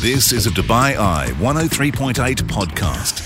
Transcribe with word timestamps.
This 0.00 0.32
is 0.32 0.46
a 0.46 0.50
Dubai 0.50 0.96
Eye 0.96 1.26
103.8 1.40 2.14
podcast. 2.44 3.20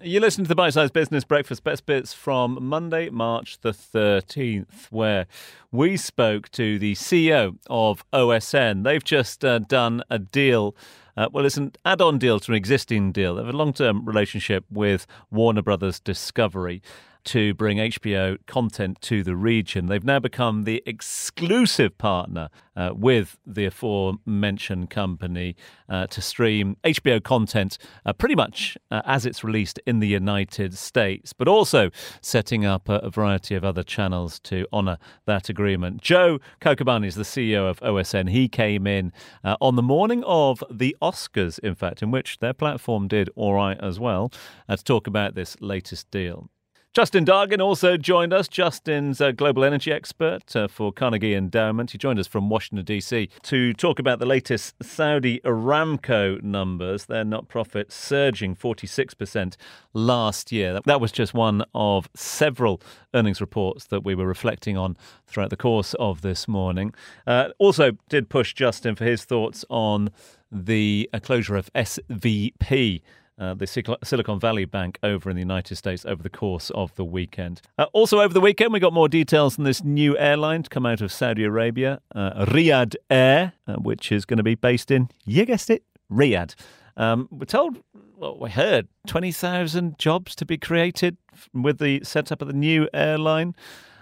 You 0.00 0.20
listen 0.20 0.44
to 0.44 0.48
the 0.48 0.54
Bite 0.54 0.74
Size 0.74 0.92
Business 0.92 1.24
Breakfast 1.24 1.64
Best 1.64 1.84
Bits 1.84 2.12
from 2.12 2.56
Monday, 2.64 3.10
March 3.10 3.58
the 3.62 3.72
13th, 3.72 4.86
where 4.90 5.26
we 5.72 5.96
spoke 5.96 6.50
to 6.50 6.78
the 6.78 6.94
CEO 6.94 7.58
of 7.68 8.08
OSN. 8.12 8.84
They've 8.84 9.02
just 9.02 9.44
uh, 9.44 9.58
done 9.58 10.04
a 10.08 10.20
deal. 10.20 10.76
Uh, 11.16 11.28
well, 11.32 11.44
it's 11.44 11.56
an 11.56 11.72
add 11.84 12.00
on 12.00 12.18
deal 12.18 12.38
to 12.38 12.52
an 12.52 12.56
existing 12.56 13.10
deal. 13.10 13.34
They 13.34 13.44
have 13.44 13.52
a 13.52 13.58
long 13.58 13.72
term 13.72 14.04
relationship 14.04 14.64
with 14.70 15.04
Warner 15.32 15.62
Brothers 15.62 15.98
Discovery 15.98 16.80
to 17.24 17.54
bring 17.54 17.78
HBO 17.78 18.38
content 18.46 19.00
to 19.02 19.22
the 19.22 19.36
region. 19.36 19.86
They've 19.86 20.04
now 20.04 20.18
become 20.18 20.64
the 20.64 20.82
exclusive 20.86 21.96
partner 21.98 22.48
uh, 22.74 22.90
with 22.94 23.38
the 23.46 23.66
aforementioned 23.66 24.90
company 24.90 25.56
uh, 25.88 26.06
to 26.08 26.22
stream 26.22 26.76
HBO 26.84 27.22
content 27.22 27.78
uh, 28.04 28.12
pretty 28.12 28.34
much 28.34 28.76
uh, 28.90 29.02
as 29.04 29.26
it's 29.26 29.44
released 29.44 29.78
in 29.86 30.00
the 30.00 30.08
United 30.08 30.76
States, 30.76 31.32
but 31.32 31.48
also 31.48 31.90
setting 32.20 32.64
up 32.64 32.88
a, 32.88 32.94
a 32.96 33.10
variety 33.10 33.54
of 33.54 33.64
other 33.64 33.82
channels 33.82 34.40
to 34.40 34.66
honour 34.72 34.98
that 35.26 35.48
agreement. 35.48 36.00
Joe 36.00 36.38
Kokobane 36.60 37.06
is 37.06 37.14
the 37.14 37.22
CEO 37.22 37.68
of 37.68 37.80
OSN. 37.80 38.30
He 38.30 38.48
came 38.48 38.86
in 38.86 39.12
uh, 39.44 39.56
on 39.60 39.76
the 39.76 39.82
morning 39.82 40.24
of 40.24 40.62
the 40.70 40.96
Oscars, 41.02 41.58
in 41.58 41.74
fact, 41.74 42.02
in 42.02 42.10
which 42.10 42.38
their 42.38 42.54
platform 42.54 43.08
did 43.08 43.28
all 43.36 43.54
right 43.54 43.78
as 43.80 44.00
well, 44.00 44.32
uh, 44.68 44.76
to 44.76 44.84
talk 44.84 45.06
about 45.06 45.34
this 45.34 45.56
latest 45.60 46.10
deal. 46.10 46.48
Justin 46.94 47.24
Dargin 47.24 47.58
also 47.58 47.96
joined 47.96 48.34
us. 48.34 48.48
Justin's 48.48 49.18
a 49.18 49.32
global 49.32 49.64
energy 49.64 49.90
expert 49.90 50.54
uh, 50.54 50.68
for 50.68 50.92
Carnegie 50.92 51.32
Endowment. 51.32 51.90
He 51.90 51.96
joined 51.96 52.18
us 52.18 52.26
from 52.26 52.50
Washington, 52.50 52.84
D.C. 52.84 53.30
to 53.44 53.72
talk 53.72 53.98
about 53.98 54.18
the 54.18 54.26
latest 54.26 54.74
Saudi 54.82 55.40
Aramco 55.40 56.42
numbers. 56.42 57.06
Their 57.06 57.24
net 57.24 57.48
profit 57.48 57.90
surging 57.90 58.54
46% 58.54 59.56
last 59.94 60.52
year. 60.52 60.80
That 60.84 61.00
was 61.00 61.12
just 61.12 61.32
one 61.32 61.64
of 61.74 62.10
several 62.14 62.82
earnings 63.14 63.40
reports 63.40 63.86
that 63.86 64.04
we 64.04 64.14
were 64.14 64.26
reflecting 64.26 64.76
on 64.76 64.98
throughout 65.26 65.48
the 65.48 65.56
course 65.56 65.94
of 65.94 66.20
this 66.20 66.46
morning. 66.46 66.92
Uh, 67.26 67.48
also, 67.58 67.92
did 68.10 68.28
push 68.28 68.52
Justin 68.52 68.96
for 68.96 69.06
his 69.06 69.24
thoughts 69.24 69.64
on 69.70 70.10
the 70.50 71.08
uh, 71.14 71.20
closure 71.20 71.56
of 71.56 71.72
SVB 71.72 73.00
uh, 73.38 73.54
the 73.54 73.66
Silicon 74.04 74.38
Valley 74.38 74.64
Bank 74.64 74.98
over 75.02 75.30
in 75.30 75.36
the 75.36 75.42
United 75.42 75.76
States 75.76 76.04
over 76.04 76.22
the 76.22 76.30
course 76.30 76.70
of 76.70 76.94
the 76.96 77.04
weekend. 77.04 77.60
Uh, 77.78 77.86
also, 77.92 78.20
over 78.20 78.32
the 78.32 78.40
weekend, 78.40 78.72
we 78.72 78.80
got 78.80 78.92
more 78.92 79.08
details 79.08 79.58
on 79.58 79.64
this 79.64 79.82
new 79.82 80.16
airline 80.18 80.62
to 80.62 80.70
come 80.70 80.86
out 80.86 81.00
of 81.00 81.10
Saudi 81.10 81.44
Arabia, 81.44 82.00
uh, 82.14 82.44
Riyadh 82.46 82.94
Air, 83.10 83.54
uh, 83.66 83.74
which 83.76 84.12
is 84.12 84.24
going 84.24 84.36
to 84.36 84.42
be 84.42 84.54
based 84.54 84.90
in, 84.90 85.08
you 85.24 85.44
guessed 85.44 85.70
it, 85.70 85.82
Riyadh. 86.10 86.54
Um, 86.96 87.28
we're 87.30 87.46
told, 87.46 87.82
well, 88.16 88.38
we 88.38 88.50
heard 88.50 88.88
20,000 89.06 89.98
jobs 89.98 90.34
to 90.36 90.44
be 90.44 90.58
created 90.58 91.16
with 91.54 91.78
the 91.78 92.04
setup 92.04 92.42
of 92.42 92.48
the 92.48 92.54
new 92.54 92.88
airline, 92.92 93.54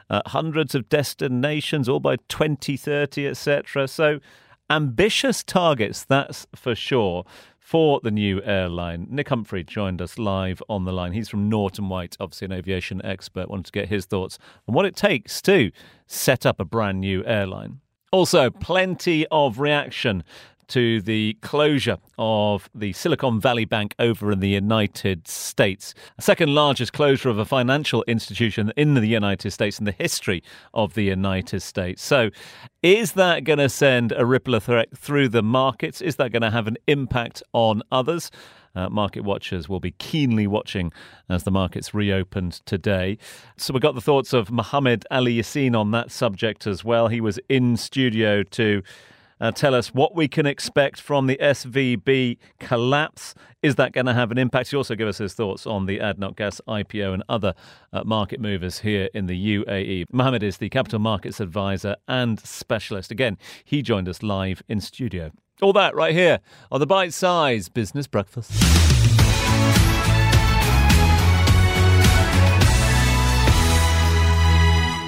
uh, 0.08 0.22
hundreds 0.26 0.74
of 0.74 0.88
destinations, 0.88 1.88
all 1.88 2.00
by 2.00 2.16
2030, 2.28 3.28
etc. 3.28 3.86
So, 3.86 4.18
ambitious 4.68 5.42
targets, 5.42 6.04
that's 6.04 6.46
for 6.54 6.74
sure 6.74 7.24
for 7.70 8.00
the 8.02 8.10
new 8.10 8.42
airline. 8.42 9.06
Nick 9.08 9.28
Humphrey 9.28 9.62
joined 9.62 10.02
us 10.02 10.18
live 10.18 10.60
on 10.68 10.84
the 10.86 10.92
line. 10.92 11.12
He's 11.12 11.28
from 11.28 11.48
Norton 11.48 11.88
White, 11.88 12.16
obviously 12.18 12.46
an 12.46 12.52
aviation 12.52 13.00
expert. 13.06 13.48
Wanted 13.48 13.66
to 13.66 13.70
get 13.70 13.88
his 13.88 14.06
thoughts 14.06 14.40
on 14.66 14.74
what 14.74 14.86
it 14.86 14.96
takes 14.96 15.40
to 15.42 15.70
set 16.08 16.44
up 16.44 16.58
a 16.58 16.64
brand 16.64 16.98
new 16.98 17.24
airline. 17.24 17.78
Also, 18.10 18.50
plenty 18.50 19.24
of 19.30 19.60
reaction 19.60 20.24
to 20.70 21.00
the 21.02 21.36
closure 21.42 21.98
of 22.16 22.70
the 22.74 22.92
Silicon 22.92 23.40
Valley 23.40 23.64
Bank 23.64 23.94
over 23.98 24.32
in 24.32 24.40
the 24.40 24.48
United 24.48 25.26
States. 25.26 25.94
Second 26.18 26.54
largest 26.54 26.92
closure 26.92 27.28
of 27.28 27.38
a 27.38 27.44
financial 27.44 28.04
institution 28.06 28.72
in 28.76 28.94
the 28.94 29.06
United 29.06 29.50
States 29.50 29.78
in 29.78 29.84
the 29.84 29.92
history 29.92 30.42
of 30.72 30.94
the 30.94 31.02
United 31.02 31.60
States. 31.60 32.02
So, 32.02 32.30
is 32.82 33.12
that 33.12 33.44
going 33.44 33.58
to 33.58 33.68
send 33.68 34.12
a 34.12 34.24
ripple 34.24 34.54
effect 34.54 34.96
through 34.96 35.28
the 35.28 35.42
markets? 35.42 36.00
Is 36.00 36.16
that 36.16 36.30
going 36.32 36.42
to 36.42 36.50
have 36.50 36.66
an 36.66 36.78
impact 36.86 37.42
on 37.52 37.82
others? 37.90 38.30
Uh, 38.74 38.88
market 38.88 39.24
watchers 39.24 39.68
will 39.68 39.80
be 39.80 39.90
keenly 39.92 40.46
watching 40.46 40.92
as 41.28 41.42
the 41.42 41.50
markets 41.50 41.92
reopened 41.92 42.60
today. 42.64 43.18
So 43.56 43.74
we 43.74 43.80
got 43.80 43.96
the 43.96 44.00
thoughts 44.00 44.32
of 44.32 44.50
Mohammed 44.50 45.04
Ali 45.10 45.38
Yassin 45.38 45.76
on 45.76 45.90
that 45.90 46.12
subject 46.12 46.66
as 46.68 46.84
well. 46.84 47.08
He 47.08 47.20
was 47.20 47.40
in 47.48 47.76
studio 47.76 48.44
to 48.44 48.82
uh, 49.40 49.50
tell 49.50 49.74
us 49.74 49.88
what 49.88 50.14
we 50.14 50.28
can 50.28 50.46
expect 50.46 51.00
from 51.00 51.26
the 51.26 51.36
SVB 51.40 52.38
collapse. 52.58 53.34
Is 53.62 53.76
that 53.76 53.92
going 53.92 54.06
to 54.06 54.14
have 54.14 54.30
an 54.30 54.38
impact? 54.38 54.70
He 54.70 54.76
also 54.76 54.94
give 54.94 55.08
us 55.08 55.18
his 55.18 55.34
thoughts 55.34 55.66
on 55.66 55.86
the 55.86 55.98
ADNOC 55.98 56.36
Gas 56.36 56.60
IPO 56.66 57.14
and 57.14 57.22
other 57.28 57.54
uh, 57.92 58.04
market 58.04 58.40
movers 58.40 58.80
here 58.80 59.08
in 59.14 59.26
the 59.26 59.58
UAE. 59.58 60.06
Mohammed 60.12 60.42
is 60.42 60.58
the 60.58 60.68
capital 60.68 60.98
markets 60.98 61.40
advisor 61.40 61.96
and 62.08 62.40
specialist. 62.40 63.10
Again, 63.10 63.38
he 63.64 63.82
joined 63.82 64.08
us 64.08 64.22
live 64.22 64.62
in 64.68 64.80
studio. 64.80 65.30
All 65.62 65.72
that 65.74 65.94
right 65.94 66.14
here 66.14 66.40
on 66.72 66.80
the 66.80 66.86
Bite 66.86 67.12
Size 67.12 67.68
Business 67.68 68.06
Breakfast. 68.06 68.99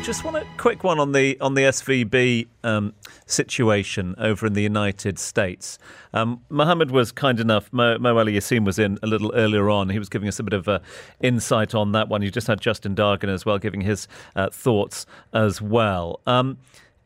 Just 0.03 0.25
want 0.25 0.37
a 0.37 0.45
quick 0.57 0.83
one 0.83 0.99
on 0.99 1.13
the 1.13 1.39
on 1.41 1.55
the 1.55 1.63
SVB 1.63 2.49
um, 2.65 2.93
situation 3.27 4.17
over 4.19 4.49
in 4.49 4.55
the 4.55 4.63
United 4.63 5.17
States. 5.17 5.79
Um, 6.13 6.43
Mohammed 6.49 6.91
was 6.91 7.13
kind 7.13 7.39
enough. 7.39 7.73
Mo, 7.73 7.99
Mo 7.99 8.19
Ali 8.19 8.33
Yassin 8.33 8.65
was 8.65 8.81
in 8.81 8.99
a 9.05 9.07
little 9.07 9.33
earlier 9.33 9.71
on. 9.71 9.91
He 9.91 10.01
was 10.01 10.09
giving 10.09 10.27
us 10.27 10.41
a 10.41 10.43
bit 10.43 10.55
of 10.55 10.67
uh, 10.67 10.81
insight 11.21 11.73
on 11.73 11.93
that 11.93 12.09
one. 12.09 12.21
You 12.21 12.33
just 12.33 12.49
had 12.49 12.61
Justin 12.61 12.97
Dargin 12.97 13.29
as 13.29 13.47
well, 13.47 13.59
giving 13.59 13.81
his 13.81 14.09
uh, 14.35 14.51
thoughts 14.51 15.07
as 15.33 15.63
well. 15.63 16.19
Um, 16.27 16.59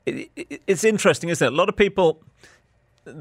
it, 0.06 0.30
it, 0.34 0.62
it's 0.66 0.82
interesting, 0.82 1.28
isn't 1.28 1.46
it? 1.46 1.52
A 1.52 1.54
lot 1.54 1.68
of 1.68 1.76
people 1.76 2.22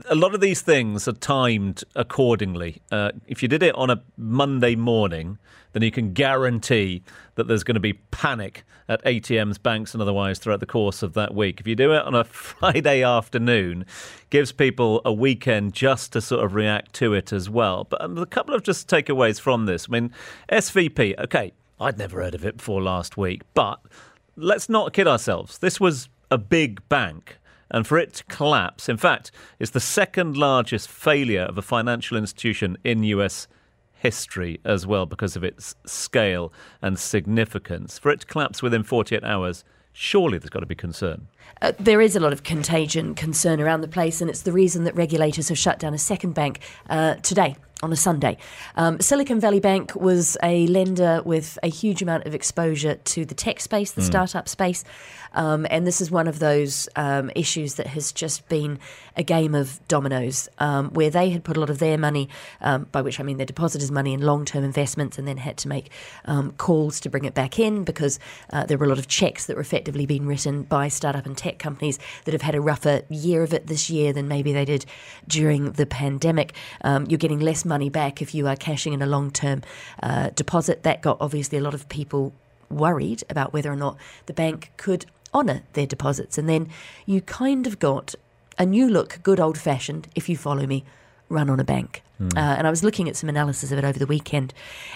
a 0.10 0.16
lot 0.16 0.34
of 0.34 0.42
these 0.42 0.62
things 0.62 1.08
are 1.08 1.14
timed 1.14 1.84
accordingly. 1.96 2.82
Uh, 2.92 3.12
if 3.28 3.42
you 3.42 3.48
did 3.48 3.62
it 3.62 3.76
on 3.76 3.90
a 3.90 4.02
Monday 4.18 4.76
morning, 4.76 5.38
then 5.74 5.84
you 5.84 5.92
can 5.92 6.14
guarantee 6.14 7.04
that 7.36 7.48
there's 7.48 7.64
going 7.64 7.76
to 7.76 7.82
be 7.82 7.94
panic 7.94 8.64
at 8.88 9.04
ATMs, 9.04 9.62
banks, 9.62 9.94
and 9.94 10.02
otherwise 10.02 10.40
throughout 10.40 10.60
the 10.60 10.66
course 10.66 11.04
of 11.04 11.14
that 11.14 11.34
week. 11.34 11.60
If 11.60 11.68
you 11.68 11.76
do 11.76 11.94
it 11.94 12.04
on 12.04 12.16
a 12.16 12.24
Friday 12.24 13.04
afternoon, 13.04 13.86
gives 14.30 14.52
people 14.52 15.02
a 15.06 15.14
weekend 15.14 15.74
just 15.74 16.14
to 16.14 16.22
sort 16.22 16.44
of 16.44 16.56
react 16.56 16.94
to 16.94 17.14
it 17.14 17.32
as 17.32 17.50
well. 17.50 17.84
But 17.84 18.02
um, 18.02 18.18
a 18.18 18.26
couple 18.26 18.56
of 18.56 18.64
just 18.64 18.88
takeaways 18.88 19.40
from 19.40 19.66
this. 19.66 19.88
I 19.90 19.92
mean, 19.92 20.12
SVB, 20.52 21.20
okay, 21.20 21.54
I'd 21.80 21.98
never 21.98 22.22
heard 22.22 22.36
of 22.36 22.46
it 22.46 22.58
before 22.58 22.82
last 22.82 23.18
week, 23.18 23.42
but 23.54 23.80
let's 24.36 24.70
not 24.70 24.94
kid 24.94 25.08
ourselves. 25.08 25.58
This 25.58 25.80
was 25.80 26.10
a 26.32 26.38
big 26.38 26.88
bank 26.90 27.38
and 27.76 27.86
for 27.86 27.98
it 27.98 28.14
to 28.14 28.24
collapse, 28.24 28.88
in 28.88 28.96
fact, 28.96 29.32
it's 29.60 29.72
the 29.72 29.82
second 29.82 30.38
largest 30.38 30.88
failure 30.88 31.42
of 31.42 31.58
a 31.58 31.62
financial 31.62 32.16
institution 32.16 32.78
in 32.86 33.04
US 33.04 33.50
history 33.92 34.62
as 34.64 34.88
well 34.88 35.06
because 35.06 35.36
of 35.36 35.44
its 35.44 35.76
scale 35.86 36.54
and 36.82 36.98
significance. 36.98 38.00
For 38.00 38.12
it 38.12 38.22
to 38.22 38.26
collapse 38.28 38.64
within 38.64 38.84
48 38.84 39.26
hours, 39.26 39.66
surely 39.92 40.38
there's 40.38 40.50
got 40.50 40.62
to 40.62 40.66
be 40.66 40.74
concern. 40.74 41.28
Uh, 41.62 41.74
there 41.78 42.00
is 42.00 42.16
a 42.16 42.22
lot 42.22 42.32
of 42.32 42.44
contagion 42.44 43.14
concern 43.14 43.60
around 43.60 43.82
the 43.82 43.90
place, 43.90 44.22
and 44.22 44.30
it's 44.30 44.44
the 44.44 44.54
reason 44.54 44.86
that 44.86 44.96
regulators 44.96 45.50
have 45.50 45.58
shut 45.58 45.78
down 45.78 45.94
a 45.94 45.98
second 45.98 46.32
bank 46.34 46.62
uh, 46.90 47.16
today 47.16 47.58
on 47.86 47.94
a 47.94 47.96
Sunday. 47.96 48.38
Um, 48.76 49.00
Silicon 49.00 49.40
Valley 49.40 49.62
Bank 49.62 49.96
was 49.96 50.38
a 50.44 50.68
lender 50.68 51.22
with 51.24 51.58
a 51.64 51.68
huge 51.68 52.02
amount 52.02 52.26
of 52.26 52.36
exposure 52.36 52.96
to 52.96 53.26
the 53.26 53.36
tech 53.36 53.62
space, 53.62 53.92
the 53.92 54.02
mm. 54.02 54.08
startup 54.08 54.50
space. 54.50 54.84
Um, 55.36 55.68
and 55.70 55.86
this 55.86 56.02
is 56.02 56.10
one 56.10 56.28
of 56.28 56.40
those 56.40 56.90
um, 56.96 57.30
issues 57.36 57.76
that 57.76 57.88
has 57.88 58.12
just 58.12 58.48
been 58.50 58.80
a 59.18 59.24
game 59.24 59.54
of 59.54 59.80
dominoes, 59.88 60.50
um, 60.60 60.90
where 60.92 61.10
they 61.10 61.30
had 61.30 61.44
put 61.44 61.58
a 61.58 61.60
lot 61.60 61.70
of 61.70 61.80
their 61.80 61.98
money, 61.98 62.30
um, 62.62 62.88
by 62.92 63.02
which 63.02 63.20
I 63.20 63.24
mean 63.24 63.38
their 63.38 63.46
depositors' 63.46 63.92
money, 63.92 64.14
in 64.14 64.22
long 64.22 64.46
term 64.46 64.64
investments, 64.64 65.18
and 65.18 65.28
then 65.28 65.38
had 65.38 65.58
to 65.58 65.68
make 65.68 65.92
um, 66.26 66.54
calls 66.54 67.00
to 67.02 67.10
bring 67.10 67.26
it 67.26 67.34
back 67.34 67.60
in 67.60 67.84
because 67.84 68.18
uh, 68.52 68.66
there 68.66 68.78
were 68.78 68.86
a 68.86 68.90
lot 68.90 68.98
of 68.98 69.08
checks 69.08 69.46
that 69.46 69.56
were 69.56 69.62
effectively 69.62 70.06
being 70.06 70.26
written 70.26 70.64
by 70.64 70.88
startup 70.88 71.26
and 71.26 71.38
tech 71.38 71.60
companies 71.60 72.00
that 72.24 72.34
have 72.34 72.42
had 72.42 72.56
a 72.56 72.62
rougher 72.62 73.02
year 73.10 73.44
of 73.44 73.54
it 73.54 73.68
this 73.68 73.90
year 73.90 74.14
than 74.14 74.28
maybe 74.28 74.54
they 74.54 74.66
did 74.66 74.86
during 75.28 75.74
the 75.74 75.86
pandemic. 75.86 76.54
Um, 76.82 77.06
you're 77.10 77.18
getting 77.18 77.40
less 77.40 77.66
money 77.66 77.75
back 77.90 78.22
if 78.22 78.34
you 78.34 78.48
are 78.48 78.56
cashing 78.56 78.94
in 78.94 79.02
a 79.02 79.06
long 79.06 79.32
term 79.32 79.62
uh, 80.02 80.30
deposit. 80.36 80.84
That 80.84 81.02
got 81.02 81.18
obviously 81.20 81.58
a 81.58 81.62
lot 81.62 81.74
of 81.74 81.88
people 81.90 82.34
worried 82.70 83.24
about 83.30 83.54
whether 83.54 83.72
or 83.72 83.76
not 83.76 83.98
the 84.26 84.34
bank 84.34 84.72
could 84.78 85.06
honour 85.34 85.62
their 85.74 85.86
deposits. 85.86 86.38
And 86.38 86.48
then 86.48 86.70
you 87.06 87.22
kind 87.22 87.68
of 87.68 87.80
got 87.80 88.16
a 88.58 88.66
new 88.66 88.90
look, 88.90 89.20
good 89.22 89.40
old 89.40 89.58
fashioned, 89.58 90.08
if 90.16 90.30
you 90.30 90.38
follow 90.38 90.66
me, 90.66 90.84
run 91.30 91.50
on 91.50 91.60
a 91.60 91.64
bank. 91.64 92.02
Mm. 92.20 92.36
Uh, 92.36 92.56
and 92.58 92.68
I 92.68 92.70
was 92.70 92.84
looking 92.84 93.10
at 93.10 93.16
some 93.16 93.30
analysis 93.30 93.72
of 93.72 93.78
it 93.78 93.84
over 93.84 94.00
the 94.00 94.06
weekend. 94.06 94.54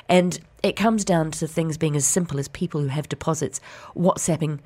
And 0.07 0.39
it 0.63 0.75
comes 0.75 1.03
down 1.03 1.31
to 1.31 1.47
things 1.47 1.77
being 1.77 1.95
as 1.95 2.05
simple 2.05 2.39
as 2.39 2.47
people 2.47 2.81
who 2.81 2.87
have 2.87 3.09
deposits 3.09 3.59
WhatsApping 3.95 4.59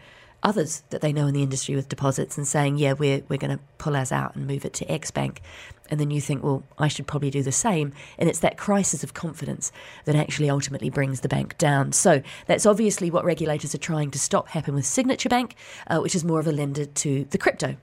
others 0.44 0.84
that 0.90 1.02
they 1.02 1.14
know 1.14 1.28
in 1.28 1.34
the 1.34 1.42
industry 1.42 1.76
with 1.76 1.90
deposits 1.90 2.38
and 2.38 2.48
saying, 2.48 2.78
yeah, 2.78 2.94
we're, 2.94 3.24
we're 3.30 3.38
going 3.38 3.58
to 3.58 3.64
pull 3.78 3.96
ours 3.96 4.12
out 4.12 4.36
and 4.36 4.46
move 4.46 4.66
it 4.66 4.74
to 4.74 4.92
X 4.92 5.10
Bank. 5.10 5.42
And 5.90 6.00
then 6.00 6.12
you 6.12 6.22
think, 6.22 6.44
well, 6.44 6.64
I 6.78 6.88
should 6.88 7.08
probably 7.08 7.30
do 7.30 7.44
the 7.44 7.52
same. 7.52 7.94
And 8.18 8.30
it's 8.30 8.40
that 8.40 8.58
crisis 8.58 9.04
of 9.04 9.14
confidence 9.14 9.72
that 10.06 10.16
actually 10.16 10.50
ultimately 10.50 10.90
brings 10.90 11.22
the 11.22 11.30
bank 11.30 11.58
down. 11.58 11.92
So 11.92 12.22
that's 12.46 12.66
obviously 12.66 13.12
what 13.12 13.26
regulators 13.26 13.76
are 13.76 13.80
trying 13.80 14.12
to 14.12 14.20
stop 14.20 14.50
happen 14.50 14.76
with 14.76 14.86
Signature 14.86 15.30
Bank, 15.30 15.56
uh, 15.88 16.00
which 16.00 16.16
is 16.16 16.24
more 16.24 16.40
of 16.40 16.48
a 16.48 16.52
lender 16.52 16.86
to 16.86 17.26
the 17.30 17.38
crypto 17.38 17.76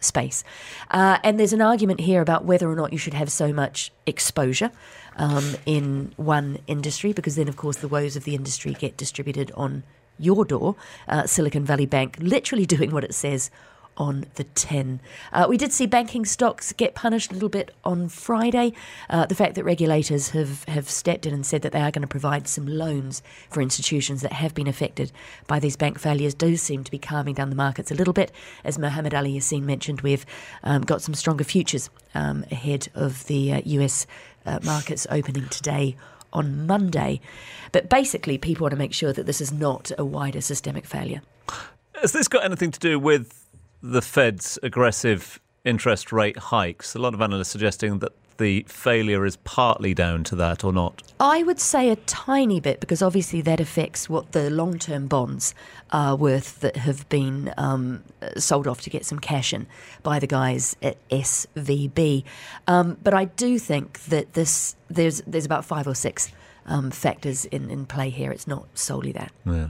space. 0.00 0.44
Uh, 0.90 1.18
and 1.24 1.40
there's 1.40 1.54
an 1.54 1.62
argument 1.62 2.00
here 2.00 2.20
about 2.20 2.44
whether 2.44 2.70
or 2.70 2.76
not 2.76 2.92
you 2.92 2.98
should 2.98 3.14
have 3.14 3.32
so 3.32 3.52
much 3.52 3.90
exposure 4.04 4.70
um, 5.16 5.56
in 5.64 6.12
one 6.16 6.58
industry, 6.66 7.12
because 7.12 7.36
then, 7.36 7.48
of 7.48 7.56
course, 7.56 7.78
the 7.78 7.88
woes 7.88 8.16
of 8.16 8.24
the 8.24 8.34
industry 8.34 8.74
get 8.74 8.96
distributed 8.96 9.50
on 9.56 9.82
your 10.18 10.44
door. 10.44 10.76
Uh, 11.08 11.26
Silicon 11.26 11.64
Valley 11.64 11.86
Bank 11.86 12.16
literally 12.20 12.66
doing 12.76 12.90
what 12.90 13.04
it 13.04 13.14
says 13.14 13.50
on 13.96 14.26
the 14.34 14.44
tin. 14.44 15.00
Uh, 15.32 15.46
we 15.48 15.56
did 15.56 15.72
see 15.72 15.86
banking 15.86 16.24
stocks 16.24 16.72
get 16.72 16.94
punished 16.94 17.30
a 17.30 17.34
little 17.34 17.48
bit 17.48 17.74
on 17.84 18.08
Friday. 18.08 18.72
Uh, 19.08 19.26
the 19.26 19.34
fact 19.34 19.54
that 19.54 19.64
regulators 19.64 20.30
have, 20.30 20.64
have 20.64 20.88
stepped 20.88 21.26
in 21.26 21.32
and 21.32 21.46
said 21.46 21.62
that 21.62 21.72
they 21.72 21.80
are 21.80 21.90
going 21.90 22.02
to 22.02 22.08
provide 22.08 22.46
some 22.46 22.66
loans 22.66 23.22
for 23.50 23.60
institutions 23.62 24.22
that 24.22 24.32
have 24.32 24.54
been 24.54 24.66
affected 24.66 25.12
by 25.46 25.58
these 25.58 25.76
bank 25.76 25.98
failures 25.98 26.34
does 26.34 26.60
seem 26.60 26.84
to 26.84 26.90
be 26.90 26.98
calming 26.98 27.34
down 27.34 27.50
the 27.50 27.56
markets 27.56 27.90
a 27.90 27.94
little 27.94 28.12
bit. 28.12 28.30
As 28.64 28.78
Mohammed 28.78 29.14
Ali 29.14 29.34
Yassin 29.34 29.62
mentioned, 29.62 30.02
we've 30.02 30.26
um, 30.62 30.82
got 30.82 31.02
some 31.02 31.14
stronger 31.14 31.44
futures 31.44 31.88
um, 32.14 32.44
ahead 32.50 32.88
of 32.94 33.26
the 33.26 33.54
uh, 33.54 33.62
US 33.64 34.06
uh, 34.44 34.58
markets 34.62 35.06
opening 35.10 35.48
today 35.48 35.96
on 36.36 36.66
Monday. 36.66 37.20
But 37.72 37.88
basically, 37.88 38.38
people 38.38 38.64
want 38.64 38.72
to 38.72 38.78
make 38.78 38.92
sure 38.92 39.12
that 39.12 39.26
this 39.26 39.40
is 39.40 39.52
not 39.52 39.90
a 39.98 40.04
wider 40.04 40.40
systemic 40.40 40.86
failure. 40.86 41.22
Has 42.00 42.12
this 42.12 42.28
got 42.28 42.44
anything 42.44 42.70
to 42.70 42.78
do 42.78 42.98
with 42.98 43.44
the 43.82 44.02
Fed's 44.02 44.58
aggressive 44.62 45.40
interest 45.64 46.12
rate 46.12 46.36
hikes? 46.36 46.94
A 46.94 46.98
lot 46.98 47.14
of 47.14 47.20
analysts 47.20 47.48
suggesting 47.48 47.98
that 48.00 48.12
the 48.38 48.64
failure 48.68 49.24
is 49.24 49.36
partly 49.36 49.94
down 49.94 50.24
to 50.24 50.36
that 50.36 50.64
or 50.64 50.72
not? 50.72 51.02
I 51.18 51.42
would 51.42 51.60
say 51.60 51.90
a 51.90 51.96
tiny 51.96 52.60
bit 52.60 52.80
because 52.80 53.02
obviously 53.02 53.40
that 53.42 53.60
affects 53.60 54.08
what 54.08 54.32
the 54.32 54.50
long 54.50 54.78
term 54.78 55.06
bonds 55.06 55.54
are 55.90 56.16
worth 56.16 56.60
that 56.60 56.76
have 56.76 57.08
been 57.08 57.52
um, 57.56 58.02
sold 58.36 58.66
off 58.66 58.80
to 58.82 58.90
get 58.90 59.04
some 59.04 59.18
cash 59.18 59.52
in 59.52 59.66
by 60.02 60.18
the 60.18 60.26
guys 60.26 60.76
at 60.82 60.96
SVB. 61.08 62.24
Um, 62.66 62.98
but 63.02 63.14
I 63.14 63.26
do 63.26 63.58
think 63.58 64.00
that 64.04 64.34
this 64.34 64.76
there's 64.88 65.22
there's 65.26 65.46
about 65.46 65.64
five 65.64 65.86
or 65.86 65.94
six 65.94 66.32
um, 66.66 66.90
factors 66.90 67.44
in, 67.46 67.70
in 67.70 67.86
play 67.86 68.10
here. 68.10 68.32
It's 68.32 68.46
not 68.46 68.66
solely 68.74 69.12
that. 69.12 69.32
Yeah. 69.44 69.68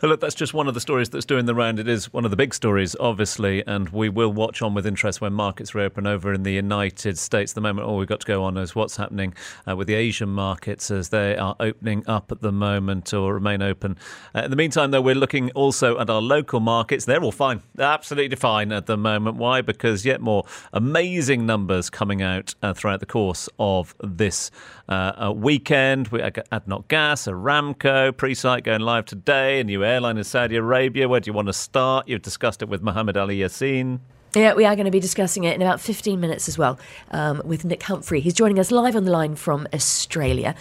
Well, 0.00 0.10
look, 0.10 0.20
that's 0.20 0.34
just 0.34 0.54
one 0.54 0.68
of 0.68 0.74
the 0.74 0.80
stories 0.80 1.10
that's 1.10 1.24
doing 1.24 1.46
the 1.46 1.54
round. 1.54 1.78
It 1.78 1.88
is 1.88 2.12
one 2.12 2.24
of 2.24 2.30
the 2.30 2.36
big 2.36 2.54
stories, 2.54 2.96
obviously, 2.98 3.66
and 3.66 3.88
we 3.90 4.08
will 4.08 4.32
watch 4.32 4.62
on 4.62 4.74
with 4.74 4.86
interest 4.86 5.20
when 5.20 5.32
markets 5.32 5.74
reopen 5.74 6.06
over 6.06 6.32
in 6.32 6.42
the 6.42 6.52
United 6.52 7.18
States. 7.18 7.52
At 7.52 7.54
the 7.56 7.60
moment 7.60 7.86
all 7.86 7.96
we've 7.96 8.08
got 8.08 8.20
to 8.20 8.26
go 8.26 8.44
on 8.44 8.56
is 8.56 8.74
what's 8.74 8.96
happening 8.96 9.34
uh, 9.68 9.76
with 9.76 9.88
the 9.88 9.94
Asian 9.94 10.30
markets 10.30 10.90
as 10.90 11.10
they 11.10 11.36
are 11.36 11.56
opening 11.60 12.02
up 12.06 12.32
at 12.32 12.40
the 12.40 12.52
moment 12.52 13.12
or 13.12 13.34
remain 13.34 13.62
open. 13.62 13.96
Uh, 14.34 14.42
in 14.42 14.50
the 14.50 14.56
meantime, 14.56 14.90
though, 14.90 15.02
we're 15.02 15.14
looking 15.14 15.50
also 15.52 15.98
at 15.98 16.08
our 16.08 16.22
local 16.22 16.60
markets. 16.60 17.04
They're 17.04 17.22
all 17.22 17.32
fine, 17.32 17.62
They're 17.74 17.86
absolutely 17.86 18.36
fine 18.36 18.72
at 18.72 18.86
the 18.86 18.96
moment. 18.96 19.36
Why? 19.36 19.60
Because 19.60 20.04
yet 20.04 20.20
more 20.20 20.44
amazing 20.72 21.46
numbers 21.46 21.90
coming 21.90 22.22
out 22.22 22.54
uh, 22.62 22.72
throughout 22.74 23.00
the 23.00 23.06
course 23.06 23.48
of 23.58 23.94
this 24.02 24.50
uh, 24.88 25.26
uh, 25.26 25.32
weekend. 25.32 26.08
We 26.08 26.20
had 26.20 26.34
ADNOC 26.52 26.88
Gas, 26.88 27.26
Aramco, 27.26 28.12
Presight 28.12 28.64
going 28.64 28.80
live 28.80 29.04
today, 29.04 29.25
a 29.28 29.62
new 29.64 29.84
airline 29.84 30.18
in 30.18 30.24
Saudi 30.24 30.56
Arabia. 30.56 31.08
Where 31.08 31.20
do 31.20 31.28
you 31.28 31.32
want 31.32 31.48
to 31.48 31.52
start? 31.52 32.08
You've 32.08 32.22
discussed 32.22 32.62
it 32.62 32.68
with 32.68 32.82
Mohammed 32.82 33.16
Ali 33.16 33.38
Yassin. 33.38 34.00
Yeah, 34.34 34.54
we 34.54 34.64
are 34.64 34.76
going 34.76 34.84
to 34.84 34.90
be 34.90 35.00
discussing 35.00 35.44
it 35.44 35.54
in 35.54 35.62
about 35.62 35.80
15 35.80 36.20
minutes 36.20 36.48
as 36.48 36.58
well 36.58 36.78
um, 37.10 37.40
with 37.44 37.64
Nick 37.64 37.82
Humphrey. 37.84 38.20
He's 38.20 38.34
joining 38.34 38.58
us 38.58 38.70
live 38.70 38.94
on 38.94 39.04
the 39.04 39.10
line 39.10 39.34
from 39.34 39.66
Australia. 39.72 40.54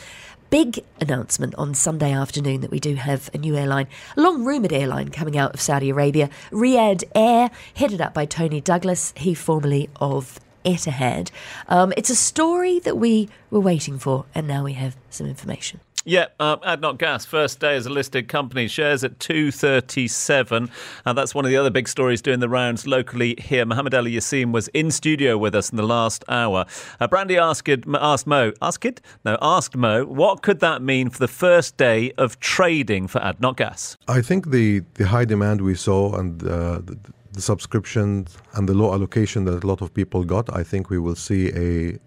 Big 0.50 0.86
announcement 1.02 1.54
on 1.56 1.74
Sunday 1.74 2.14
afternoon 2.14 2.62
that 2.62 2.72
we 2.72 2.80
do 2.80 2.96
have 2.96 3.30
a 3.34 3.38
new 3.38 3.56
airline, 3.56 3.88
a 4.16 4.22
long 4.22 4.46
rumoured 4.46 4.72
airline 4.72 5.10
coming 5.10 5.38
out 5.38 5.54
of 5.54 5.60
Saudi 5.60 5.90
Arabia, 5.90 6.30
Riyadh 6.52 7.04
Air, 7.14 7.52
headed 7.74 8.00
up 8.00 8.14
by 8.14 8.26
Tony 8.26 8.62
Douglas, 8.62 9.14
he 9.18 9.34
formerly 9.34 9.90
of 9.98 10.40
Etihad. 10.64 11.32
Um, 11.68 11.94
it's 11.98 12.10
a 12.10 12.16
story 12.16 12.80
that 12.80 12.98
we 12.98 13.28
were 13.52 13.60
waiting 13.60 14.00
for, 14.00 14.26
and 14.34 14.48
now 14.48 14.64
we 14.64 14.74
have 14.74 14.96
some 15.10 15.28
information. 15.28 15.82
Yeah, 16.07 16.28
uh, 16.40 16.57
ADNOC 16.57 17.00
Gas, 17.00 17.25
first 17.25 17.60
day 17.60 17.75
as 17.75 17.88
a 17.88 17.90
listed 17.90 18.28
company, 18.28 18.68
shares 18.68 19.04
at 19.04 19.19
237. 19.19 20.69
And 21.04 21.18
that's 21.18 21.34
one 21.34 21.46
of 21.46 21.50
the 21.50 21.57
other 21.57 21.72
big 21.72 21.88
stories 21.88 22.22
doing 22.22 22.40
the 22.42 22.48
rounds 22.48 22.86
locally 22.86 23.36
here. 23.40 23.66
Mohammed 23.66 23.96
Ali 23.96 24.12
Yassin 24.12 24.52
was 24.52 24.68
in 24.68 24.92
studio 24.92 25.36
with 25.36 25.56
us 25.56 25.72
in 25.72 25.78
the 25.78 25.84
last 25.84 26.24
hour. 26.30 26.68
Uh, 27.00 27.07
Brandy 27.07 27.40
asked, 27.40 27.68
asked 27.96 28.28
Mo, 28.28 28.54
asked? 28.62 29.02
No, 29.25 29.36
asked 29.42 29.75
Mo, 29.75 30.06
what 30.06 30.44
could 30.44 30.60
that 30.60 30.84
mean 30.84 31.10
for 31.10 31.18
the 31.18 31.28
first 31.28 31.75
day 31.75 32.12
of 32.19 32.40
trading 32.40 33.08
for 33.08 33.19
ADNOC 33.22 33.56
Gas? 33.58 33.98
I 34.08 34.22
think 34.22 34.51
the, 34.51 34.84
the 34.94 35.08
high 35.08 35.25
demand 35.25 35.62
we 35.62 35.74
saw 35.74 36.16
and 36.19 36.44
uh, 36.44 36.81
the, 36.86 37.00
the 37.31 37.42
subscription 37.42 38.28
and 38.54 38.69
the 38.69 38.75
low 38.75 38.94
allocation 38.94 39.46
that 39.46 39.63
a 39.63 39.66
lot 39.66 39.81
of 39.81 39.92
people 39.92 40.24
got, 40.24 40.56
I 40.56 40.62
think 40.62 40.92
we 40.92 41.00
will 41.00 41.16
see 41.16 41.51
a 41.56 41.98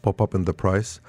pop 0.00 0.22
up 0.22 0.34
in 0.34 0.46
the 0.46 0.54
price. 0.54 1.00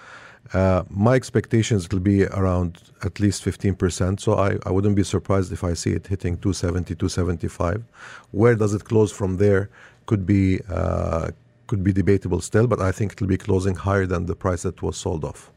Uh, 0.51 0.83
my 0.89 1.15
expectations 1.15 1.89
will 1.89 1.99
be 1.99 2.25
around 2.25 2.81
at 3.03 3.19
least 3.19 3.43
15%. 3.43 4.19
So 4.19 4.35
I, 4.35 4.57
I 4.65 4.71
wouldn't 4.71 4.95
be 4.95 5.03
surprised 5.03 5.51
if 5.51 5.63
I 5.63 5.73
see 5.73 5.91
it 5.91 6.07
hitting 6.07 6.37
270, 6.37 6.95
275. 6.95 7.83
Where 8.31 8.55
does 8.55 8.73
it 8.73 8.83
close 8.83 9.11
from 9.11 9.37
there 9.37 9.69
could 10.05 10.25
be 10.25 10.59
uh, 10.69 11.31
could 11.67 11.83
be 11.83 11.93
debatable 11.93 12.41
still, 12.41 12.67
but 12.67 12.81
I 12.81 12.91
think 12.91 13.13
it'll 13.13 13.27
be 13.27 13.37
closing 13.37 13.75
higher 13.75 14.05
than 14.05 14.25
the 14.25 14.35
price 14.35 14.63
that 14.63 14.81
was 14.81 14.97
sold 14.97 15.23
off. 15.23 15.51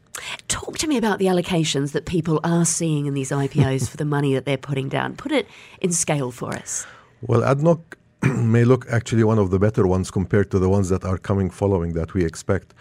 Talk 0.47 0.77
to 0.79 0.87
me 0.87 0.97
about 0.97 1.19
the 1.19 1.25
allocations 1.25 1.91
that 1.91 2.05
people 2.05 2.39
are 2.43 2.65
seeing 2.65 3.05
in 3.05 3.13
these 3.13 3.29
IPOs 3.29 3.89
for 3.91 3.97
the 3.97 4.05
money 4.05 4.33
that 4.33 4.45
they're 4.45 4.57
putting 4.57 4.89
down. 4.89 5.15
Put 5.15 5.31
it 5.31 5.47
in 5.81 5.91
scale 5.91 6.31
for 6.31 6.55
us. 6.55 6.87
Well, 7.21 7.41
ADNOC 7.41 7.81
may 8.23 8.63
look 8.63 8.87
actually 8.89 9.23
one 9.23 9.37
of 9.37 9.51
the 9.51 9.59
better 9.59 9.85
ones 9.85 10.09
compared 10.09 10.49
to 10.51 10.59
the 10.59 10.69
ones 10.69 10.89
that 10.89 11.03
are 11.03 11.17
coming 11.17 11.49
following 11.49 11.93
that 11.93 12.13
we 12.13 12.25
expect. 12.25 12.73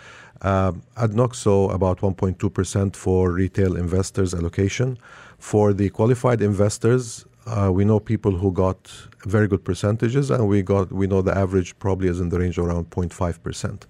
Uh, 0.46 0.70
ADNOC 0.96 1.34
about 1.74 1.98
1.2% 1.98 2.94
for 2.94 3.32
retail 3.32 3.76
investors 3.76 4.32
allocation. 4.32 4.96
For 5.38 5.72
the 5.72 5.88
qualified 5.90 6.40
investors, 6.40 7.24
uh, 7.46 7.72
we 7.72 7.84
know 7.84 7.98
people 7.98 8.30
who 8.30 8.52
got 8.52 8.78
very 9.24 9.48
good 9.48 9.64
percentages, 9.64 10.30
and 10.30 10.46
we 10.46 10.62
got 10.62 10.92
we 10.92 11.08
know 11.08 11.20
the 11.20 11.36
average 11.36 11.76
probably 11.80 12.06
is 12.06 12.20
in 12.20 12.28
the 12.28 12.38
range 12.38 12.58
around 12.58 12.90
0.5%. 12.90 13.82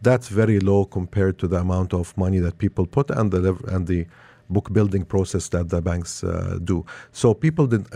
That's 0.00 0.28
very 0.28 0.60
low 0.60 0.84
compared 0.84 1.40
to 1.40 1.48
the 1.48 1.58
amount 1.58 1.92
of 1.92 2.16
money 2.16 2.38
that 2.38 2.58
people 2.58 2.86
put 2.86 3.10
and 3.10 3.32
the 3.32 3.56
and 3.74 3.88
the 3.88 4.06
book 4.48 4.72
building 4.72 5.04
process 5.04 5.48
that 5.48 5.70
the 5.70 5.82
banks 5.82 6.22
uh, 6.22 6.58
do. 6.62 6.86
So 7.10 7.36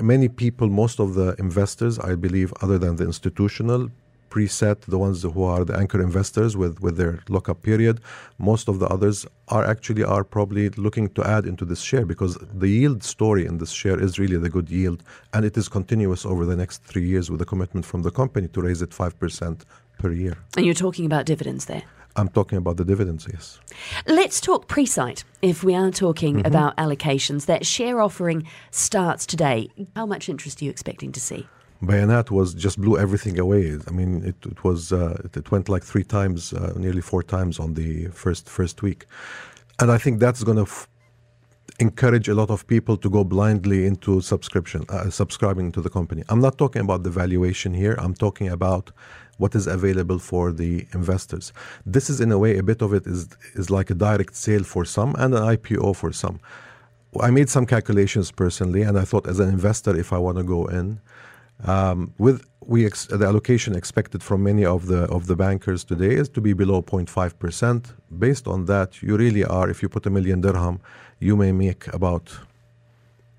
many 0.03 0.29
people, 0.29 0.69
most 0.69 0.99
of 0.99 1.15
the 1.15 1.37
investors, 1.39 2.01
I 2.01 2.17
believe, 2.17 2.53
other 2.61 2.79
than 2.79 2.97
the 2.97 3.05
institutional 3.05 3.89
preset, 4.35 4.81
the 4.95 4.99
ones 4.99 5.23
who 5.23 5.43
are 5.45 5.65
the 5.65 5.77
anchor 5.83 6.01
investors 6.03 6.57
with, 6.57 6.81
with 6.81 6.97
their 6.97 7.15
lockup 7.29 7.63
period. 7.63 8.01
Most 8.39 8.69
of 8.69 8.81
the 8.81 8.89
others 8.89 9.27
are 9.49 9.65
actually 9.65 10.03
are 10.03 10.25
probably 10.25 10.71
looking 10.71 11.09
to 11.17 11.23
add 11.37 11.47
into 11.47 11.65
this 11.65 11.81
share 11.81 12.05
because 12.05 12.37
the 12.63 12.69
yield 12.69 13.05
story 13.05 13.47
in 13.47 13.59
this 13.59 13.71
share 13.71 13.99
is 14.07 14.19
really 14.19 14.39
the 14.39 14.51
good 14.57 14.69
yield 14.69 15.03
and 15.33 15.45
it 15.45 15.57
is 15.57 15.69
continuous 15.69 16.27
over 16.27 16.45
the 16.45 16.57
next 16.57 16.83
three 16.83 17.07
years 17.07 17.31
with 17.31 17.41
a 17.43 17.45
commitment 17.45 17.87
from 17.87 18.03
the 18.03 18.11
company 18.11 18.49
to 18.49 18.61
raise 18.61 18.83
it 18.83 18.91
5% 18.91 19.63
per 19.99 20.11
year. 20.11 20.37
And 20.57 20.67
you're 20.67 20.83
talking 20.87 21.07
about 21.07 21.27
dividends 21.27 21.67
there? 21.67 21.85
I'm 22.17 22.29
talking 22.29 22.59
about 22.59 22.77
the 22.77 22.85
dividends, 22.85 23.27
yes. 23.33 23.59
Let's 24.07 24.41
talk 24.41 24.69
Presight. 24.69 25.25
If 25.43 25.65
we 25.65 25.75
are 25.75 25.91
talking 25.91 26.37
mm-hmm. 26.37 26.47
about 26.47 26.77
allocations, 26.77 27.47
that 27.47 27.67
share 27.67 28.01
offering 28.01 28.47
starts 28.71 29.27
today. 29.27 29.69
How 29.97 30.07
much 30.07 30.29
interest 30.29 30.61
are 30.61 30.65
you 30.65 30.71
expecting 30.71 31.13
to 31.13 31.21
see? 31.21 31.47
Bayanat 31.87 32.31
was 32.31 32.55
just 32.55 32.81
blew 32.81 32.99
everything 32.99 33.39
away. 33.39 33.79
I 33.89 33.91
mean, 33.91 34.25
it, 34.25 34.37
it 34.47 34.65
was 34.65 34.93
uh, 34.93 35.17
it, 35.35 35.51
went 35.51 35.69
like 35.69 35.85
three 35.85 36.05
times, 36.05 36.53
uh, 36.53 36.73
nearly 36.77 37.01
four 37.01 37.23
times 37.23 37.59
on 37.59 37.75
the 37.75 38.09
first 38.09 38.49
first 38.49 38.83
week, 38.83 39.07
and 39.81 39.91
I 39.91 39.99
think 39.99 40.21
that's 40.21 40.43
going 40.45 40.57
to 40.57 40.63
f- 40.63 40.89
encourage 41.81 42.29
a 42.29 42.35
lot 42.35 42.51
of 42.51 42.67
people 42.67 42.97
to 42.97 43.11
go 43.11 43.25
blindly 43.25 43.87
into 43.87 44.21
subscription, 44.21 44.85
uh, 44.89 45.11
subscribing 45.11 45.73
to 45.73 45.81
the 45.81 45.91
company. 45.91 46.23
I'm 46.29 46.41
not 46.41 46.59
talking 46.59 46.83
about 46.83 47.03
the 47.03 47.11
valuation 47.11 47.75
here. 47.75 47.97
I'm 47.99 48.15
talking 48.15 48.49
about 48.49 48.91
what 49.39 49.55
is 49.55 49.67
available 49.67 50.19
for 50.19 50.53
the 50.53 50.87
investors. 50.95 51.53
This 51.85 52.09
is 52.09 52.21
in 52.21 52.31
a 52.31 52.39
way 52.39 52.57
a 52.59 52.63
bit 52.63 52.83
of 52.83 52.93
it 52.95 53.07
is 53.07 53.29
is 53.55 53.71
like 53.71 53.91
a 53.91 53.95
direct 53.95 54.35
sale 54.37 54.65
for 54.65 54.85
some 54.85 55.15
and 55.19 55.35
an 55.35 55.43
IPO 55.43 55.97
for 55.97 56.13
some. 56.13 56.39
I 57.21 57.31
made 57.31 57.49
some 57.49 57.67
calculations 57.67 58.31
personally, 58.33 58.83
and 58.83 58.99
I 58.99 59.05
thought 59.05 59.27
as 59.29 59.39
an 59.39 59.49
investor, 59.49 59.97
if 59.97 60.13
I 60.13 60.19
want 60.19 60.37
to 60.39 60.45
go 60.45 60.67
in 60.67 61.01
um, 61.63 62.13
with 62.19 62.45
we 62.67 62.87
ex- 62.87 63.07
the 63.07 63.27
allocation 63.27 63.75
expected 63.75 64.23
from 64.23 64.43
many 64.43 64.65
of 64.65 64.87
the 64.87 65.03
of 65.17 65.27
the 65.27 65.37
bankers 65.37 65.85
today 65.85 66.15
is 66.15 66.29
to 66.31 66.41
be 66.41 66.53
below 66.53 66.83
0.5 66.83 67.39
percent. 67.39 67.93
Based 68.19 68.47
on 68.47 68.65
that, 68.67 69.03
you 69.03 69.17
really 69.17 69.45
are. 69.45 69.69
If 69.69 69.83
you 69.83 69.89
put 69.89 70.07
a 70.07 70.11
million 70.11 70.41
dirham, 70.41 70.81
you 71.21 71.37
may 71.37 71.53
make 71.53 71.93
about 71.93 72.27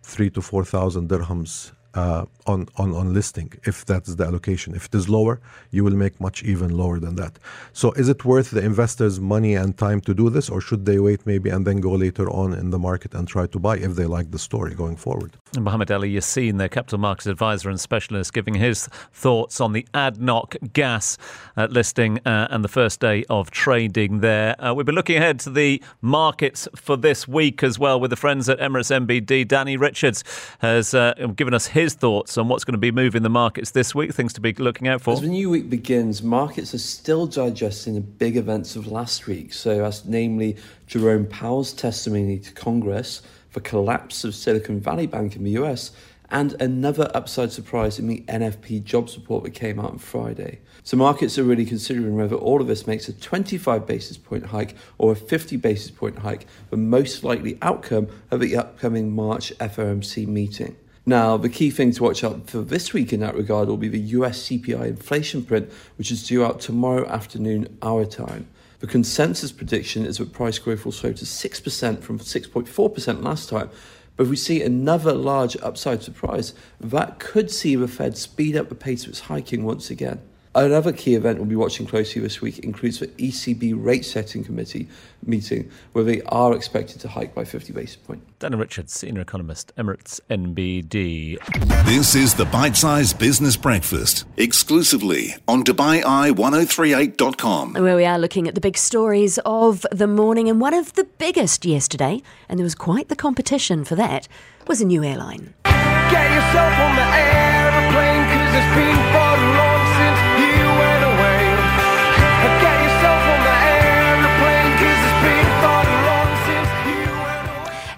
three 0.03 0.29
to 0.29 0.41
four 0.41 0.63
thousand 0.63 1.09
dirhams 1.09 1.71
uh, 1.95 2.25
on, 2.45 2.67
on, 2.75 2.93
on 2.93 3.13
listing 3.13 3.51
if 3.63 3.85
that's 3.85 4.15
the 4.15 4.25
allocation. 4.25 4.75
If 4.75 4.85
it 4.85 4.95
is 4.95 5.09
lower, 5.09 5.39
you 5.71 5.83
will 5.83 5.95
make 5.95 6.19
much 6.19 6.43
even 6.43 6.69
lower 6.69 6.99
than 6.99 7.15
that. 7.15 7.39
So 7.73 7.91
is 7.93 8.09
it 8.09 8.25
worth 8.25 8.51
the 8.51 8.63
investors' 8.63 9.19
money 9.19 9.55
and 9.55 9.77
time 9.77 10.01
to 10.01 10.13
do 10.13 10.29
this, 10.29 10.49
or 10.49 10.61
should 10.61 10.85
they 10.85 10.99
wait 10.99 11.25
maybe 11.25 11.49
and 11.49 11.65
then 11.65 11.77
go 11.77 11.91
later 11.91 12.29
on 12.29 12.53
in 12.53 12.69
the 12.69 12.79
market 12.79 13.13
and 13.13 13.27
try 13.27 13.47
to 13.47 13.59
buy 13.59 13.77
if 13.77 13.95
they 13.95 14.05
like 14.05 14.31
the 14.31 14.39
story 14.39 14.75
going 14.75 14.97
forward? 14.97 15.37
Mohammed 15.63 15.91
Ali 15.91 16.13
Yassin, 16.13 16.57
their 16.57 16.69
capital 16.69 16.97
markets 16.97 17.27
advisor 17.27 17.69
and 17.69 17.79
specialist, 17.79 18.33
giving 18.33 18.55
his 18.55 18.87
thoughts 19.13 19.61
on 19.61 19.73
the 19.73 19.85
ADNOC 19.93 20.73
gas 20.73 21.17
uh, 21.57 21.67
listing 21.69 22.19
uh, 22.25 22.47
and 22.49 22.63
the 22.63 22.69
first 22.69 22.99
day 22.99 23.23
of 23.29 23.51
trading 23.51 24.19
there. 24.19 24.55
Uh, 24.63 24.73
we've 24.73 24.85
been 24.85 24.95
looking 24.95 25.17
ahead 25.17 25.39
to 25.41 25.49
the 25.49 25.81
markets 26.01 26.67
for 26.75 26.97
this 26.97 27.27
week 27.27 27.63
as 27.63 27.79
well 27.79 27.99
with 27.99 28.09
the 28.09 28.15
friends 28.15 28.49
at 28.49 28.59
Emirates 28.59 29.05
NBD. 29.05 29.47
Danny 29.47 29.77
Richards 29.77 30.23
has 30.59 30.93
uh, 30.93 31.13
given 31.35 31.53
us 31.53 31.67
his 31.67 31.93
thoughts 31.93 32.37
on 32.37 32.47
what's 32.47 32.63
going 32.63 32.73
to 32.73 32.77
be 32.77 32.91
moving 32.91 33.23
the 33.23 33.29
markets 33.29 33.71
this 33.71 33.95
week, 33.95 34.13
things 34.13 34.33
to 34.33 34.41
be 34.41 34.53
looking 34.53 34.87
out 34.87 35.01
for. 35.01 35.13
As 35.13 35.21
the 35.21 35.27
new 35.27 35.49
week 35.49 35.69
begins, 35.69 36.23
markets 36.23 36.73
are 36.73 36.79
still 36.79 37.27
digesting 37.27 37.95
the 37.95 38.01
big 38.01 38.37
events 38.37 38.75
of 38.75 38.87
last 38.87 39.27
week. 39.27 39.53
So, 39.53 39.85
as 39.85 40.05
namely 40.05 40.57
Jerome 40.87 41.25
Powell's 41.27 41.73
testimony 41.73 42.39
to 42.39 42.51
Congress 42.53 43.21
for 43.55 43.61
collapse 43.61 44.25
of 44.25 44.35
Silicon 44.35 44.81
Valley 44.81 45.07
Bank 45.07 45.37
in 45.37 45.45
the 45.45 45.51
US, 45.51 45.91
and 46.29 46.61
another 46.61 47.09
upside 47.13 47.53
surprise 47.53 47.97
in 47.97 48.07
the 48.07 48.21
NFP 48.27 48.83
jobs 48.83 49.15
report 49.15 49.45
that 49.45 49.51
came 49.51 49.79
out 49.79 49.91
on 49.91 49.97
Friday. 49.97 50.59
So 50.83 50.97
markets 50.97 51.39
are 51.39 51.45
really 51.45 51.63
considering 51.63 52.17
whether 52.17 52.35
all 52.35 52.59
of 52.59 52.67
this 52.67 52.85
makes 52.85 53.07
a 53.07 53.13
25 53.13 53.87
basis 53.87 54.17
point 54.17 54.47
hike 54.47 54.75
or 54.97 55.13
a 55.13 55.15
50 55.15 55.55
basis 55.55 55.89
point 55.89 56.19
hike, 56.19 56.47
the 56.69 56.75
most 56.75 57.23
likely 57.23 57.57
outcome 57.61 58.09
of 58.29 58.41
the 58.41 58.57
upcoming 58.57 59.15
March 59.15 59.53
FOMC 59.57 60.27
meeting. 60.27 60.75
Now, 61.05 61.37
the 61.37 61.47
key 61.47 61.69
thing 61.69 61.93
to 61.93 62.03
watch 62.03 62.25
out 62.25 62.49
for 62.49 62.59
this 62.59 62.91
week 62.91 63.13
in 63.13 63.21
that 63.21 63.35
regard 63.35 63.69
will 63.69 63.77
be 63.77 63.87
the 63.87 63.99
US 64.19 64.49
CPI 64.49 64.85
inflation 64.85 65.45
print, 65.45 65.71
which 65.97 66.11
is 66.11 66.27
due 66.27 66.43
out 66.43 66.59
tomorrow 66.59 67.07
afternoon, 67.07 67.77
our 67.81 68.03
time. 68.03 68.47
The 68.79 68.87
consensus 68.87 69.51
prediction 69.51 70.05
is 70.05 70.17
that 70.17 70.33
price 70.33 70.59
growth 70.59 70.85
will 70.85 70.91
slow 70.91 71.13
to 71.13 71.25
6% 71.25 72.01
from 72.01 72.19
6.4% 72.19 73.23
last 73.23 73.49
time. 73.49 73.69
But 74.17 74.23
if 74.23 74.29
we 74.29 74.35
see 74.35 74.61
another 74.61 75.13
large 75.13 75.57
upside 75.61 76.03
surprise, 76.03 76.53
that 76.79 77.19
could 77.19 77.51
see 77.51 77.75
the 77.75 77.87
Fed 77.87 78.17
speed 78.17 78.55
up 78.55 78.69
the 78.69 78.75
pace 78.75 79.03
of 79.03 79.09
its 79.09 79.21
hiking 79.21 79.63
once 79.63 79.89
again. 79.89 80.21
Another 80.55 80.91
key 80.93 81.15
event 81.15 81.37
we'll 81.37 81.47
be 81.47 81.57
watching 81.57 81.85
closely 81.85 82.21
this 82.21 82.39
week 82.39 82.59
includes 82.59 82.99
the 82.99 83.07
ECB 83.07 83.73
rate 83.75 84.05
setting 84.05 84.41
committee 84.41 84.87
meeting, 85.25 85.69
where 85.91 86.05
they 86.05 86.21
are 86.27 86.55
expected 86.55 87.01
to 87.01 87.09
hike 87.09 87.35
by 87.35 87.43
50 87.43 87.73
basis 87.73 87.97
points. 87.97 88.25
Daniel 88.39 88.61
Richards, 88.61 88.93
senior 88.93 89.19
economist, 89.19 89.73
Emirates 89.77 90.21
NBD. 90.29 91.85
This 91.85 92.15
is 92.15 92.35
the 92.35 92.45
Bite 92.45 92.77
Size 92.77 93.13
Business 93.13 93.57
Breakfast, 93.57 94.23
exclusively 94.37 95.35
on 95.45 95.65
DubaiEye1038.com. 95.65 97.73
Where 97.73 97.97
we 97.97 98.05
are 98.05 98.17
looking 98.17 98.47
at 98.47 98.55
the 98.55 98.61
big 98.61 98.77
stories 98.77 99.37
of 99.45 99.85
the 99.91 100.07
morning, 100.07 100.47
and 100.47 100.61
one 100.61 100.73
of 100.73 100.93
the 100.93 101.03
biggest 101.03 101.65
yesterday, 101.65 102.21
and 102.47 102.57
there 102.57 102.63
was 102.63 102.75
quite 102.75 103.09
the 103.09 103.17
competition 103.17 103.83
for 103.83 103.95
that, 103.95 104.29
was 104.67 104.79
a 104.79 104.85
new 104.85 105.03
airline. 105.03 105.53
Get 105.65 106.31
yourself 106.31 106.79
on 106.79 106.95
the 106.95 107.01
aeroplane, 107.01 107.44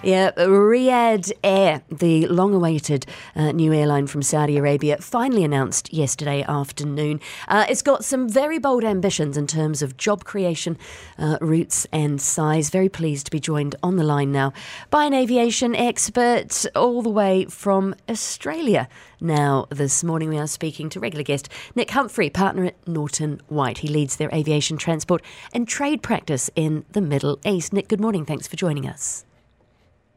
Yeah, 0.08 0.30
Riyadh 0.30 1.32
Air, 1.44 1.82
the 1.90 2.26
long 2.28 2.54
awaited 2.54 3.04
uh, 3.36 3.52
new 3.52 3.74
airline 3.74 4.06
from 4.06 4.22
Saudi 4.22 4.56
Arabia, 4.56 4.96
finally 4.96 5.44
announced 5.44 5.92
yesterday 5.92 6.42
afternoon. 6.48 7.20
Uh, 7.46 7.66
it's 7.68 7.82
got 7.82 8.06
some 8.06 8.26
very 8.26 8.58
bold 8.58 8.84
ambitions 8.84 9.36
in 9.36 9.46
terms 9.46 9.82
of 9.82 9.98
job 9.98 10.24
creation, 10.24 10.78
uh, 11.18 11.36
routes, 11.42 11.86
and 11.92 12.22
size. 12.22 12.70
Very 12.70 12.88
pleased 12.88 13.26
to 13.26 13.30
be 13.30 13.38
joined 13.38 13.76
on 13.82 13.96
the 13.96 14.02
line 14.02 14.32
now 14.32 14.54
by 14.88 15.04
an 15.04 15.12
aviation 15.12 15.76
expert 15.76 16.64
all 16.74 17.02
the 17.02 17.10
way 17.10 17.44
from 17.44 17.94
Australia. 18.08 18.88
Now, 19.20 19.66
this 19.68 20.02
morning 20.02 20.30
we 20.30 20.38
are 20.38 20.46
speaking 20.46 20.88
to 20.88 21.00
regular 21.00 21.22
guest 21.22 21.50
Nick 21.74 21.90
Humphrey, 21.90 22.30
partner 22.30 22.64
at 22.64 22.88
Norton 22.88 23.42
White. 23.48 23.76
He 23.76 23.88
leads 23.88 24.16
their 24.16 24.30
aviation 24.32 24.78
transport 24.78 25.22
and 25.52 25.68
trade 25.68 26.02
practice 26.02 26.48
in 26.56 26.86
the 26.92 27.02
Middle 27.02 27.38
East. 27.44 27.74
Nick, 27.74 27.88
good 27.88 28.00
morning. 28.00 28.24
Thanks 28.24 28.48
for 28.48 28.56
joining 28.56 28.88
us. 28.88 29.26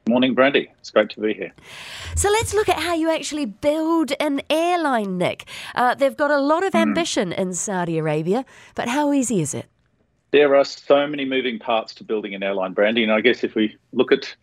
Morning, 0.08 0.34
Brandy. 0.34 0.70
It's 0.80 0.90
great 0.90 1.10
to 1.12 1.22
be 1.22 1.34
here. 1.34 1.54
So 2.16 2.30
let's 2.30 2.54
look 2.54 2.68
at 2.70 2.78
how 2.78 2.96
you 2.96 3.12
actually 3.12 3.46
build 3.46 4.14
an 4.20 4.42
airline, 4.50 5.18
Nick. 5.18 5.46
Uh, 5.76 5.94
they've 5.94 6.18
got 6.18 6.32
a 6.32 6.40
lot 6.40 6.64
of 6.64 6.74
ambition 6.74 7.32
in 7.32 7.54
Saudi 7.54 7.98
Arabia, 7.98 8.44
but 8.76 8.88
how 8.88 9.14
easy 9.14 9.42
is 9.42 9.54
it? 9.54 9.68
There 10.32 10.56
are 10.56 10.66
so 10.66 11.06
many 11.08 11.26
moving 11.26 11.60
parts 11.60 11.94
to 11.96 12.04
building 12.04 12.34
an 12.34 12.42
airline, 12.42 12.74
Brandy, 12.74 13.04
and 13.04 13.12
I 13.12 13.22
guess 13.22 13.44
if 13.44 13.54
we 13.54 13.78
look 13.94 14.12
at 14.12 14.36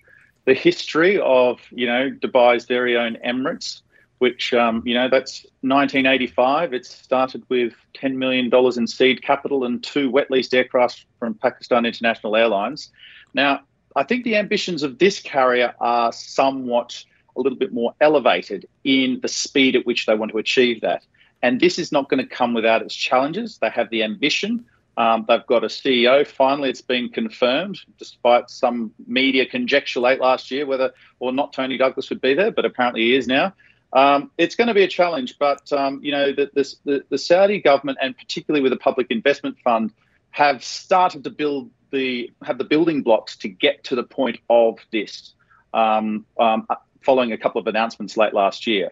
the 0.44 0.54
history 0.54 1.20
of 1.20 1.60
you 1.70 1.86
know 1.86 2.10
Dubai's 2.10 2.64
very 2.64 2.96
own 2.96 3.18
Emirates, 3.24 3.82
which 4.18 4.54
um, 4.54 4.82
you 4.86 4.94
know 4.94 5.08
that's 5.08 5.44
1985. 5.60 6.72
It 6.72 6.86
started 6.86 7.42
with 7.48 7.74
10 7.94 8.18
million 8.18 8.48
dollars 8.48 8.78
in 8.78 8.86
seed 8.86 9.22
capital 9.22 9.64
and 9.64 9.82
two 9.82 10.10
wet 10.10 10.30
leased 10.30 10.54
aircraft 10.54 11.04
from 11.18 11.34
Pakistan 11.34 11.84
International 11.84 12.34
Airlines. 12.34 12.90
Now, 13.34 13.60
I 13.96 14.02
think 14.04 14.24
the 14.24 14.36
ambitions 14.36 14.82
of 14.82 14.98
this 14.98 15.20
carrier 15.20 15.74
are 15.80 16.12
somewhat 16.12 17.04
a 17.36 17.40
little 17.40 17.58
bit 17.58 17.72
more 17.72 17.94
elevated 18.00 18.68
in 18.84 19.20
the 19.20 19.28
speed 19.28 19.76
at 19.76 19.86
which 19.86 20.06
they 20.06 20.14
want 20.14 20.32
to 20.32 20.38
achieve 20.38 20.80
that. 20.80 21.04
And 21.42 21.60
this 21.60 21.78
is 21.78 21.92
not 21.92 22.08
going 22.08 22.26
to 22.26 22.26
come 22.26 22.52
without 22.52 22.82
its 22.82 22.94
challenges. 22.94 23.58
They 23.58 23.70
have 23.70 23.90
the 23.90 24.02
ambition. 24.02 24.64
Um, 24.96 25.24
they've 25.28 25.46
got 25.46 25.62
a 25.62 25.68
CEO. 25.68 26.26
Finally, 26.26 26.70
it's 26.70 26.82
been 26.82 27.08
confirmed, 27.08 27.78
despite 27.98 28.50
some 28.50 28.92
media 29.06 29.46
conjecture 29.46 30.00
late 30.00 30.20
last 30.20 30.50
year 30.50 30.66
whether 30.66 30.92
or 31.20 31.32
not 31.32 31.52
Tony 31.52 31.78
Douglas 31.78 32.10
would 32.10 32.20
be 32.20 32.34
there, 32.34 32.50
but 32.50 32.64
apparently 32.64 33.02
he 33.02 33.14
is 33.14 33.28
now. 33.28 33.54
Um, 33.92 34.32
it's 34.36 34.56
going 34.56 34.68
to 34.68 34.74
be 34.74 34.82
a 34.82 34.88
challenge, 34.88 35.38
but 35.38 35.72
um, 35.72 36.00
you 36.02 36.10
know 36.10 36.32
the, 36.32 36.50
the, 36.84 37.04
the 37.08 37.18
Saudi 37.18 37.60
government 37.60 37.98
and 38.02 38.16
particularly 38.16 38.60
with 38.60 38.72
the 38.72 38.78
Public 38.78 39.06
Investment 39.10 39.56
Fund 39.62 39.92
have 40.30 40.62
started 40.62 41.24
to 41.24 41.30
build 41.30 41.70
the 41.90 42.30
have 42.42 42.58
the 42.58 42.64
building 42.64 43.02
blocks 43.02 43.36
to 43.38 43.48
get 43.48 43.84
to 43.84 43.96
the 43.96 44.02
point 44.02 44.38
of 44.48 44.78
this, 44.90 45.34
um, 45.74 46.26
um, 46.38 46.66
following 47.02 47.32
a 47.32 47.38
couple 47.38 47.60
of 47.60 47.66
announcements 47.66 48.16
late 48.16 48.34
last 48.34 48.66
year. 48.66 48.90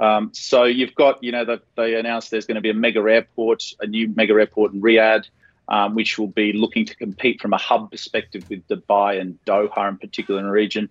Um, 0.00 0.30
so 0.32 0.64
you've 0.64 0.94
got, 0.94 1.22
you 1.22 1.30
know, 1.30 1.44
the, 1.44 1.62
they 1.76 1.94
announced 1.94 2.30
there's 2.30 2.46
going 2.46 2.56
to 2.56 2.60
be 2.60 2.70
a 2.70 2.74
mega 2.74 3.00
airport, 3.00 3.62
a 3.80 3.86
new 3.86 4.08
mega 4.08 4.32
airport 4.34 4.72
in 4.72 4.80
Riyadh, 4.80 5.28
um, 5.68 5.94
which 5.94 6.18
will 6.18 6.26
be 6.26 6.52
looking 6.52 6.84
to 6.86 6.96
compete 6.96 7.40
from 7.40 7.52
a 7.52 7.58
hub 7.58 7.90
perspective 7.90 8.48
with 8.50 8.66
Dubai 8.66 9.20
and 9.20 9.38
Doha 9.44 9.88
in 9.88 9.98
particular 9.98 10.40
in 10.40 10.46
the 10.46 10.52
region. 10.52 10.88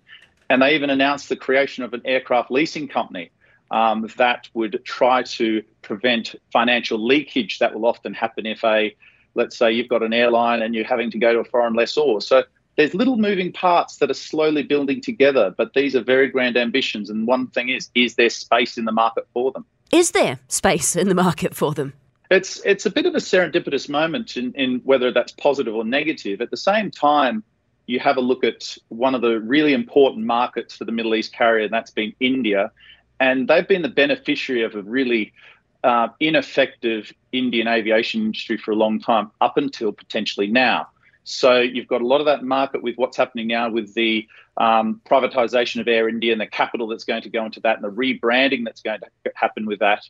And 0.48 0.62
they 0.62 0.74
even 0.74 0.90
announced 0.90 1.28
the 1.28 1.36
creation 1.36 1.84
of 1.84 1.92
an 1.94 2.02
aircraft 2.04 2.50
leasing 2.50 2.88
company 2.88 3.30
um, 3.70 4.06
that 4.16 4.48
would 4.54 4.82
try 4.84 5.22
to 5.22 5.62
prevent 5.80 6.34
financial 6.52 6.98
leakage 6.98 7.58
that 7.58 7.74
will 7.74 7.86
often 7.86 8.12
happen 8.12 8.46
if 8.46 8.62
a 8.64 8.94
let's 9.34 9.56
say 9.56 9.72
you've 9.72 9.88
got 9.88 10.02
an 10.02 10.12
airline 10.12 10.62
and 10.62 10.74
you're 10.74 10.84
having 10.84 11.10
to 11.10 11.18
go 11.18 11.32
to 11.32 11.40
a 11.40 11.44
foreign 11.44 11.74
lessor. 11.74 12.20
So 12.20 12.44
there's 12.76 12.94
little 12.94 13.16
moving 13.16 13.52
parts 13.52 13.98
that 13.98 14.10
are 14.10 14.14
slowly 14.14 14.62
building 14.62 15.00
together, 15.00 15.54
but 15.56 15.74
these 15.74 15.94
are 15.94 16.02
very 16.02 16.28
grand 16.28 16.56
ambitions. 16.56 17.10
And 17.10 17.26
one 17.26 17.48
thing 17.48 17.68
is, 17.68 17.90
is 17.94 18.14
there 18.14 18.30
space 18.30 18.78
in 18.78 18.84
the 18.84 18.92
market 18.92 19.26
for 19.32 19.52
them? 19.52 19.66
Is 19.92 20.12
there 20.12 20.38
space 20.48 20.96
in 20.96 21.08
the 21.08 21.14
market 21.14 21.54
for 21.54 21.74
them? 21.74 21.92
It's 22.30 22.62
it's 22.64 22.86
a 22.86 22.90
bit 22.90 23.04
of 23.04 23.14
a 23.14 23.18
serendipitous 23.18 23.90
moment 23.90 24.38
in, 24.38 24.54
in 24.54 24.80
whether 24.84 25.12
that's 25.12 25.32
positive 25.32 25.74
or 25.74 25.84
negative. 25.84 26.40
At 26.40 26.50
the 26.50 26.56
same 26.56 26.90
time, 26.90 27.44
you 27.86 28.00
have 28.00 28.16
a 28.16 28.22
look 28.22 28.42
at 28.42 28.78
one 28.88 29.14
of 29.14 29.20
the 29.20 29.38
really 29.40 29.74
important 29.74 30.24
markets 30.24 30.74
for 30.74 30.86
the 30.86 30.92
Middle 30.92 31.14
East 31.14 31.34
carrier, 31.34 31.64
and 31.64 31.72
that's 31.72 31.90
been 31.90 32.14
India. 32.20 32.72
And 33.20 33.48
they've 33.48 33.68
been 33.68 33.82
the 33.82 33.88
beneficiary 33.88 34.62
of 34.62 34.74
a 34.74 34.82
really 34.82 35.34
uh, 35.84 36.08
ineffective 36.20 37.12
Indian 37.32 37.68
aviation 37.68 38.22
industry 38.22 38.56
for 38.56 38.70
a 38.70 38.76
long 38.76 39.00
time, 39.00 39.30
up 39.40 39.56
until 39.56 39.92
potentially 39.92 40.46
now. 40.46 40.88
So 41.24 41.60
you've 41.60 41.86
got 41.86 42.00
a 42.00 42.06
lot 42.06 42.20
of 42.20 42.26
that 42.26 42.42
market 42.42 42.82
with 42.82 42.96
what's 42.96 43.16
happening 43.16 43.46
now 43.46 43.70
with 43.70 43.94
the 43.94 44.26
um, 44.56 45.00
privatization 45.08 45.80
of 45.80 45.88
Air 45.88 46.08
India 46.08 46.32
and 46.32 46.40
the 46.40 46.46
capital 46.46 46.88
that's 46.88 47.04
going 47.04 47.22
to 47.22 47.30
go 47.30 47.44
into 47.44 47.60
that 47.60 47.76
and 47.76 47.84
the 47.84 47.90
rebranding 47.90 48.64
that's 48.64 48.82
going 48.82 49.00
to 49.00 49.32
happen 49.34 49.66
with 49.66 49.78
that. 49.78 50.02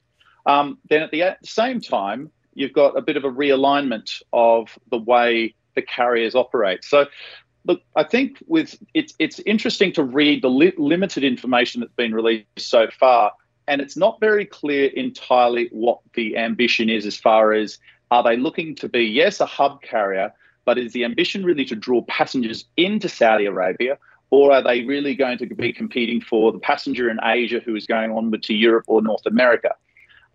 Um, 0.46 0.78
then 0.88 1.02
at 1.02 1.10
the, 1.10 1.36
same 1.44 1.80
time, 1.80 2.30
you've 2.54 2.72
got 2.72 2.96
a 2.96 3.02
bit 3.02 3.16
of 3.16 3.24
a 3.24 3.30
realignment 3.30 4.22
of 4.32 4.78
the 4.90 4.98
way 4.98 5.54
the 5.74 5.82
carriers 5.82 6.34
operate. 6.34 6.84
So 6.84 7.06
look, 7.64 7.82
I 7.94 8.04
think 8.04 8.42
with 8.46 8.76
it's 8.94 9.14
it's 9.18 9.38
interesting 9.40 9.92
to 9.92 10.02
read 10.02 10.42
the 10.42 10.50
li- 10.50 10.74
limited 10.76 11.24
information 11.24 11.80
that's 11.80 11.94
been 11.94 12.14
released 12.14 12.46
so 12.58 12.88
far, 12.98 13.32
and 13.72 13.80
it's 13.80 13.96
not 13.96 14.20
very 14.20 14.44
clear 14.44 14.90
entirely 14.90 15.70
what 15.72 16.00
the 16.12 16.36
ambition 16.36 16.90
is 16.90 17.06
as 17.06 17.16
far 17.16 17.54
as 17.54 17.78
are 18.10 18.22
they 18.22 18.36
looking 18.36 18.74
to 18.74 18.86
be 18.86 19.02
yes 19.02 19.40
a 19.40 19.46
hub 19.46 19.80
carrier, 19.80 20.30
but 20.66 20.76
is 20.76 20.92
the 20.92 21.04
ambition 21.04 21.42
really 21.42 21.64
to 21.64 21.74
draw 21.74 22.02
passengers 22.02 22.66
into 22.76 23.08
Saudi 23.08 23.46
Arabia, 23.46 23.96
or 24.28 24.52
are 24.52 24.62
they 24.62 24.84
really 24.84 25.14
going 25.14 25.38
to 25.38 25.46
be 25.46 25.72
competing 25.72 26.20
for 26.20 26.52
the 26.52 26.58
passenger 26.58 27.08
in 27.08 27.18
Asia 27.24 27.60
who 27.64 27.74
is 27.74 27.86
going 27.86 28.10
onward 28.12 28.42
to 28.42 28.52
Europe 28.52 28.84
or 28.88 29.00
North 29.00 29.24
America, 29.24 29.70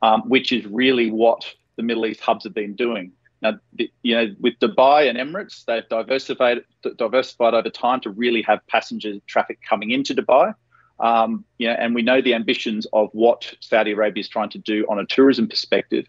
um, 0.01 0.27
which 0.27 0.51
is 0.51 0.65
really 0.65 1.11
what 1.11 1.45
the 1.75 1.83
Middle 1.83 2.07
East 2.07 2.21
hubs 2.21 2.43
have 2.43 2.55
been 2.55 2.75
doing. 2.75 3.11
Now, 3.43 3.59
you 4.01 4.15
know, 4.15 4.33
with 4.39 4.55
Dubai 4.57 5.07
and 5.07 5.15
Emirates, 5.19 5.63
they've 5.65 5.87
diversified 5.87 6.63
diversified 6.97 7.53
over 7.53 7.69
time 7.69 7.99
to 8.01 8.09
really 8.09 8.41
have 8.41 8.65
passenger 8.65 9.19
traffic 9.27 9.59
coming 9.69 9.91
into 9.91 10.15
Dubai. 10.15 10.55
Um, 10.99 11.45
know, 11.59 11.75
and 11.79 11.93
we 11.93 12.01
know 12.01 12.21
the 12.21 12.33
ambitions 12.33 12.87
of 12.91 13.09
what 13.13 13.53
Saudi 13.59 13.91
Arabia 13.91 14.21
is 14.21 14.27
trying 14.27 14.49
to 14.49 14.57
do 14.57 14.85
on 14.89 14.99
a 14.99 15.05
tourism 15.05 15.47
perspective. 15.47 16.07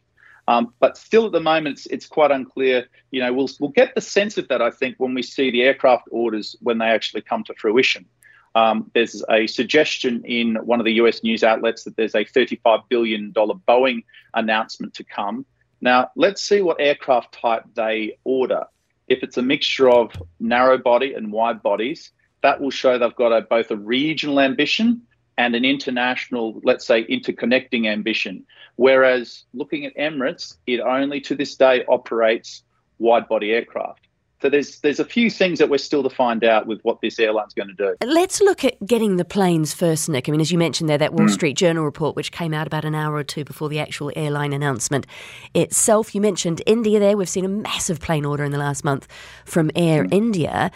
Um, 0.48 0.72
but 0.80 0.96
still, 0.96 1.26
at 1.26 1.32
the 1.32 1.40
moment, 1.40 1.76
it's, 1.76 1.86
it's, 1.86 2.06
quite 2.06 2.30
unclear. 2.30 2.86
You 3.10 3.20
know, 3.20 3.32
we'll 3.34 3.50
we'll 3.60 3.70
get 3.70 3.94
the 3.94 4.00
sense 4.00 4.38
of 4.38 4.48
that. 4.48 4.62
I 4.62 4.70
think 4.70 4.96
when 4.96 5.12
we 5.12 5.22
see 5.22 5.50
the 5.50 5.62
aircraft 5.62 6.08
orders 6.10 6.56
when 6.60 6.78
they 6.78 6.86
actually 6.86 7.20
come 7.20 7.44
to 7.44 7.54
fruition. 7.54 8.06
Um, 8.54 8.90
there's 8.94 9.22
a 9.30 9.46
suggestion 9.46 10.24
in 10.24 10.56
one 10.56 10.80
of 10.80 10.86
the 10.86 10.94
US 10.94 11.22
news 11.22 11.44
outlets 11.44 11.84
that 11.84 11.96
there's 11.96 12.14
a 12.14 12.24
$35 12.24 12.82
billion 12.88 13.32
Boeing 13.32 14.04
announcement 14.34 14.94
to 14.94 15.04
come. 15.04 15.44
Now, 15.80 16.10
let's 16.16 16.42
see 16.42 16.60
what 16.62 16.80
aircraft 16.80 17.34
type 17.40 17.64
they 17.74 18.18
order. 18.24 18.64
If 19.06 19.22
it's 19.22 19.36
a 19.36 19.42
mixture 19.42 19.88
of 19.88 20.10
narrow 20.40 20.78
body 20.78 21.14
and 21.14 21.30
wide 21.30 21.62
bodies, 21.62 22.10
that 22.42 22.60
will 22.60 22.70
show 22.70 22.98
they've 22.98 23.14
got 23.14 23.32
a, 23.32 23.42
both 23.42 23.70
a 23.70 23.76
regional 23.76 24.40
ambition 24.40 25.02
and 25.36 25.54
an 25.54 25.64
international, 25.64 26.60
let's 26.64 26.86
say, 26.86 27.04
interconnecting 27.04 27.86
ambition. 27.86 28.44
Whereas 28.76 29.44
looking 29.54 29.86
at 29.86 29.96
Emirates, 29.96 30.56
it 30.66 30.80
only 30.80 31.20
to 31.22 31.34
this 31.34 31.54
day 31.54 31.84
operates 31.86 32.62
wide 32.98 33.28
body 33.28 33.52
aircraft. 33.52 34.08
So 34.40 34.48
there's 34.48 34.78
there's 34.80 35.00
a 35.00 35.04
few 35.04 35.30
things 35.30 35.58
that 35.58 35.68
we're 35.68 35.78
still 35.78 36.04
to 36.04 36.10
find 36.10 36.44
out 36.44 36.66
with 36.66 36.80
what 36.82 37.00
this 37.00 37.18
airline's 37.18 37.54
going 37.54 37.68
to 37.68 37.74
do. 37.74 37.96
Let's 38.06 38.40
look 38.40 38.64
at 38.64 38.74
getting 38.86 39.16
the 39.16 39.24
planes 39.24 39.74
first, 39.74 40.08
Nick. 40.08 40.28
I 40.28 40.32
mean, 40.32 40.40
as 40.40 40.52
you 40.52 40.58
mentioned 40.58 40.88
there, 40.88 40.98
that 40.98 41.12
Wall 41.12 41.26
mm. 41.26 41.32
Street 41.32 41.54
Journal 41.56 41.84
report, 41.84 42.14
which 42.14 42.30
came 42.30 42.54
out 42.54 42.66
about 42.66 42.84
an 42.84 42.94
hour 42.94 43.14
or 43.14 43.24
two 43.24 43.44
before 43.44 43.68
the 43.68 43.80
actual 43.80 44.12
airline 44.14 44.52
announcement 44.52 45.06
itself. 45.54 46.14
You 46.14 46.20
mentioned 46.20 46.62
India 46.66 47.00
there. 47.00 47.16
We've 47.16 47.28
seen 47.28 47.44
a 47.44 47.48
massive 47.48 48.00
plane 48.00 48.24
order 48.24 48.44
in 48.44 48.52
the 48.52 48.58
last 48.58 48.84
month 48.84 49.08
from 49.44 49.72
Air 49.74 50.04
mm. 50.04 50.14
India. 50.14 50.70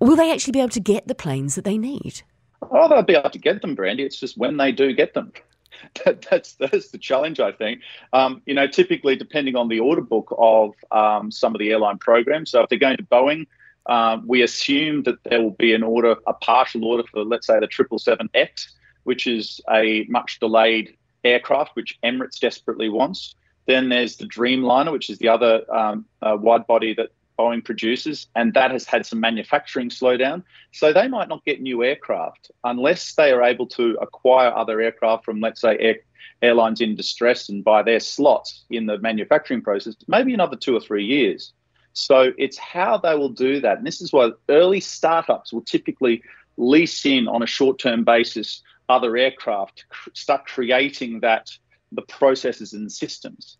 Will 0.00 0.16
they 0.16 0.32
actually 0.32 0.52
be 0.52 0.60
able 0.60 0.68
to 0.70 0.80
get 0.80 1.08
the 1.08 1.14
planes 1.14 1.54
that 1.54 1.64
they 1.64 1.78
need? 1.78 2.22
Oh, 2.62 2.88
they'll 2.88 3.02
be 3.02 3.14
able 3.14 3.30
to 3.30 3.38
get 3.38 3.62
them, 3.62 3.74
Brandy. 3.74 4.04
It's 4.04 4.18
just 4.18 4.36
when 4.36 4.56
they 4.56 4.72
do 4.72 4.92
get 4.92 5.14
them. 5.14 5.32
That, 6.04 6.26
that's 6.28 6.54
that's 6.54 6.90
the 6.90 6.98
challenge, 6.98 7.38
I 7.38 7.52
think. 7.52 7.82
Um, 8.12 8.42
you 8.46 8.54
know, 8.54 8.66
typically 8.66 9.14
depending 9.14 9.54
on 9.54 9.68
the 9.68 9.78
order 9.78 10.00
book 10.00 10.34
of 10.36 10.74
um, 10.90 11.30
some 11.30 11.54
of 11.54 11.60
the 11.60 11.70
airline 11.70 11.98
programs. 11.98 12.50
So 12.50 12.62
if 12.62 12.68
they're 12.68 12.80
going 12.80 12.96
to 12.96 13.04
Boeing, 13.04 13.46
uh, 13.86 14.18
we 14.26 14.42
assume 14.42 15.04
that 15.04 15.22
there 15.22 15.40
will 15.40 15.52
be 15.52 15.72
an 15.74 15.84
order, 15.84 16.16
a 16.26 16.32
partial 16.32 16.84
order 16.84 17.04
for, 17.10 17.24
let's 17.24 17.46
say, 17.46 17.60
the 17.60 17.68
triple 17.68 18.00
seven 18.00 18.28
X, 18.34 18.74
which 19.04 19.28
is 19.28 19.60
a 19.70 20.04
much 20.08 20.40
delayed 20.40 20.96
aircraft, 21.22 21.76
which 21.76 21.96
Emirates 22.02 22.40
desperately 22.40 22.88
wants. 22.88 23.36
Then 23.66 23.88
there's 23.88 24.16
the 24.16 24.26
Dreamliner, 24.26 24.90
which 24.90 25.10
is 25.10 25.18
the 25.18 25.28
other 25.28 25.62
um, 25.72 26.06
uh, 26.22 26.36
wide 26.40 26.66
body 26.66 26.92
that 26.94 27.10
Boeing 27.38 27.64
produces, 27.64 28.26
and 28.34 28.52
that 28.54 28.70
has 28.70 28.84
had 28.84 29.06
some 29.06 29.20
manufacturing 29.20 29.90
slowdown. 29.90 30.42
So 30.72 30.92
they 30.92 31.08
might 31.08 31.28
not 31.28 31.44
get 31.44 31.60
new 31.60 31.84
aircraft 31.84 32.50
unless 32.64 33.14
they 33.14 33.30
are 33.32 33.42
able 33.42 33.66
to 33.68 33.96
acquire 34.00 34.54
other 34.54 34.80
aircraft 34.80 35.24
from, 35.24 35.40
let's 35.40 35.60
say, 35.60 35.76
air, 35.78 35.96
airlines 36.42 36.80
in 36.80 36.96
distress 36.96 37.48
and 37.48 37.64
buy 37.64 37.82
their 37.82 38.00
slots 38.00 38.64
in 38.70 38.86
the 38.86 38.98
manufacturing 38.98 39.62
process, 39.62 39.94
maybe 40.06 40.34
another 40.34 40.56
two 40.56 40.76
or 40.76 40.80
three 40.80 41.04
years. 41.04 41.52
So 41.92 42.32
it's 42.38 42.58
how 42.58 42.98
they 42.98 43.14
will 43.14 43.30
do 43.30 43.60
that. 43.60 43.78
And 43.78 43.86
this 43.86 44.00
is 44.00 44.12
why 44.12 44.30
early 44.48 44.80
startups 44.80 45.52
will 45.52 45.62
typically 45.62 46.22
lease 46.56 47.04
in 47.06 47.28
on 47.28 47.42
a 47.42 47.46
short 47.46 47.78
term 47.78 48.04
basis 48.04 48.62
other 48.88 49.16
aircraft, 49.16 49.84
to 50.04 50.10
start 50.14 50.46
creating 50.46 51.20
that 51.20 51.50
the 51.92 52.02
processes 52.02 52.72
and 52.72 52.90
systems. 52.90 53.58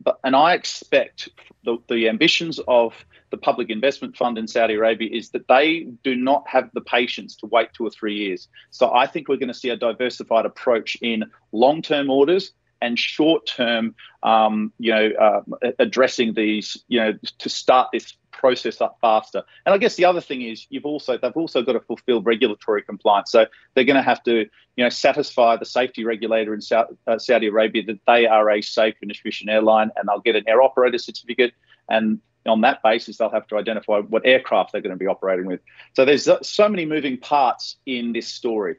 But, 0.00 0.18
And 0.24 0.36
I 0.36 0.54
expect 0.54 1.28
the, 1.64 1.78
the 1.88 2.08
ambitions 2.08 2.60
of 2.68 2.94
the 3.30 3.36
Public 3.36 3.70
Investment 3.70 4.16
Fund 4.16 4.38
in 4.38 4.46
Saudi 4.46 4.74
Arabia 4.74 5.08
is 5.12 5.30
that 5.30 5.48
they 5.48 5.88
do 6.02 6.14
not 6.14 6.46
have 6.48 6.70
the 6.72 6.80
patience 6.80 7.36
to 7.36 7.46
wait 7.46 7.72
two 7.72 7.86
or 7.86 7.90
three 7.90 8.14
years. 8.14 8.48
So 8.70 8.94
I 8.94 9.06
think 9.06 9.28
we're 9.28 9.36
going 9.36 9.48
to 9.48 9.54
see 9.54 9.70
a 9.70 9.76
diversified 9.76 10.46
approach 10.46 10.96
in 11.00 11.24
long 11.52 11.82
term 11.82 12.10
orders 12.10 12.52
and 12.80 12.98
short 12.98 13.46
term, 13.46 13.94
um, 14.22 14.72
you 14.78 14.92
know, 14.92 15.10
uh, 15.20 15.70
addressing 15.78 16.34
these, 16.34 16.76
you 16.88 17.00
know, 17.00 17.14
to 17.38 17.48
start 17.48 17.88
this 17.92 18.16
process 18.38 18.80
up 18.80 18.98
faster. 19.00 19.42
And 19.66 19.74
I 19.74 19.78
guess 19.78 19.96
the 19.96 20.04
other 20.04 20.20
thing 20.20 20.42
is 20.42 20.66
you've 20.70 20.86
also 20.86 21.18
they've 21.18 21.36
also 21.36 21.62
got 21.62 21.72
to 21.72 21.80
fulfil 21.80 22.22
regulatory 22.22 22.82
compliance. 22.82 23.32
So 23.32 23.46
they're 23.74 23.84
going 23.84 23.96
to 23.96 24.02
have 24.02 24.22
to 24.24 24.46
you 24.76 24.84
know 24.84 24.88
satisfy 24.88 25.56
the 25.56 25.64
safety 25.64 26.04
regulator 26.04 26.54
in 26.54 26.60
Saudi, 26.60 26.94
uh, 27.06 27.18
Saudi 27.18 27.48
Arabia 27.48 27.82
that 27.86 27.98
they 28.06 28.26
are 28.26 28.48
a 28.50 28.62
safe 28.62 28.94
and 29.02 29.10
efficient 29.10 29.50
airline, 29.50 29.90
and 29.96 30.08
they'll 30.08 30.20
get 30.20 30.36
an 30.36 30.44
air 30.46 30.62
operator 30.62 30.98
certificate. 30.98 31.52
And 31.88 32.20
on 32.48 32.60
that 32.62 32.82
basis, 32.82 33.16
they'll 33.18 33.30
have 33.30 33.46
to 33.48 33.56
identify 33.56 34.00
what 34.00 34.26
aircraft 34.26 34.72
they're 34.72 34.80
going 34.80 34.94
to 34.94 34.98
be 34.98 35.06
operating 35.06 35.46
with. 35.46 35.60
So 35.94 36.04
there's 36.04 36.28
so 36.42 36.68
many 36.68 36.86
moving 36.86 37.18
parts 37.18 37.76
in 37.86 38.12
this 38.12 38.28
story. 38.28 38.76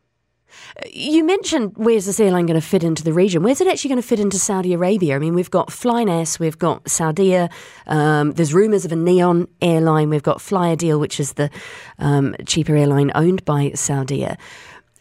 You 0.92 1.24
mentioned 1.24 1.74
where's 1.76 2.06
this 2.06 2.20
airline 2.20 2.48
going 2.48 2.60
to 2.60 2.66
fit 2.66 2.84
into 2.84 3.04
the 3.04 3.14
region? 3.14 3.44
Where's 3.44 3.62
it 3.62 3.68
actually 3.68 3.90
going 3.90 4.02
to 4.02 4.08
fit 4.08 4.20
into 4.20 4.40
Saudi 4.40 4.74
Arabia? 4.74 5.16
I 5.16 5.20
mean, 5.20 5.36
we've 5.36 5.52
got 5.52 5.70
Flynas, 5.70 6.40
we've 6.40 6.58
got 6.58 6.86
Saudia, 6.86 7.52
um, 7.88 8.32
there's 8.32 8.54
rumours 8.54 8.86
of 8.86 8.92
a 8.92 8.96
NEOM 8.96 9.48
airline, 9.62 10.10
we've 10.10 10.24
got 10.24 10.40
Flyadeal, 10.40 11.00
which 11.00 11.20
is 11.20 11.34
the 11.34 11.50
um, 12.00 12.36
cheaper 12.46 12.76
airline 12.76 13.12
owned 13.16 13.46
by 13.46 13.70
Saudia. 13.72 14.38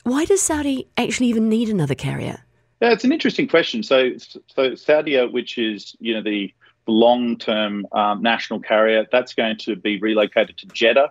Why 0.04 0.24
does 0.24 0.42
Saudi 0.42 0.88
actually 0.96 1.28
even 1.28 1.48
need 1.48 1.68
another 1.68 1.94
carrier? 1.94 2.40
Yeah, 2.81 2.92
it's 2.92 3.04
an 3.04 3.12
interesting 3.12 3.48
question. 3.48 3.83
So, 3.83 4.16
so 4.18 4.70
Saudia, 4.70 5.31
which 5.31 5.59
is 5.59 5.96
you 5.98 6.14
know 6.14 6.22
the 6.22 6.52
long-term 6.88 7.87
um, 7.92 8.22
national 8.22 8.61
carrier, 8.61 9.07
that's 9.12 9.35
going 9.35 9.57
to 9.59 9.77
be 9.77 10.01
relocated 10.01 10.57
to 10.59 10.66
Jeddah, 10.66 11.11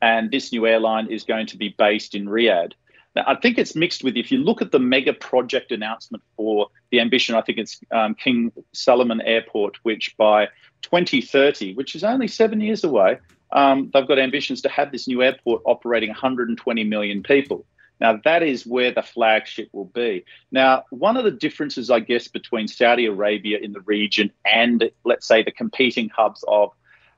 and 0.00 0.30
this 0.30 0.52
new 0.52 0.66
airline 0.66 1.08
is 1.10 1.24
going 1.24 1.46
to 1.48 1.56
be 1.56 1.74
based 1.76 2.14
in 2.14 2.26
Riyadh. 2.26 2.72
Now, 3.14 3.24
I 3.26 3.34
think 3.34 3.58
it's 3.58 3.74
mixed 3.74 4.04
with, 4.04 4.16
if 4.16 4.30
you 4.30 4.38
look 4.38 4.60
at 4.60 4.72
the 4.72 4.78
mega 4.78 5.14
project 5.14 5.72
announcement 5.72 6.22
for 6.36 6.68
the 6.90 7.00
ambition, 7.00 7.34
I 7.34 7.40
think 7.40 7.58
it's 7.58 7.80
um, 7.90 8.14
King 8.14 8.52
Salman 8.72 9.22
Airport, 9.22 9.78
which 9.84 10.14
by 10.18 10.48
2030, 10.82 11.74
which 11.74 11.94
is 11.94 12.04
only 12.04 12.28
seven 12.28 12.60
years 12.60 12.84
away, 12.84 13.18
um, 13.52 13.90
they've 13.94 14.06
got 14.06 14.18
ambitions 14.18 14.60
to 14.62 14.68
have 14.68 14.92
this 14.92 15.08
new 15.08 15.22
airport 15.22 15.62
operating 15.64 16.10
120 16.10 16.84
million 16.84 17.22
people. 17.22 17.64
Now, 18.00 18.20
that 18.24 18.42
is 18.42 18.66
where 18.66 18.92
the 18.92 19.02
flagship 19.02 19.68
will 19.72 19.86
be. 19.86 20.24
Now, 20.50 20.84
one 20.90 21.16
of 21.16 21.24
the 21.24 21.30
differences, 21.30 21.90
I 21.90 22.00
guess, 22.00 22.28
between 22.28 22.68
Saudi 22.68 23.06
Arabia 23.06 23.58
in 23.58 23.72
the 23.72 23.80
region 23.80 24.30
and, 24.44 24.90
let's 25.04 25.26
say, 25.26 25.42
the 25.42 25.50
competing 25.50 26.10
hubs 26.10 26.44
of 26.46 26.72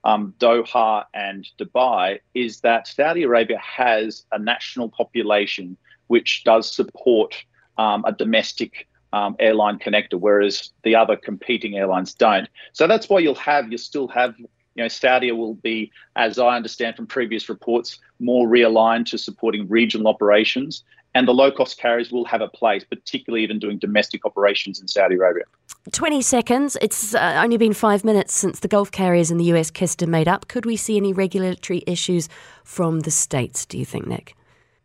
um, 0.04 0.34
Doha 0.38 1.04
and 1.12 1.48
Dubai 1.58 2.20
is 2.34 2.60
that 2.60 2.86
Saudi 2.86 3.24
Arabia 3.24 3.58
has 3.58 4.24
a 4.30 4.38
national 4.38 4.88
population 4.88 5.76
which 6.06 6.44
does 6.44 6.74
support 6.74 7.34
um, 7.76 8.04
a 8.06 8.12
domestic 8.12 8.88
um, 9.12 9.36
airline 9.38 9.78
connector, 9.78 10.14
whereas 10.14 10.70
the 10.84 10.94
other 10.94 11.16
competing 11.16 11.76
airlines 11.76 12.14
don't. 12.14 12.48
So 12.72 12.86
that's 12.86 13.08
why 13.08 13.20
you'll 13.20 13.34
have, 13.34 13.70
you 13.72 13.78
still 13.78 14.08
have, 14.08 14.34
you 14.78 14.84
know, 14.84 14.88
Saudi 14.88 15.32
will 15.32 15.54
be, 15.54 15.90
as 16.14 16.38
I 16.38 16.54
understand 16.54 16.94
from 16.94 17.08
previous 17.08 17.48
reports, 17.48 17.98
more 18.20 18.46
realigned 18.46 19.06
to 19.06 19.18
supporting 19.18 19.68
regional 19.68 20.06
operations. 20.06 20.84
And 21.16 21.26
the 21.26 21.34
low 21.34 21.50
cost 21.50 21.78
carriers 21.78 22.12
will 22.12 22.24
have 22.26 22.42
a 22.42 22.46
place, 22.46 22.84
particularly 22.84 23.42
even 23.42 23.58
doing 23.58 23.78
domestic 23.78 24.24
operations 24.24 24.80
in 24.80 24.86
Saudi 24.86 25.16
Arabia. 25.16 25.42
20 25.90 26.22
seconds. 26.22 26.76
It's 26.80 27.12
uh, 27.12 27.40
only 27.42 27.56
been 27.56 27.72
five 27.72 28.04
minutes 28.04 28.34
since 28.34 28.60
the 28.60 28.68
Gulf 28.68 28.92
carriers 28.92 29.32
in 29.32 29.38
the 29.38 29.46
US 29.46 29.68
kissed 29.72 30.00
and 30.00 30.12
made 30.12 30.28
up. 30.28 30.46
Could 30.46 30.64
we 30.64 30.76
see 30.76 30.96
any 30.96 31.12
regulatory 31.12 31.82
issues 31.88 32.28
from 32.62 33.00
the 33.00 33.10
States, 33.10 33.66
do 33.66 33.78
you 33.78 33.84
think, 33.84 34.06
Nick? 34.06 34.36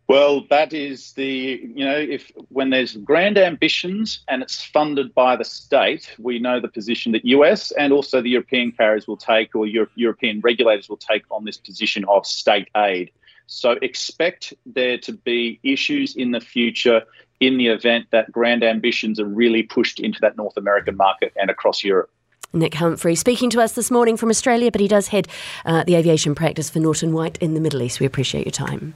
Well, 0.08 0.46
that 0.50 0.74
is 0.74 1.14
the, 1.14 1.62
you 1.76 1.86
know, 1.86 1.98
if 1.98 2.32
when 2.50 2.70
there's 2.72 2.98
grand 2.98 3.38
ambitions 3.38 4.20
and 4.28 4.44
it's 4.44 4.62
funded 4.62 5.14
by 5.16 5.38
the 5.38 5.46
state, 5.46 6.14
we 6.20 6.40
know 6.40 6.60
the 6.60 6.68
position 6.68 7.14
that 7.14 7.24
US 7.24 7.72
and 7.72 7.94
also 7.94 8.22
the 8.22 8.30
European 8.30 8.74
carriers 8.74 9.08
will 9.08 9.18
take 9.18 9.56
or 9.56 9.66
Euro- 9.66 9.90
European 9.96 10.42
regulators 10.42 10.90
will 10.90 10.98
take 10.98 11.24
on 11.32 11.46
this 11.46 11.58
position 11.58 12.04
of 12.10 12.26
state 12.26 12.68
aid. 12.76 13.12
So 13.48 13.72
expect 13.82 14.54
there 14.66 14.98
to 15.00 15.14
be 15.14 15.60
issues 15.64 16.16
in 16.16 16.32
the 16.32 16.42
future 16.42 17.04
in 17.40 17.58
the 17.58 17.68
event 17.68 18.08
that 18.12 18.32
grand 18.32 18.64
ambitions 18.64 19.20
are 19.20 19.26
really 19.26 19.64
pushed 19.64 20.00
into 20.00 20.20
that 20.22 20.36
North 20.38 20.58
American 20.58 20.98
market 20.98 21.34
and 21.40 21.50
across 21.50 21.84
Europe. 21.84 22.12
Nick 22.56 22.76
Humphrey 22.76 23.16
speaking 23.16 23.50
to 23.50 23.62
us 23.62 23.74
this 23.74 23.90
morning 23.90 24.16
from 24.16 24.30
Australia, 24.30 24.70
but 24.72 24.80
he 24.80 24.88
does 24.88 25.08
head 25.08 25.28
uh, 25.66 25.84
the 25.86 25.96
aviation 25.96 26.36
practice 26.36 26.70
for 26.70 26.80
Norton 26.80 27.12
White 27.12 27.38
in 27.40 27.56
the 27.56 27.60
Middle 27.60 27.82
East. 27.82 28.00
We 28.00 28.06
appreciate 28.06 28.46
your 28.46 28.52
time. 28.52 28.94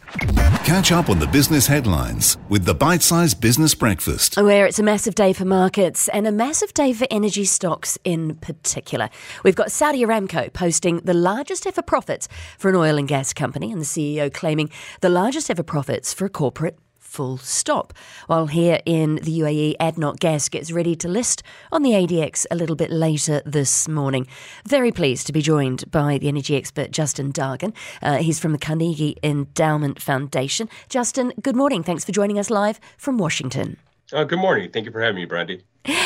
Catch 0.64 0.92
up 0.92 1.10
on 1.10 1.18
the 1.18 1.26
business 1.26 1.66
headlines 1.66 2.38
with 2.50 2.66
the 2.66 2.76
bite 2.76 3.02
sized 3.02 3.42
Business 3.42 3.74
Breakfast. 3.74 4.38
Where 4.38 4.68
it's 4.68 4.78
a 4.78 4.84
massive 4.84 5.16
day 5.16 5.34
for 5.34 5.46
markets 5.46 6.08
and 6.10 6.28
a 6.28 6.32
massive 6.32 6.74
day 6.76 6.94
for 6.94 7.08
energy 7.10 7.46
stocks 7.46 7.98
in 8.04 8.36
particular. 8.36 9.10
We've 9.44 9.56
got 9.56 9.72
Saudi 9.72 10.06
Aramco 10.06 10.54
posting 10.54 11.00
the 11.00 11.16
largest 11.16 11.66
ever 11.66 11.82
profits 11.82 12.28
for 12.60 12.70
an 12.70 12.76
oil 12.76 12.98
and 12.98 13.08
gas 13.08 13.34
company, 13.34 13.72
and 13.72 13.82
the 13.82 13.86
CEO 13.86 14.32
claiming 14.32 14.70
the 15.02 15.10
largest 15.10 15.50
ever 15.50 15.64
profits 15.64 16.14
for 16.14 16.26
a 16.26 16.30
corporate 16.30 16.78
full 17.18 17.40
stop. 17.40 17.96
While 18.28 18.46
here 18.46 18.80
in 18.86 19.16
the 19.16 19.40
UAE, 19.40 19.78
ADNOC 19.80 20.20
Gas 20.20 20.50
gets 20.50 20.72
ready 20.72 20.96
to 20.98 21.08
list 21.08 21.42
on 21.72 21.82
the 21.82 21.94
ADX 21.94 22.46
a 22.52 22.56
little 22.56 22.76
bit 22.76 22.92
later 22.92 23.42
this 23.44 23.88
morning. 23.88 24.28
Very 24.68 24.92
pleased 24.92 25.26
to 25.26 25.34
be 25.34 25.42
joined 25.42 25.90
by 25.90 26.20
the 26.20 26.28
energy 26.28 26.56
expert 26.56 26.92
Justin 26.92 27.34
Dargin. 27.34 27.74
Uh, 28.04 28.18
he's 28.18 28.40
from 28.40 28.52
the 28.52 28.60
Carnegie 28.60 29.18
Endowment 29.24 30.00
Foundation. 30.00 30.70
Justin, 30.90 31.34
good 31.42 31.56
morning. 31.56 31.82
Thanks 31.82 32.06
for 32.06 32.12
joining 32.12 32.38
us 32.38 32.52
live 32.52 32.80
from 33.00 33.18
Washington. 33.18 33.78
Uh, 34.14 34.24
good 34.24 34.38
morning. 34.38 34.70
Thank 34.70 34.86
you 34.86 34.92
for 34.92 35.02
having 35.02 35.16
me, 35.16 35.26
Brandy. 35.26 35.64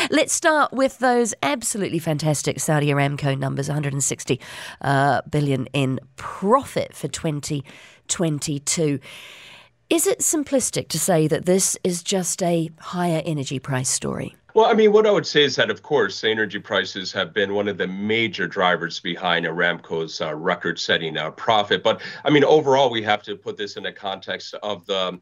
Let's 0.10 0.32
start 0.32 0.72
with 0.72 0.98
those 1.00 1.34
absolutely 1.44 2.00
fantastic 2.00 2.62
Saudi 2.62 2.88
Aramco 2.88 3.38
numbers 3.38 3.68
160 3.68 4.40
uh, 4.80 5.24
billion 5.30 5.66
in 5.74 6.00
profit 6.16 6.96
for 6.96 7.10
2022. 7.10 9.02
Is 9.92 10.08
it 10.08 10.20
simplistic 10.20 10.88
to 10.88 10.98
say 10.98 11.28
that 11.28 11.46
this 11.46 11.78
is 11.84 12.02
just 12.02 12.42
a 12.42 12.72
higher 12.80 13.22
energy 13.26 13.60
price 13.60 13.90
story? 13.90 14.38
Well, 14.54 14.68
I 14.68 14.74
mean, 14.74 14.94
what 14.94 15.06
I 15.06 15.12
would 15.12 15.28
say 15.28 15.44
is 15.44 15.58
that, 15.58 15.70
of 15.70 15.82
course, 15.82 16.24
energy 16.24 16.60
prices 16.60 17.12
have 17.12 17.34
been 17.34 17.54
one 17.54 17.68
of 17.68 17.78
the 17.78 17.88
major 17.88 18.48
drivers 18.48 19.02
behind 19.02 19.46
Aramco's 19.46 20.22
uh, 20.22 20.34
record 20.34 20.80
setting 20.80 21.18
uh, 21.18 21.32
profit. 21.32 21.84
But 21.84 22.02
I 22.24 22.30
mean, 22.30 22.46
overall, 22.46 22.90
we 22.90 23.02
have 23.02 23.22
to 23.24 23.36
put 23.36 23.58
this 23.58 23.76
in 23.76 23.84
the 23.84 23.92
context 23.92 24.54
of 24.64 24.86
the 24.86 25.20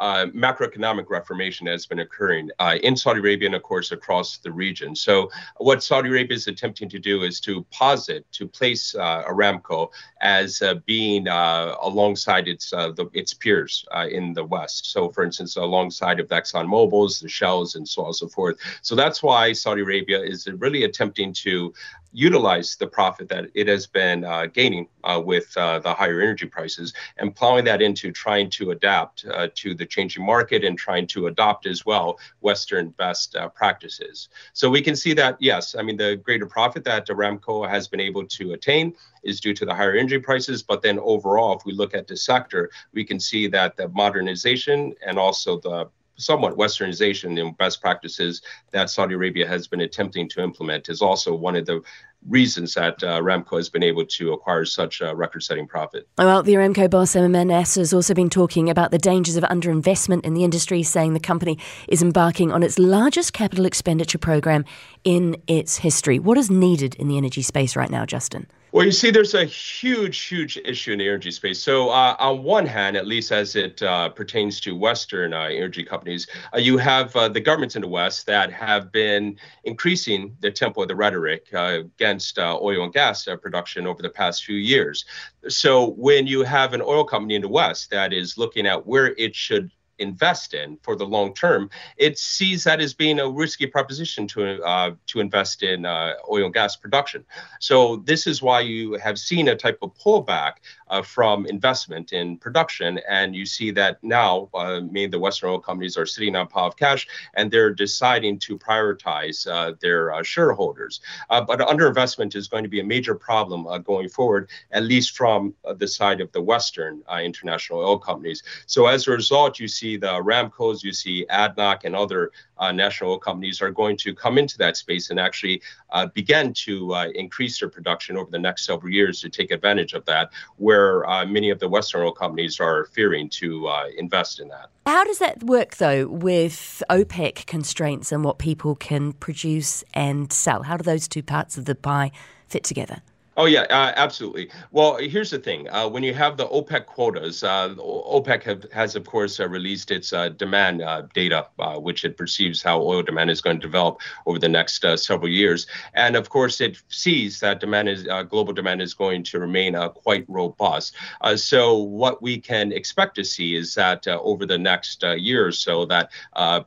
uh, 0.00 0.26
macroeconomic 0.34 1.08
reformation 1.08 1.66
has 1.66 1.86
been 1.86 2.00
occurring 2.00 2.50
uh, 2.58 2.76
in 2.82 2.96
Saudi 2.96 3.20
Arabia 3.20 3.46
and, 3.46 3.54
of 3.54 3.62
course, 3.62 3.92
across 3.92 4.38
the 4.38 4.50
region. 4.50 4.96
So, 4.96 5.30
what 5.58 5.82
Saudi 5.82 6.08
Arabia 6.08 6.36
is 6.36 6.46
attempting 6.46 6.88
to 6.88 6.98
do 6.98 7.22
is 7.22 7.38
to 7.40 7.64
posit, 7.70 8.24
to 8.32 8.48
place 8.48 8.94
uh, 8.94 9.22
Aramco 9.24 9.90
as 10.20 10.62
uh, 10.62 10.74
being 10.86 11.28
uh, 11.28 11.76
alongside 11.82 12.48
its 12.48 12.70
the, 12.70 13.08
its 13.12 13.34
peers 13.34 13.84
in 14.10 14.32
the 14.32 14.44
West. 14.44 14.92
So, 14.92 15.10
for 15.10 15.22
instance, 15.22 15.56
alongside 15.56 16.18
of 16.18 16.28
the 16.28 16.34
Exxon 16.34 16.66
Mobil's, 16.66 17.20
the 17.20 17.28
Shells, 17.28 17.74
and 17.74 17.86
so 17.86 18.02
on 18.02 18.08
and 18.08 18.16
so 18.16 18.28
forth. 18.28 18.56
So 18.82 18.94
that's 18.94 19.22
why 19.22 19.52
Saudi 19.52 19.82
Arabia 19.82 20.20
is 20.20 20.46
really 20.58 20.84
attempting 20.84 21.32
to 21.44 21.72
utilize 22.12 22.76
the 22.76 22.86
profit 22.86 23.28
that 23.28 23.46
it 23.54 23.68
has 23.68 23.86
been 23.86 24.24
uh, 24.24 24.46
gaining 24.46 24.88
uh, 25.04 25.20
with 25.24 25.56
uh, 25.56 25.78
the 25.78 25.92
higher 25.92 26.20
energy 26.20 26.46
prices 26.46 26.92
and 27.18 27.34
plowing 27.34 27.64
that 27.64 27.80
into 27.80 28.10
trying 28.10 28.50
to 28.50 28.72
adapt 28.72 29.24
uh, 29.26 29.48
to 29.54 29.74
the 29.74 29.86
changing 29.86 30.24
market 30.24 30.64
and 30.64 30.76
trying 30.76 31.06
to 31.06 31.28
adopt 31.28 31.66
as 31.66 31.86
well 31.86 32.18
Western 32.40 32.90
best 32.90 33.36
uh, 33.36 33.48
practices. 33.48 34.28
So 34.52 34.68
we 34.68 34.82
can 34.82 34.96
see 34.96 35.14
that, 35.14 35.36
yes, 35.40 35.74
I 35.74 35.82
mean, 35.82 35.96
the 35.96 36.16
greater 36.16 36.46
profit 36.46 36.84
that 36.84 37.06
Aramco 37.08 37.68
has 37.68 37.86
been 37.86 38.00
able 38.00 38.26
to 38.26 38.52
attain 38.52 38.94
is 39.22 39.40
due 39.40 39.54
to 39.54 39.64
the 39.64 39.74
higher 39.74 39.94
energy 39.94 40.18
prices. 40.18 40.62
But 40.62 40.82
then 40.82 40.98
overall, 40.98 41.56
if 41.56 41.64
we 41.64 41.72
look 41.72 41.94
at 41.94 42.06
the 42.06 42.16
sector, 42.16 42.70
we 42.92 43.04
can 43.04 43.20
see 43.20 43.46
that 43.48 43.76
the 43.76 43.88
modernization 43.88 44.94
and 45.06 45.18
also 45.18 45.60
the 45.60 45.88
somewhat 46.20 46.56
westernization 46.56 47.40
and 47.40 47.56
best 47.56 47.80
practices 47.80 48.42
that 48.70 48.90
Saudi 48.90 49.14
Arabia 49.14 49.46
has 49.46 49.66
been 49.66 49.80
attempting 49.80 50.28
to 50.30 50.42
implement 50.42 50.88
is 50.88 51.02
also 51.02 51.34
one 51.34 51.56
of 51.56 51.66
the 51.66 51.82
reasons 52.28 52.74
that 52.74 53.02
uh, 53.02 53.20
Aramco 53.20 53.56
has 53.56 53.70
been 53.70 53.82
able 53.82 54.04
to 54.04 54.32
acquire 54.32 54.64
such 54.64 55.00
a 55.00 55.14
record-setting 55.14 55.66
profit. 55.66 56.06
Well, 56.18 56.42
the 56.42 56.52
Aramco 56.54 56.90
boss 56.90 57.14
Nasser 57.14 57.80
has 57.80 57.94
also 57.94 58.12
been 58.12 58.28
talking 58.28 58.68
about 58.68 58.90
the 58.90 58.98
dangers 58.98 59.36
of 59.36 59.44
underinvestment 59.44 60.24
in 60.24 60.34
the 60.34 60.44
industry, 60.44 60.82
saying 60.82 61.14
the 61.14 61.20
company 61.20 61.58
is 61.88 62.02
embarking 62.02 62.52
on 62.52 62.62
its 62.62 62.78
largest 62.78 63.32
capital 63.32 63.64
expenditure 63.64 64.18
program 64.18 64.64
in 65.02 65.40
its 65.46 65.78
history. 65.78 66.18
What 66.18 66.36
is 66.36 66.50
needed 66.50 66.94
in 66.96 67.08
the 67.08 67.16
energy 67.16 67.42
space 67.42 67.74
right 67.74 67.90
now, 67.90 68.04
Justin? 68.04 68.46
Well, 68.72 68.86
you 68.86 68.92
see, 68.92 69.10
there's 69.10 69.34
a 69.34 69.44
huge, 69.44 70.20
huge 70.20 70.56
issue 70.64 70.92
in 70.92 71.00
the 71.00 71.08
energy 71.08 71.32
space. 71.32 71.60
So, 71.60 71.88
uh, 71.88 72.14
on 72.20 72.44
one 72.44 72.66
hand, 72.66 72.96
at 72.96 73.04
least 73.04 73.32
as 73.32 73.56
it 73.56 73.82
uh, 73.82 74.10
pertains 74.10 74.60
to 74.60 74.76
Western 74.76 75.34
uh, 75.34 75.46
energy 75.46 75.82
companies, 75.82 76.28
uh, 76.54 76.58
you 76.58 76.78
have 76.78 77.14
uh, 77.16 77.26
the 77.28 77.40
governments 77.40 77.74
in 77.74 77.82
the 77.82 77.88
West 77.88 78.26
that 78.26 78.52
have 78.52 78.92
been 78.92 79.36
increasing 79.64 80.36
the 80.38 80.52
tempo 80.52 80.82
of 80.82 80.88
the 80.88 80.94
rhetoric 80.94 81.48
uh, 81.52 81.80
against 81.80 82.38
oil 82.38 82.84
and 82.84 82.92
gas 82.92 83.26
production 83.42 83.88
over 83.88 84.02
the 84.02 84.10
past 84.10 84.44
few 84.44 84.56
years. 84.56 85.04
So, 85.48 85.90
when 85.90 86.28
you 86.28 86.44
have 86.44 86.72
an 86.72 86.80
oil 86.80 87.02
company 87.02 87.34
in 87.34 87.42
the 87.42 87.48
West 87.48 87.90
that 87.90 88.12
is 88.12 88.38
looking 88.38 88.68
at 88.68 88.86
where 88.86 89.16
it 89.18 89.34
should 89.34 89.72
invest 90.00 90.54
in 90.54 90.78
for 90.82 90.96
the 90.96 91.06
long 91.06 91.34
term, 91.34 91.70
it 91.96 92.18
sees 92.18 92.64
that 92.64 92.80
as 92.80 92.94
being 92.94 93.20
a 93.20 93.28
risky 93.28 93.66
proposition 93.66 94.26
to 94.28 94.62
uh, 94.62 94.92
to 95.06 95.20
invest 95.20 95.62
in 95.62 95.84
uh, 95.84 96.14
oil 96.30 96.46
and 96.46 96.54
gas 96.54 96.76
production. 96.76 97.24
So 97.60 97.96
this 97.96 98.26
is 98.26 98.42
why 98.42 98.60
you 98.60 98.94
have 98.94 99.18
seen 99.18 99.48
a 99.48 99.56
type 99.56 99.78
of 99.82 99.94
pullback 99.96 100.54
uh, 100.90 101.02
from 101.02 101.46
investment 101.46 102.12
in 102.12 102.36
production, 102.36 103.00
and 103.08 103.34
you 103.34 103.46
see 103.46 103.70
that 103.70 104.02
now 104.02 104.48
uh, 104.54 104.80
many 104.80 105.06
the 105.06 105.18
Western 105.18 105.50
oil 105.50 105.58
companies 105.58 105.96
are 105.96 106.06
sitting 106.06 106.36
on 106.36 106.42
a 106.42 106.46
pile 106.46 106.66
of 106.66 106.76
cash, 106.76 107.06
and 107.34 107.50
they're 107.50 107.72
deciding 107.72 108.38
to 108.38 108.58
prioritize 108.58 109.46
uh, 109.50 109.72
their 109.80 110.12
uh, 110.12 110.22
shareholders. 110.22 111.00
but 111.28 111.58
underinvestment 111.60 112.34
is 112.36 112.48
going 112.48 112.64
to 112.64 112.68
be 112.68 112.80
a 112.80 112.84
major 112.84 113.14
problem 113.14 113.66
going 113.82 114.08
forward, 114.08 114.50
at 114.72 114.82
least 114.82 115.16
from 115.16 115.54
the 115.76 115.88
side 115.88 116.20
of 116.20 116.30
the 116.32 116.42
Western 116.42 117.02
international 117.22 117.80
oil 117.80 117.98
companies. 117.98 118.42
So 118.66 118.86
as 118.86 119.06
a 119.06 119.12
result, 119.12 119.60
you 119.60 119.68
see 119.68 119.96
the 119.96 120.14
Ramcos, 120.30 120.82
you 120.82 120.92
see 120.92 121.26
ADNOC, 121.30 121.84
and 121.84 121.94
other 121.94 122.32
uh, 122.60 122.72
national 122.72 123.12
oil 123.12 123.18
companies 123.18 123.62
are 123.62 123.70
going 123.70 123.96
to 123.96 124.14
come 124.14 124.38
into 124.38 124.56
that 124.58 124.76
space 124.76 125.10
and 125.10 125.18
actually 125.18 125.62
uh, 125.90 126.06
begin 126.06 126.52
to 126.52 126.94
uh, 126.94 127.08
increase 127.14 127.58
their 127.58 127.68
production 127.68 128.16
over 128.16 128.30
the 128.30 128.38
next 128.38 128.66
several 128.66 128.92
years 128.92 129.20
to 129.20 129.28
take 129.28 129.50
advantage 129.50 129.92
of 129.94 130.04
that, 130.04 130.30
where 130.56 130.79
uh, 131.08 131.26
many 131.26 131.50
of 131.50 131.58
the 131.58 131.68
Western 131.68 132.02
oil 132.02 132.12
companies 132.12 132.60
are 132.60 132.86
fearing 132.86 133.28
to 133.30 133.66
uh, 133.66 133.86
invest 133.96 134.40
in 134.40 134.48
that. 134.48 134.70
How 134.86 135.04
does 135.04 135.18
that 135.18 135.42
work, 135.42 135.76
though, 135.76 136.06
with 136.06 136.82
OPEC 136.90 137.46
constraints 137.46 138.12
and 138.12 138.24
what 138.24 138.38
people 138.38 138.74
can 138.74 139.12
produce 139.12 139.84
and 139.94 140.32
sell? 140.32 140.62
How 140.62 140.76
do 140.76 140.82
those 140.82 141.08
two 141.08 141.22
parts 141.22 141.56
of 141.58 141.64
the 141.64 141.74
pie 141.74 142.10
fit 142.48 142.64
together? 142.64 143.02
Oh 143.40 143.46
yeah, 143.46 143.62
uh, 143.70 143.94
absolutely. 143.96 144.50
Well, 144.70 144.98
here's 144.98 145.30
the 145.30 145.38
thing: 145.38 145.66
uh, 145.70 145.88
when 145.88 146.02
you 146.02 146.12
have 146.12 146.36
the 146.36 146.46
OPEC 146.48 146.84
quotas, 146.84 147.42
uh, 147.42 147.74
OPEC 147.78 148.42
have, 148.42 148.66
has, 148.70 148.96
of 148.96 149.06
course, 149.06 149.40
uh, 149.40 149.48
released 149.48 149.90
its 149.90 150.12
uh, 150.12 150.28
demand 150.28 150.82
uh, 150.82 151.04
data, 151.14 151.46
which 151.76 152.04
it 152.04 152.18
perceives 152.18 152.62
how 152.62 152.82
oil 152.82 153.02
demand 153.02 153.30
is 153.30 153.40
going 153.40 153.58
to 153.58 153.66
develop 153.66 154.02
over 154.26 154.38
the 154.38 154.46
next 154.46 154.84
several 154.96 155.30
years, 155.30 155.66
and 155.94 156.16
of 156.16 156.28
course, 156.28 156.60
it 156.60 156.82
sees 156.90 157.40
that 157.40 157.60
demand 157.60 157.88
is 157.88 158.06
global 158.28 158.52
demand 158.52 158.82
is 158.82 158.92
going 158.92 159.22
to 159.22 159.38
remain 159.38 159.74
quite 159.94 160.26
robust. 160.28 160.94
so, 161.36 161.78
what 161.78 162.20
we 162.20 162.38
can 162.38 162.72
expect 162.72 163.14
to 163.14 163.24
see 163.24 163.56
is 163.56 163.74
that 163.74 164.06
over 164.06 164.44
the 164.44 164.58
next 164.58 165.02
year 165.16 165.46
or 165.46 165.52
so, 165.52 165.86
that 165.86 166.10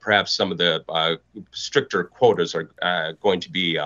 perhaps 0.01 0.33
some 0.33 0.51
of 0.51 0.57
the 0.57 1.19
stricter 1.51 2.05
quotas 2.05 2.55
are 2.55 3.13
going 3.21 3.39
to 3.39 3.51
be 3.51 3.77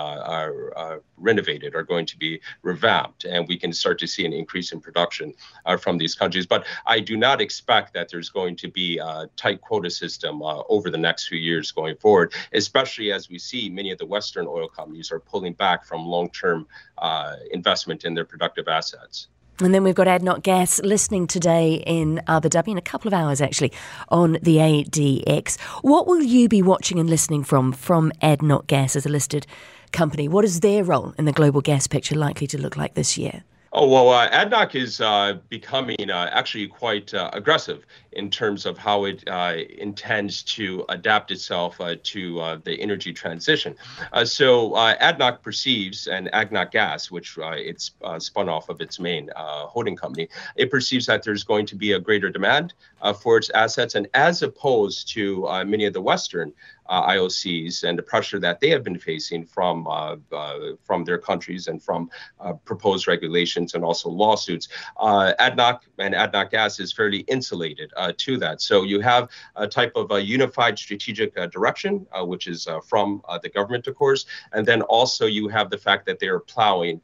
renovated, 1.17 1.75
are 1.75 1.83
going 1.83 2.05
to 2.05 2.17
be 2.17 2.39
revamped, 2.77 3.25
and 3.25 3.47
we 3.47 3.57
can 3.57 3.73
start 3.73 3.97
to 3.99 4.07
see 4.07 4.25
an 4.25 4.33
increase 4.33 4.71
in 4.71 4.79
production 4.79 5.33
uh, 5.65 5.77
from 5.77 5.97
these 5.97 6.15
countries. 6.15 6.45
But 6.45 6.65
I 6.85 6.99
do 6.99 7.17
not 7.17 7.41
expect 7.41 7.93
that 7.93 8.09
there's 8.09 8.29
going 8.29 8.55
to 8.57 8.67
be 8.67 8.99
a 8.99 9.29
tight 9.35 9.61
quota 9.61 9.89
system 9.89 10.41
uh, 10.41 10.61
over 10.69 10.89
the 10.89 10.97
next 10.97 11.27
few 11.27 11.39
years 11.39 11.71
going 11.71 11.95
forward, 11.97 12.33
especially 12.53 13.11
as 13.11 13.29
we 13.29 13.39
see 13.39 13.69
many 13.69 13.91
of 13.91 13.97
the 13.97 14.05
Western 14.05 14.45
oil 14.47 14.67
companies 14.67 15.11
are 15.11 15.19
pulling 15.19 15.53
back 15.53 15.85
from 15.85 16.05
long-term 16.05 16.67
uh, 16.99 17.35
investment 17.51 18.05
in 18.05 18.13
their 18.13 18.25
productive 18.25 18.67
assets. 18.67 19.27
And 19.59 19.73
then 19.73 19.83
we've 19.83 19.95
got 19.95 20.05
ADNOC 20.05 20.43
Gas 20.43 20.79
listening 20.83 21.25
today 21.25 21.81
in 21.87 22.21
Abu 22.27 22.47
Dhabi 22.47 22.67
in 22.67 22.77
a 22.77 22.81
couple 22.81 23.07
of 23.07 23.13
hours, 23.15 23.41
actually, 23.41 23.73
on 24.09 24.33
the 24.43 24.57
ADX. 24.57 25.59
What 25.81 26.05
will 26.05 26.21
you 26.21 26.47
be 26.47 26.61
watching 26.61 26.99
and 26.99 27.09
listening 27.09 27.43
from 27.43 27.71
from 27.71 28.11
ADNOC 28.21 28.67
Gas 28.67 28.95
as 28.95 29.07
a 29.07 29.09
listed 29.09 29.47
company? 29.91 30.27
What 30.27 30.45
is 30.45 30.59
their 30.59 30.83
role 30.83 31.13
in 31.17 31.25
the 31.25 31.31
global 31.31 31.61
gas 31.61 31.87
picture 31.87 32.15
likely 32.15 32.47
to 32.47 32.57
look 32.57 32.77
like 32.77 32.93
this 32.93 33.17
year? 33.17 33.43
Oh, 33.73 33.87
well, 33.87 34.09
uh, 34.09 34.29
ADNOC 34.31 34.75
is 34.75 35.01
uh, 35.01 35.37
becoming 35.49 36.09
uh, 36.09 36.29
actually 36.31 36.67
quite 36.67 37.13
uh, 37.13 37.29
aggressive 37.33 37.85
in 38.13 38.31
terms 38.31 38.65
of 38.65 38.77
how 38.77 39.03
it 39.03 39.23
uh, 39.27 39.55
intends 39.77 40.41
to 40.43 40.85
adapt 40.89 41.31
itself 41.31 41.79
uh, 41.79 41.95
to 42.01 42.59
the 42.63 42.73
energy 42.81 43.13
transition. 43.13 43.75
so 44.23 44.71
ADNOC 44.71 45.43
perceives, 45.43 46.07
and 46.07 46.27
ADNOC 46.33 46.71
Gas, 46.71 47.11
which 47.11 47.37
it's 47.37 47.91
spun 48.17 48.49
off 48.49 48.69
of 48.69 48.81
its 48.81 48.99
main 48.99 49.29
holding 49.35 49.95
company, 49.95 50.27
it 50.55 50.71
perceives 50.71 51.05
that 51.05 51.21
there's 51.21 51.43
going 51.43 51.67
to 51.67 51.75
be 51.75 51.91
a 51.91 51.99
greater 51.99 52.29
demand 52.29 52.73
for 53.21 53.37
its 53.37 53.51
assets. 53.51 53.93
And 53.93 54.07
as 54.15 54.41
opposed 54.41 55.13
to 55.13 55.45
many 55.65 55.85
of 55.85 55.93
the 55.93 56.01
Western 56.01 56.51
uh, 56.89 57.07
IOCs 57.09 57.83
and 57.83 57.97
the 57.97 58.03
pressure 58.03 58.39
that 58.39 58.59
they 58.59 58.69
have 58.69 58.83
been 58.83 58.99
facing 58.99 59.45
from 59.45 59.87
uh, 59.87 60.15
uh, 60.31 60.75
from 60.83 61.03
their 61.03 61.17
countries 61.17 61.67
and 61.67 61.81
from 61.81 62.09
uh, 62.39 62.53
proposed 62.53 63.07
regulations 63.07 63.73
and 63.73 63.83
also 63.83 64.09
lawsuits. 64.09 64.67
Uh, 64.97 65.33
ADNOC 65.39 65.79
and 65.99 66.13
ADNOC 66.13 66.51
Gas 66.51 66.79
is 66.79 66.93
fairly 66.93 67.19
insulated 67.19 67.91
uh, 67.97 68.13
to 68.17 68.37
that. 68.37 68.61
So 68.61 68.83
you 68.83 68.99
have 69.01 69.29
a 69.55 69.67
type 69.67 69.93
of 69.95 70.11
a 70.11 70.23
unified 70.23 70.77
strategic 70.77 71.35
direction, 71.51 72.05
which 72.21 72.47
is 72.47 72.67
from 72.87 73.21
the 73.41 73.49
government, 73.49 73.87
of 73.87 73.95
course, 73.95 74.25
and 74.53 74.65
then 74.65 74.81
also 74.83 75.25
you 75.25 75.47
have 75.47 75.69
the 75.69 75.77
fact 75.77 76.05
that 76.05 76.19
they 76.19 76.27
are 76.27 76.39
plowing 76.39 77.01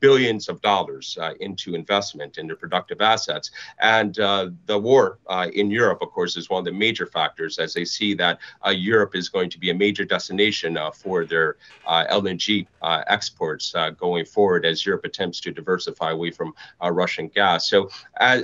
billions 0.00 0.48
of 0.48 0.60
dollars 0.60 1.18
into 1.40 1.74
investment 1.74 2.38
into 2.38 2.54
productive 2.56 3.00
assets. 3.00 3.50
And 3.80 4.14
the 4.14 4.78
war 4.78 5.18
in 5.52 5.70
Europe, 5.70 5.98
of 6.02 6.10
course, 6.10 6.36
is 6.36 6.48
one 6.50 6.60
of 6.60 6.64
the 6.64 6.72
major 6.72 7.06
factors 7.06 7.58
as 7.58 7.74
they 7.74 7.84
see 7.84 8.14
that 8.14 8.38
Europe 8.72 9.14
is 9.14 9.23
going 9.28 9.50
to 9.50 9.58
be 9.58 9.70
a 9.70 9.74
major 9.74 10.04
destination 10.04 10.78
for 10.94 11.24
their 11.24 11.56
LNG 11.86 12.66
exports 12.82 13.74
going 13.98 14.24
forward 14.24 14.64
as 14.64 14.84
Europe 14.84 15.04
attempts 15.04 15.40
to 15.40 15.50
diversify 15.50 16.10
away 16.10 16.30
from 16.30 16.54
uh, 16.82 16.90
Russian 16.90 17.28
gas. 17.28 17.68
So, 17.68 17.88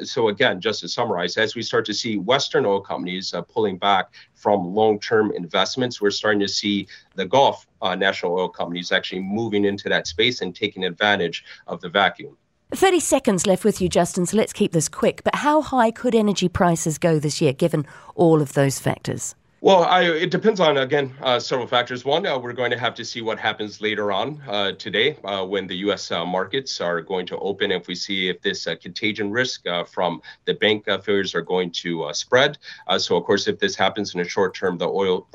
so 0.04 0.28
again, 0.28 0.60
just 0.60 0.80
to 0.80 0.88
summarize, 0.88 1.36
as 1.36 1.54
we 1.54 1.62
start 1.62 1.84
to 1.86 1.94
see 1.94 2.18
Western 2.18 2.66
oil 2.66 2.80
companies 2.80 3.34
uh, 3.34 3.42
pulling 3.42 3.78
back 3.78 4.12
from 4.34 4.74
long-term 4.74 5.32
investments, 5.32 6.00
we're 6.00 6.10
starting 6.10 6.40
to 6.40 6.48
see 6.48 6.86
the 7.14 7.26
Gulf 7.26 7.66
uh, 7.82 7.94
national 7.94 8.32
oil 8.32 8.48
companies 8.48 8.92
actually 8.92 9.20
moving 9.20 9.64
into 9.64 9.88
that 9.88 10.06
space 10.06 10.40
and 10.40 10.54
taking 10.54 10.84
advantage 10.84 11.44
of 11.66 11.80
the 11.80 11.88
vacuum. 11.88 12.36
30 12.72 13.00
seconds 13.00 13.46
left 13.46 13.64
with 13.64 13.80
you, 13.80 13.88
Justin, 13.88 14.26
so 14.26 14.36
let's 14.36 14.52
keep 14.52 14.72
this 14.72 14.88
quick. 14.88 15.22
But 15.24 15.34
how 15.34 15.60
high 15.60 15.90
could 15.90 16.14
energy 16.14 16.48
prices 16.48 16.98
go 16.98 17.18
this 17.18 17.40
year, 17.40 17.52
given 17.52 17.84
all 18.14 18.40
of 18.40 18.52
those 18.52 18.78
factors? 18.78 19.34
Well, 19.62 19.84
I, 19.84 20.04
it 20.04 20.30
depends 20.30 20.58
on 20.58 20.78
again 20.78 21.14
uh, 21.20 21.38
several 21.38 21.66
factors. 21.66 22.02
One, 22.02 22.24
uh, 22.24 22.38
we're 22.38 22.54
going 22.54 22.70
to 22.70 22.78
have 22.78 22.94
to 22.94 23.04
see 23.04 23.20
what 23.20 23.38
happens 23.38 23.82
later 23.82 24.10
on 24.10 24.40
uh, 24.48 24.72
today 24.72 25.18
uh, 25.22 25.44
when 25.44 25.66
the 25.66 25.76
U.S. 25.84 26.10
Uh, 26.10 26.24
markets 26.24 26.80
are 26.80 27.02
going 27.02 27.26
to 27.26 27.36
open. 27.40 27.70
If 27.70 27.86
we 27.86 27.94
see 27.94 28.30
if 28.30 28.40
this 28.40 28.66
uh, 28.66 28.76
contagion 28.76 29.30
risk 29.30 29.66
from 29.86 30.22
the 30.46 30.54
bank 30.54 30.86
failures 31.04 31.34
are 31.34 31.42
going 31.42 31.72
to 31.72 32.08
spread. 32.14 32.56
so, 32.96 33.18
of 33.18 33.24
course, 33.24 33.48
if 33.48 33.58
this 33.58 33.76
happens 33.76 34.14
in 34.14 34.22
the 34.22 34.26
short 34.26 34.54
term, 34.54 34.78
the 34.78 34.88
oil 34.88 35.28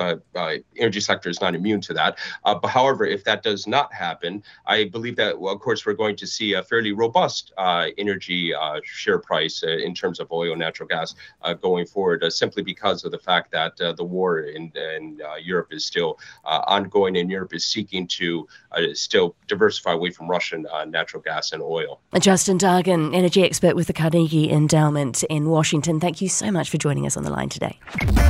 energy 0.75 1.01
sector 1.01 1.29
is 1.29 1.39
not 1.39 1.53
immune 1.53 1.81
to 1.81 1.93
that. 1.93 2.17
but 2.43 2.65
however, 2.65 3.05
if 3.05 3.23
that 3.25 3.43
does 3.43 3.67
not 3.67 3.93
happen, 3.93 4.41
I 4.65 4.85
believe 4.85 5.17
that, 5.17 5.39
well, 5.39 5.53
of 5.53 5.59
course, 5.59 5.85
we're 5.85 5.93
going 5.93 6.15
to 6.15 6.25
see 6.25 6.53
a 6.53 6.63
fairly 6.63 6.93
robust 6.93 7.53
energy 7.59 8.53
share 8.83 9.19
price 9.19 9.61
in 9.61 9.93
terms 9.93 10.19
of 10.19 10.31
oil 10.31 10.53
and 10.53 10.61
natural 10.61 10.87
gas 10.87 11.13
going 11.61 11.85
forward, 11.85 12.25
simply 12.33 12.63
because 12.63 13.05
of 13.05 13.11
the 13.11 13.19
fact 13.19 13.51
that 13.51 13.77
the 13.77 14.14
war 14.15 14.39
in, 14.39 14.71
in 14.75 15.19
uh, 15.25 15.35
Europe 15.35 15.69
is 15.71 15.85
still 15.85 16.19
uh, 16.45 16.61
ongoing, 16.67 17.17
and 17.17 17.29
Europe 17.29 17.53
is 17.53 17.65
seeking 17.65 18.07
to 18.07 18.47
uh, 18.71 18.81
still 18.93 19.35
diversify 19.47 19.91
away 19.91 20.11
from 20.11 20.27
Russian 20.29 20.65
natural 20.87 21.21
gas 21.21 21.51
and 21.51 21.61
oil. 21.61 21.99
Justin 22.19 22.57
Dargin, 22.57 23.15
energy 23.15 23.43
expert 23.43 23.75
with 23.75 23.87
the 23.87 23.93
Carnegie 23.93 24.49
Endowment 24.51 25.23
in 25.23 25.49
Washington, 25.49 25.99
thank 25.99 26.21
you 26.21 26.29
so 26.29 26.51
much 26.51 26.69
for 26.69 26.77
joining 26.77 27.05
us 27.05 27.17
on 27.17 27.23
the 27.23 27.29
line 27.29 27.49
today. 27.49 27.79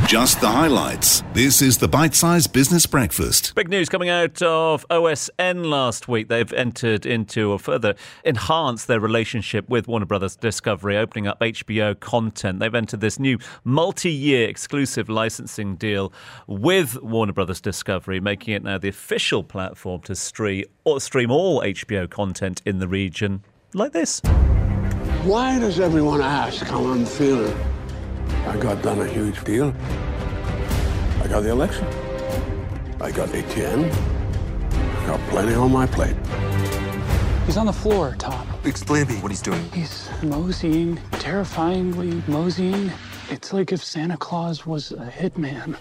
Just 0.08 0.41
the 0.41 0.50
highlights. 0.50 1.24
This 1.34 1.62
is 1.62 1.78
the 1.78 1.88
Bite 1.88 2.15
Size 2.15 2.48
Business 2.48 2.86
Breakfast. 2.86 3.54
Big 3.56 3.69
news 3.69 3.89
coming 3.89 4.10
out 4.10 4.41
of 4.41 4.88
OSN 4.89 5.65
last 5.65 6.08
week. 6.08 6.28
They've 6.28 6.52
entered 6.54 7.06
into 7.06 7.52
or 7.52 7.60
further 7.60 7.95
enhanced 8.24 8.88
their 8.88 9.00
relationship 9.00 9.67
with 9.69 9.88
Warner 9.88 10.06
Brothers 10.06 10.36
Discovery, 10.36 10.98
opening 10.98 11.28
up 11.28 11.39
HBO 11.39 12.00
content. 12.00 12.60
They've 12.60 12.74
entered 12.74 13.02
this 13.02 13.19
new 13.19 13.38
multi 13.63 14.12
year 14.12 14.48
exclusive 14.48 15.10
licensing 15.10 15.74
deal 15.75 16.11
with 16.47 17.01
Warner 17.01 17.33
Brothers 17.33 17.61
Discovery, 17.61 18.19
making 18.19 18.53
it 18.53 18.63
now 18.63 18.77
the 18.77 18.89
official 18.89 19.43
platform 19.43 20.01
to 20.01 20.15
stream, 20.15 20.65
or 20.83 20.99
stream 20.99 21.31
all 21.31 21.61
HBO 21.61 22.09
content 22.09 22.61
in 22.65 22.79
the 22.79 22.88
region 22.88 23.43
like 23.73 23.91
this. 23.91 24.21
Why 25.23 25.59
does 25.59 25.79
everyone 25.79 26.21
ask 26.21 26.65
how 26.65 26.83
I'm 26.85 27.05
feeling? 27.05 27.57
I 28.47 28.57
got 28.57 28.81
done 28.83 29.01
a 29.01 29.07
huge 29.07 29.43
deal. 29.43 29.73
I 31.21 31.27
got 31.27 31.41
the 31.41 31.49
election. 31.49 31.85
I 33.01 33.11
got 33.11 33.29
ATN. 33.29 33.91
I 34.71 35.07
got 35.07 35.19
plenty 35.29 35.55
on 35.55 35.71
my 35.71 35.88
plate. 35.88 36.15
He's 37.45 37.57
on 37.57 37.65
the 37.65 37.73
floor, 37.73 38.15
Tom. 38.17 38.47
Explain 38.63 39.05
to 39.05 39.13
me 39.13 39.19
what 39.19 39.31
he's 39.31 39.41
doing. 39.41 39.63
He's 39.71 40.09
moseying, 40.23 40.99
terrifyingly 41.13 42.23
moseying. 42.27 42.91
It's 43.29 43.53
like 43.53 43.71
if 43.71 43.83
Santa 43.83 44.17
Claus 44.17 44.65
was 44.65 44.91
a 44.91 45.05
hitman. 45.05 45.77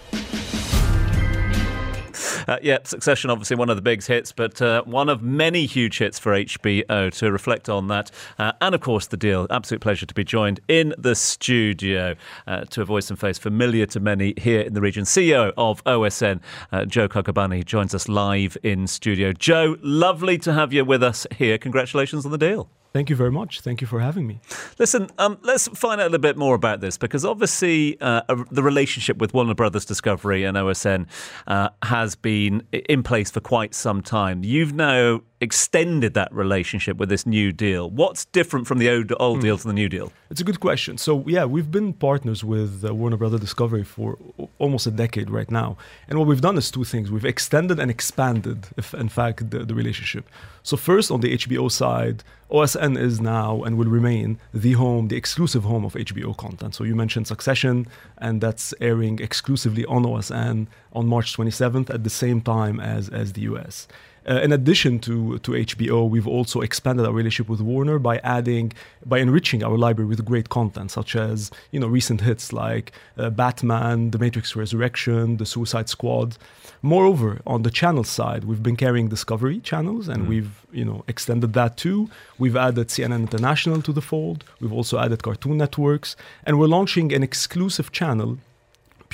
Uh, 2.47 2.57
yeah, 2.61 2.77
Succession, 2.83 3.29
obviously 3.29 3.55
one 3.55 3.69
of 3.69 3.75
the 3.75 3.81
big 3.81 4.03
hits, 4.03 4.31
but 4.31 4.61
uh, 4.61 4.83
one 4.83 5.09
of 5.09 5.21
many 5.21 5.65
huge 5.65 5.97
hits 5.97 6.19
for 6.19 6.31
HBO 6.33 7.11
to 7.11 7.31
reflect 7.31 7.69
on 7.69 7.87
that. 7.87 8.11
Uh, 8.37 8.51
and 8.61 8.75
of 8.75 8.81
course, 8.81 9.07
the 9.07 9.17
deal. 9.17 9.47
Absolute 9.49 9.81
pleasure 9.81 10.05
to 10.05 10.13
be 10.13 10.23
joined 10.23 10.59
in 10.67 10.93
the 10.97 11.15
studio 11.15 12.15
uh, 12.47 12.65
to 12.65 12.81
a 12.81 12.85
voice 12.85 13.09
and 13.09 13.19
face 13.19 13.37
familiar 13.37 13.85
to 13.87 13.99
many 13.99 14.33
here 14.37 14.61
in 14.61 14.73
the 14.73 14.81
region. 14.81 15.05
CEO 15.05 15.53
of 15.57 15.83
OSN, 15.85 16.39
uh, 16.71 16.85
Joe 16.85 17.07
Cotabani, 17.07 17.65
joins 17.65 17.95
us 17.95 18.07
live 18.07 18.57
in 18.63 18.87
studio. 18.87 19.33
Joe, 19.33 19.77
lovely 19.81 20.37
to 20.39 20.53
have 20.53 20.71
you 20.71 20.85
with 20.85 21.01
us 21.01 21.25
here. 21.35 21.57
Congratulations 21.57 22.25
on 22.25 22.31
the 22.31 22.37
deal. 22.37 22.69
Thank 22.95 23.09
you 23.09 23.17
very 23.17 23.29
much. 23.29 23.59
Thank 23.59 23.81
you 23.81 23.87
for 23.87 23.99
having 23.99 24.25
me. 24.25 24.39
Listen, 24.79 25.09
um, 25.17 25.37
let's 25.41 25.67
find 25.67 25.99
out 25.99 26.05
a 26.05 26.11
little 26.11 26.19
bit 26.19 26.37
more 26.37 26.55
about 26.55 26.79
this 26.79 26.97
because 26.97 27.25
obviously 27.25 27.99
uh, 27.99 28.21
the 28.51 28.63
relationship 28.63 29.17
with 29.17 29.33
Warner 29.33 29.53
Brothers 29.53 29.83
Discovery 29.83 30.45
and 30.45 30.55
OSN 30.55 31.07
uh, 31.45 31.71
has 31.83 32.15
been 32.15 32.65
in 32.71 33.03
place 33.03 33.29
for 33.29 33.41
quite 33.41 33.75
some 33.75 34.01
time. 34.01 34.45
You've 34.45 34.71
now 34.73 35.19
extended 35.45 36.13
that 36.15 36.31
relationship 36.33 36.97
with 36.97 37.09
this 37.09 37.25
new 37.25 37.51
deal. 37.51 37.89
What's 37.89 38.25
different 38.25 38.67
from 38.67 38.79
the 38.79 38.89
old, 38.89 39.13
old 39.19 39.39
mm. 39.39 39.43
deal 39.43 39.57
to 39.57 39.67
the 39.67 39.77
new 39.81 39.87
deal? 39.87 40.11
It's 40.29 40.41
a 40.41 40.43
good 40.43 40.59
question. 40.59 40.97
So, 40.97 41.23
yeah, 41.27 41.45
we've 41.45 41.71
been 41.71 41.93
partners 41.93 42.43
with 42.43 42.83
uh, 42.83 42.93
Warner 42.93 43.17
Brothers 43.17 43.39
Discovery 43.39 43.83
for 43.83 44.17
almost 44.59 44.85
a 44.87 44.91
decade 44.91 45.29
right 45.29 45.49
now. 45.49 45.77
And 46.07 46.19
what 46.19 46.27
we've 46.27 46.41
done 46.41 46.57
is 46.57 46.69
two 46.69 46.83
things 46.83 47.11
we've 47.11 47.31
extended 47.35 47.79
and 47.79 47.89
expanded, 47.89 48.67
if 48.75 48.93
in 48.93 49.09
fact, 49.09 49.49
the, 49.51 49.59
the 49.59 49.75
relationship. 49.75 50.25
So, 50.63 50.75
first, 50.75 51.11
on 51.11 51.21
the 51.21 51.37
HBO 51.37 51.71
side, 51.71 52.23
OSN 52.51 52.95
is 52.97 53.19
now 53.19 53.63
and 53.63 53.75
will 53.75 53.89
remain 53.89 54.39
the 54.53 54.73
home, 54.73 55.07
the 55.07 55.15
exclusive 55.15 55.63
home 55.63 55.83
of 55.83 55.93
HBO 55.93 56.37
content. 56.37 56.75
So 56.75 56.83
you 56.83 56.95
mentioned 56.95 57.27
Succession, 57.27 57.87
and 58.19 58.39
that's 58.39 58.73
airing 58.79 59.19
exclusively 59.19 59.83
on 59.85 60.03
OSN 60.03 60.67
on 60.93 61.07
March 61.07 61.35
27th 61.35 61.89
at 61.89 62.03
the 62.03 62.09
same 62.09 62.41
time 62.41 62.79
as, 62.79 63.09
as 63.09 63.33
the 63.33 63.41
US. 63.41 63.87
Uh, 64.27 64.41
in 64.41 64.51
addition 64.51 64.99
to, 64.99 65.37
to 65.39 65.51
HBO, 65.51 66.09
we've 66.09 66.27
also 66.27 66.61
expanded 66.61 67.05
our 67.05 67.11
relationship 67.11 67.49
with 67.49 67.61
Warner 67.61 67.99
by 67.99 68.17
adding, 68.19 68.73
by 69.05 69.19
enriching 69.19 69.63
our 69.63 69.77
library 69.77 70.07
with 70.07 70.25
great 70.25 70.49
content, 70.49 70.91
such 70.91 71.15
as 71.15 71.51
you 71.71 71.79
know 71.79 71.87
recent 71.87 72.21
hits 72.21 72.51
like 72.51 72.91
uh, 73.17 73.29
Batman, 73.29 74.11
The 74.11 74.17
Matrix 74.17 74.55
Resurrection, 74.55 75.37
The 75.37 75.45
Suicide 75.45 75.89
Squad. 75.89 76.37
Moreover, 76.81 77.41
on 77.45 77.63
the 77.63 77.71
channel 77.71 78.03
side, 78.03 78.45
we've 78.45 78.63
been 78.63 78.75
carrying 78.75 79.09
Discovery 79.09 79.59
channels, 79.59 80.07
and 80.07 80.23
mm. 80.23 80.27
we've 80.27 80.65
you 80.71 80.85
know 80.85 81.03
extended 81.07 81.53
that 81.53 81.77
too. 81.77 82.09
We've 82.37 82.55
added 82.55 82.87
CNN 82.87 83.21
International 83.21 83.81
to 83.83 83.93
the 83.93 84.01
fold. 84.01 84.43
We've 84.59 84.73
also 84.73 84.97
added 84.99 85.21
Cartoon 85.21 85.57
Networks, 85.57 86.15
and 86.45 86.59
we're 86.59 86.67
launching 86.67 87.13
an 87.13 87.21
exclusive 87.23 87.91
channel 87.91 88.39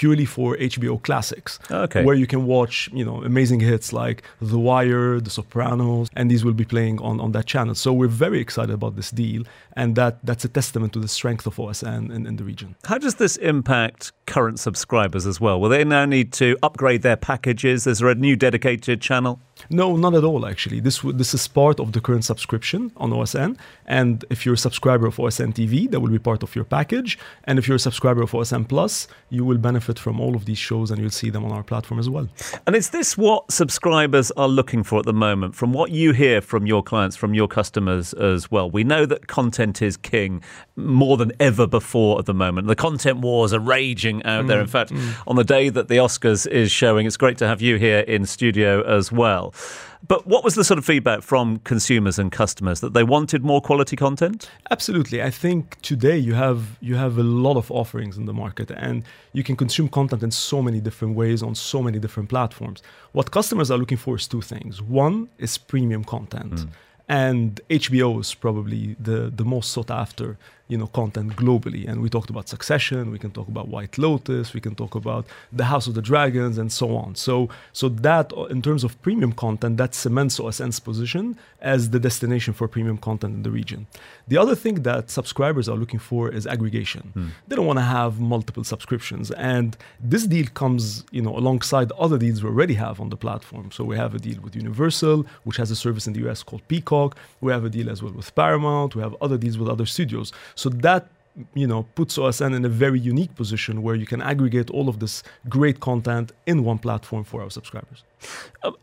purely 0.01 0.25
for 0.25 0.57
HBO 0.57 0.99
classics, 1.03 1.59
okay. 1.69 2.03
where 2.03 2.15
you 2.15 2.25
can 2.25 2.47
watch 2.47 2.89
you 2.91 3.05
know 3.05 3.17
amazing 3.23 3.59
hits 3.59 3.93
like 3.93 4.23
The 4.41 4.57
Wire, 4.57 5.19
The 5.19 5.29
Sopranos, 5.29 6.09
and 6.15 6.31
these 6.31 6.43
will 6.43 6.55
be 6.55 6.65
playing 6.65 6.99
on, 7.01 7.19
on 7.19 7.33
that 7.33 7.45
channel. 7.45 7.75
So 7.75 7.93
we're 7.93 8.07
very 8.07 8.39
excited 8.39 8.73
about 8.73 8.95
this 8.95 9.11
deal, 9.11 9.43
and 9.73 9.95
that 9.97 10.17
that's 10.25 10.43
a 10.43 10.49
testament 10.49 10.93
to 10.93 10.99
the 10.99 11.07
strength 11.07 11.45
of 11.45 11.57
OSN 11.57 12.11
in, 12.15 12.25
in 12.25 12.37
the 12.37 12.43
region. 12.43 12.75
How 12.85 12.97
does 12.97 13.15
this 13.15 13.37
impact 13.37 14.11
current 14.25 14.59
subscribers 14.59 15.27
as 15.27 15.39
well? 15.39 15.61
Will 15.61 15.69
they 15.69 15.83
now 15.83 16.05
need 16.05 16.33
to 16.33 16.57
upgrade 16.63 17.03
their 17.03 17.17
packages? 17.17 17.85
Is 17.85 17.99
there 17.99 18.09
a 18.09 18.15
new 18.15 18.35
dedicated 18.35 19.01
channel? 19.01 19.39
No, 19.69 19.95
not 19.95 20.13
at 20.15 20.23
all. 20.23 20.45
Actually, 20.45 20.79
this 20.79 21.01
this 21.01 21.33
is 21.33 21.47
part 21.47 21.79
of 21.79 21.91
the 21.91 22.01
current 22.01 22.25
subscription 22.25 22.91
on 22.97 23.11
OSN. 23.11 23.57
And 23.85 24.25
if 24.29 24.45
you're 24.45 24.55
a 24.55 24.57
subscriber 24.57 25.07
of 25.07 25.17
OSN 25.17 25.53
TV, 25.53 25.89
that 25.91 25.99
will 25.99 26.09
be 26.09 26.19
part 26.19 26.43
of 26.43 26.55
your 26.55 26.65
package. 26.65 27.17
And 27.43 27.59
if 27.59 27.67
you're 27.67 27.75
a 27.75 27.79
subscriber 27.79 28.21
of 28.21 28.31
OSN 28.31 28.67
Plus, 28.67 29.07
you 29.29 29.43
will 29.43 29.57
benefit 29.57 29.99
from 29.99 30.19
all 30.19 30.35
of 30.35 30.45
these 30.45 30.57
shows, 30.57 30.91
and 30.91 30.99
you'll 30.99 31.09
see 31.09 31.29
them 31.29 31.43
on 31.45 31.51
our 31.51 31.63
platform 31.63 31.99
as 31.99 32.09
well. 32.09 32.27
And 32.65 32.75
is 32.75 32.89
this 32.89 33.17
what 33.17 33.51
subscribers 33.51 34.31
are 34.31 34.47
looking 34.47 34.83
for 34.83 34.99
at 34.99 35.05
the 35.05 35.13
moment? 35.13 35.55
From 35.55 35.73
what 35.73 35.91
you 35.91 36.13
hear 36.13 36.41
from 36.41 36.65
your 36.65 36.83
clients, 36.83 37.15
from 37.15 37.33
your 37.33 37.47
customers 37.47 38.13
as 38.13 38.49
well, 38.49 38.69
we 38.69 38.83
know 38.83 39.05
that 39.05 39.27
content 39.27 39.81
is 39.81 39.97
king 39.97 40.41
more 40.75 41.17
than 41.17 41.31
ever 41.39 41.67
before 41.67 42.19
at 42.19 42.25
the 42.25 42.33
moment. 42.33 42.67
The 42.67 42.75
content 42.75 43.19
wars 43.19 43.53
are 43.53 43.59
raging 43.59 44.23
out 44.23 44.45
mm, 44.45 44.47
there. 44.47 44.59
In 44.59 44.67
fact, 44.67 44.91
mm. 44.91 45.13
on 45.27 45.35
the 45.35 45.43
day 45.43 45.69
that 45.69 45.87
the 45.87 45.95
Oscars 45.95 46.47
is 46.47 46.71
showing, 46.71 47.05
it's 47.05 47.17
great 47.17 47.37
to 47.39 47.47
have 47.47 47.61
you 47.61 47.77
here 47.77 47.99
in 47.99 48.25
studio 48.25 48.81
as 48.83 49.11
well. 49.11 49.50
Well. 49.51 49.97
But 50.07 50.27
what 50.27 50.43
was 50.43 50.55
the 50.55 50.63
sort 50.63 50.77
of 50.77 50.85
feedback 50.85 51.21
from 51.21 51.59
consumers 51.59 52.17
and 52.17 52.31
customers 52.31 52.79
that 52.79 52.93
they 52.93 53.03
wanted 53.03 53.43
more 53.43 53.61
quality 53.61 53.95
content? 53.95 54.49
Absolutely. 54.69 55.21
I 55.21 55.29
think 55.29 55.79
today 55.81 56.17
you 56.17 56.33
have 56.33 56.77
you 56.81 56.95
have 56.95 57.17
a 57.17 57.23
lot 57.23 57.57
of 57.57 57.71
offerings 57.71 58.17
in 58.17 58.25
the 58.25 58.33
market 58.33 58.71
and 58.71 59.03
you 59.33 59.43
can 59.43 59.55
consume 59.55 59.89
content 59.89 60.23
in 60.23 60.31
so 60.31 60.61
many 60.61 60.79
different 60.79 61.15
ways 61.15 61.43
on 61.43 61.55
so 61.55 61.81
many 61.81 61.99
different 61.99 62.29
platforms. 62.29 62.81
What 63.11 63.31
customers 63.31 63.69
are 63.69 63.77
looking 63.77 63.97
for 63.97 64.15
is 64.15 64.27
two 64.27 64.41
things. 64.41 64.81
One 64.81 65.29
is 65.37 65.57
premium 65.57 66.03
content. 66.03 66.53
Mm. 66.53 66.69
And 67.07 67.59
HBO 67.69 68.21
is 68.21 68.33
probably 68.33 68.95
the, 68.97 69.29
the 69.35 69.43
most 69.43 69.71
sought 69.71 69.91
after 69.91 70.37
you 70.71 70.77
know 70.77 70.87
content 70.87 71.35
globally. 71.35 71.83
And 71.89 72.01
we 72.01 72.09
talked 72.09 72.29
about 72.29 72.47
succession 72.47 73.11
we 73.11 73.19
can 73.19 73.31
talk 73.31 73.47
about 73.55 73.67
white 73.67 73.97
lotus 74.05 74.53
we 74.57 74.61
can 74.67 74.73
talk 74.73 74.93
about 74.95 75.23
the 75.59 75.65
house 75.65 75.85
of 75.89 75.93
the 75.95 76.05
dragons 76.11 76.57
and 76.61 76.69
so 76.71 76.87
on. 77.03 77.09
So 77.15 77.33
so 77.73 77.85
that 78.07 78.27
in 78.55 78.61
terms 78.67 78.83
of 78.87 78.91
premium 79.07 79.33
content 79.45 79.73
that 79.81 79.91
cements 79.93 80.39
osn's 80.39 80.79
position 80.79 81.25
as 81.73 81.81
the 81.93 81.99
destination 81.99 82.53
for 82.53 82.65
premium 82.75 82.97
content 83.09 83.33
in 83.37 83.43
the 83.47 83.53
region. 83.61 83.85
The 84.31 84.37
other 84.43 84.55
thing 84.63 84.75
that 84.89 85.03
subscribers 85.19 85.67
are 85.71 85.75
looking 85.83 86.01
for 86.09 86.21
is 86.37 86.43
aggregation. 86.55 87.03
Hmm. 87.15 87.29
they 87.47 87.55
don't 87.57 87.69
want 87.71 87.79
to 87.85 87.89
have 87.99 88.11
multiple 88.35 88.63
subscriptions. 88.73 89.25
And 89.53 89.69
this 90.11 90.23
deal 90.35 90.47
comes 90.61 90.83
you 91.17 91.23
know 91.25 91.35
alongside 91.41 91.87
other 92.05 92.17
deals 92.23 92.37
we 92.43 92.49
already 92.53 92.77
have 92.85 92.95
on 93.03 93.09
the 93.13 93.19
platform. 93.25 93.65
So 93.75 93.79
we 93.91 93.95
have 94.03 94.11
a 94.19 94.21
deal 94.27 94.39
with 94.43 94.53
universal 94.55 95.17
which 95.47 95.57
has 95.61 95.69
a 95.75 95.77
service 95.85 96.05
in 96.07 96.13
the 96.13 96.23
us 96.31 96.39
called 96.47 96.63
peacock. 96.71 97.09
We 97.45 97.51
have 97.51 97.65
a 97.69 97.71
deal 97.77 97.89
as 97.93 97.99
well 98.03 98.13
with 98.19 98.29
paramount. 98.41 98.89
We 98.97 99.01
have 99.07 99.15
other 99.25 99.37
deals 99.43 99.57
with 99.59 99.69
other 99.75 99.87
studios 99.97 100.31
so 100.61 100.69
that 100.69 101.03
you 101.61 101.65
know 101.71 101.81
puts 101.95 102.17
OSN 102.17 102.53
in 102.55 102.63
a 102.65 102.69
very 102.85 102.99
unique 102.99 103.33
position 103.35 103.81
where 103.85 103.95
you 104.01 104.05
can 104.05 104.21
aggregate 104.21 104.69
all 104.77 104.87
of 104.89 104.95
this 104.99 105.23
great 105.57 105.79
content 105.79 106.31
in 106.45 106.57
one 106.71 106.77
platform 106.77 107.23
for 107.23 107.41
our 107.43 107.49
subscribers. 107.49 108.03